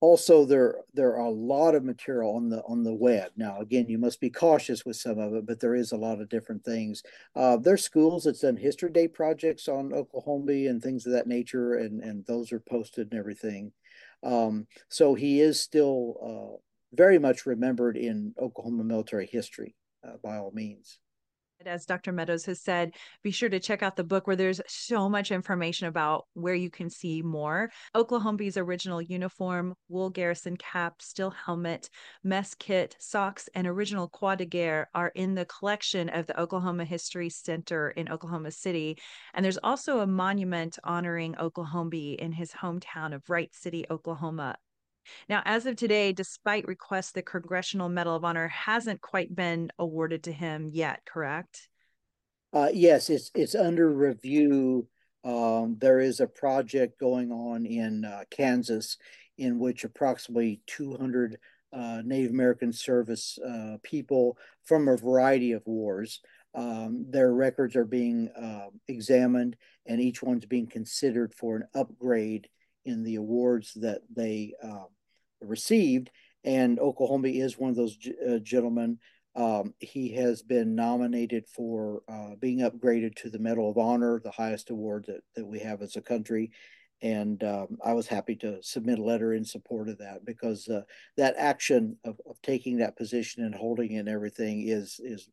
also 0.00 0.44
there 0.44 0.76
there 0.94 1.16
are 1.16 1.26
a 1.26 1.30
lot 1.30 1.74
of 1.74 1.84
material 1.84 2.36
on 2.36 2.48
the 2.48 2.62
on 2.64 2.82
the 2.82 2.94
web. 2.94 3.30
Now 3.36 3.60
again 3.60 3.86
you 3.88 3.98
must 3.98 4.20
be 4.20 4.30
cautious 4.30 4.84
with 4.84 4.96
some 4.96 5.18
of 5.18 5.34
it 5.34 5.46
but 5.46 5.60
there 5.60 5.74
is 5.74 5.92
a 5.92 5.96
lot 5.96 6.20
of 6.20 6.28
different 6.28 6.64
things. 6.64 7.02
Uh, 7.34 7.56
there's 7.56 7.84
schools 7.84 8.24
that's 8.24 8.40
done 8.40 8.56
history 8.56 8.90
day 8.90 9.08
projects 9.08 9.68
on 9.68 9.92
Oklahombi 9.92 10.68
and 10.68 10.82
things 10.82 11.06
of 11.06 11.12
that 11.12 11.26
nature 11.26 11.74
and 11.74 12.02
and 12.02 12.24
those 12.26 12.52
are 12.52 12.60
posted 12.60 13.10
and 13.10 13.18
everything. 13.18 13.72
Um, 14.22 14.66
so 14.88 15.14
he 15.14 15.40
is 15.40 15.60
still 15.60 16.16
uh, 16.22 16.56
very 16.92 17.18
much 17.18 17.46
remembered 17.46 17.96
in 17.96 18.34
oklahoma 18.40 18.84
military 18.84 19.26
history 19.26 19.74
uh, 20.06 20.16
by 20.22 20.36
all 20.36 20.52
means 20.52 20.98
as 21.64 21.86
Dr. 21.86 22.12
Meadows 22.12 22.44
has 22.46 22.60
said, 22.60 22.92
be 23.22 23.30
sure 23.30 23.48
to 23.48 23.60
check 23.60 23.82
out 23.82 23.96
the 23.96 24.04
book 24.04 24.26
where 24.26 24.36
there's 24.36 24.60
so 24.66 25.08
much 25.08 25.30
information 25.30 25.86
about 25.86 26.26
where 26.34 26.54
you 26.54 26.70
can 26.70 26.90
see 26.90 27.22
more. 27.22 27.70
Oklahombi's 27.94 28.56
original 28.56 29.00
uniform, 29.00 29.74
wool 29.88 30.10
garrison 30.10 30.56
cap, 30.56 31.00
steel 31.00 31.30
helmet, 31.30 31.88
mess 32.22 32.54
kit, 32.54 32.96
socks, 32.98 33.48
and 33.54 33.66
original 33.66 34.08
croix 34.08 34.34
de 34.34 34.44
guerre 34.44 34.88
are 34.94 35.12
in 35.14 35.34
the 35.34 35.46
collection 35.46 36.08
of 36.08 36.26
the 36.26 36.38
Oklahoma 36.38 36.84
History 36.84 37.30
Center 37.30 37.90
in 37.90 38.10
Oklahoma 38.10 38.50
City. 38.50 38.98
And 39.32 39.44
there's 39.44 39.58
also 39.62 40.00
a 40.00 40.06
monument 40.06 40.78
honoring 40.84 41.36
Oklahombi 41.38 42.14
in 42.14 42.32
his 42.32 42.52
hometown 42.52 43.14
of 43.14 43.28
Wright 43.28 43.54
City, 43.54 43.86
Oklahoma, 43.90 44.56
now, 45.28 45.42
as 45.44 45.66
of 45.66 45.76
today, 45.76 46.12
despite 46.12 46.66
requests, 46.66 47.12
the 47.12 47.22
Congressional 47.22 47.88
Medal 47.88 48.16
of 48.16 48.24
Honor 48.24 48.48
hasn't 48.48 49.00
quite 49.00 49.34
been 49.34 49.70
awarded 49.78 50.24
to 50.24 50.32
him 50.32 50.68
yet, 50.72 51.02
correct? 51.04 51.68
Uh, 52.52 52.68
yes, 52.72 53.10
it's 53.10 53.30
it's 53.34 53.54
under 53.54 53.92
review. 53.92 54.88
Um, 55.24 55.76
there 55.80 55.98
is 56.00 56.20
a 56.20 56.26
project 56.26 56.98
going 57.00 57.32
on 57.32 57.66
in 57.66 58.04
uh, 58.04 58.24
Kansas 58.30 58.96
in 59.38 59.58
which 59.58 59.84
approximately 59.84 60.60
200 60.66 61.38
uh, 61.72 62.02
Native 62.04 62.30
American 62.30 62.72
service 62.72 63.38
uh, 63.46 63.76
people 63.82 64.38
from 64.64 64.88
a 64.88 64.96
variety 64.96 65.52
of 65.52 65.66
wars. 65.66 66.20
Um, 66.54 67.04
their 67.10 67.34
records 67.34 67.76
are 67.76 67.84
being 67.84 68.30
um, 68.36 68.80
examined, 68.88 69.56
and 69.84 70.00
each 70.00 70.22
one's 70.22 70.46
being 70.46 70.66
considered 70.66 71.34
for 71.34 71.56
an 71.56 71.64
upgrade 71.74 72.48
in 72.86 73.02
the 73.02 73.16
awards 73.16 73.74
that 73.74 74.00
they 74.14 74.54
um, 74.62 74.86
received. 75.46 76.10
And 76.44 76.78
Oklahombi 76.78 77.40
is 77.40 77.58
one 77.58 77.70
of 77.70 77.76
those 77.76 77.98
uh, 78.28 78.38
gentlemen. 78.38 78.98
Um, 79.34 79.74
he 79.80 80.14
has 80.14 80.42
been 80.42 80.74
nominated 80.74 81.46
for 81.46 82.02
uh, 82.08 82.36
being 82.40 82.60
upgraded 82.60 83.16
to 83.16 83.30
the 83.30 83.38
Medal 83.38 83.70
of 83.70 83.76
Honor, 83.76 84.20
the 84.22 84.30
highest 84.30 84.70
award 84.70 85.04
that, 85.08 85.20
that 85.34 85.46
we 85.46 85.58
have 85.58 85.82
as 85.82 85.96
a 85.96 86.00
country. 86.00 86.52
And 87.02 87.44
um, 87.44 87.76
I 87.84 87.92
was 87.92 88.06
happy 88.06 88.36
to 88.36 88.62
submit 88.62 88.98
a 88.98 89.04
letter 89.04 89.34
in 89.34 89.44
support 89.44 89.90
of 89.90 89.98
that 89.98 90.24
because 90.24 90.66
uh, 90.68 90.82
that 91.18 91.34
action 91.36 91.98
of, 92.04 92.18
of 92.26 92.40
taking 92.42 92.78
that 92.78 92.96
position 92.96 93.44
and 93.44 93.54
holding 93.54 93.92
it 93.92 93.98
and 93.98 94.08
everything 94.08 94.66
is 94.66 94.98
is 95.02 95.28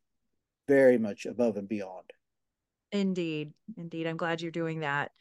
very 0.68 0.98
much 0.98 1.26
above 1.26 1.56
and 1.56 1.70
beyond. 1.70 2.12
Indeed, 2.92 3.54
indeed. 3.78 4.08
I'm 4.08 4.18
glad 4.18 4.42
you're 4.42 4.52
doing 4.52 4.82
that. 4.82 5.12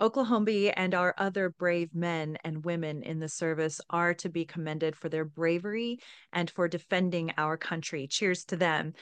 Oklahombi 0.00 0.72
and 0.76 0.94
our 0.94 1.14
other 1.18 1.50
brave 1.50 1.94
men 1.94 2.38
and 2.44 2.64
women 2.64 3.02
in 3.02 3.18
the 3.18 3.28
service 3.28 3.80
are 3.90 4.14
to 4.14 4.28
be 4.28 4.44
commended 4.44 4.94
for 4.94 5.08
their 5.08 5.24
bravery 5.24 5.98
and 6.32 6.50
for 6.50 6.68
defending 6.68 7.32
our 7.36 7.56
country. 7.56 8.06
Cheers 8.06 8.44
to 8.46 8.56
them. 8.56 8.94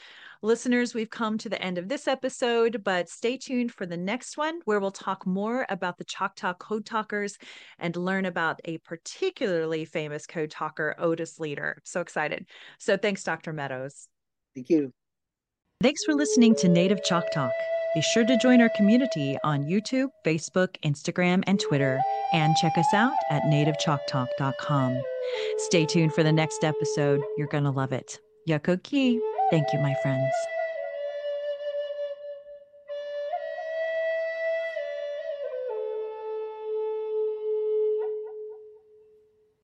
Listeners, 0.43 0.95
we've 0.95 1.11
come 1.11 1.39
to 1.39 1.49
the 1.49 1.61
end 1.61 1.79
of 1.79 1.89
this 1.89 2.09
episode, 2.09 2.83
but 2.85 3.09
stay 3.09 3.37
tuned 3.37 3.73
for 3.73 3.87
the 3.87 3.97
next 3.97 4.37
one 4.37 4.61
where 4.65 4.81
we'll 4.81 4.91
talk 4.91 5.27
more 5.27 5.67
about 5.69 5.99
the 5.99 6.05
Choctaw 6.05 6.55
Code 6.55 6.87
Talkers 6.87 7.39
and 7.79 7.97
learn 7.97 8.25
about 8.25 8.61
a 8.65 8.79
particularly 8.79 9.85
famous 9.85 10.27
code 10.27 10.51
talker, 10.51 10.95
Otis 10.99 11.39
Leader. 11.39 11.81
So 11.85 12.01
excited. 12.01 12.47
So 12.79 12.97
thanks, 12.97 13.23
Dr. 13.25 13.53
Meadows. 13.53 14.09
Thank 14.55 14.71
you. 14.71 14.93
Thanks 15.83 16.05
for 16.05 16.15
listening 16.15 16.55
to 16.57 16.69
Native 16.69 17.03
ChocTalk. 17.03 17.53
Be 17.97 18.03
sure 18.03 18.27
to 18.27 18.37
join 18.37 18.61
our 18.61 18.69
community 18.77 19.39
on 19.43 19.65
YouTube, 19.65 20.11
Facebook, 20.23 20.77
Instagram, 20.85 21.43
and 21.47 21.59
Twitter, 21.59 21.99
and 22.35 22.55
check 22.57 22.77
us 22.77 22.93
out 22.93 23.15
at 23.31 23.43
nativechoctalk.com. 23.45 25.01
Stay 25.57 25.87
tuned 25.87 26.13
for 26.13 26.23
the 26.23 26.31
next 26.31 26.63
episode. 26.63 27.23
You're 27.39 27.49
going 27.49 27.65
to 27.65 27.71
love 27.71 27.95
it. 27.95 28.21
Yakoke. 28.47 29.19
Thank 29.51 29.73
you, 29.73 29.79
my 29.79 29.95
friends. 30.03 30.31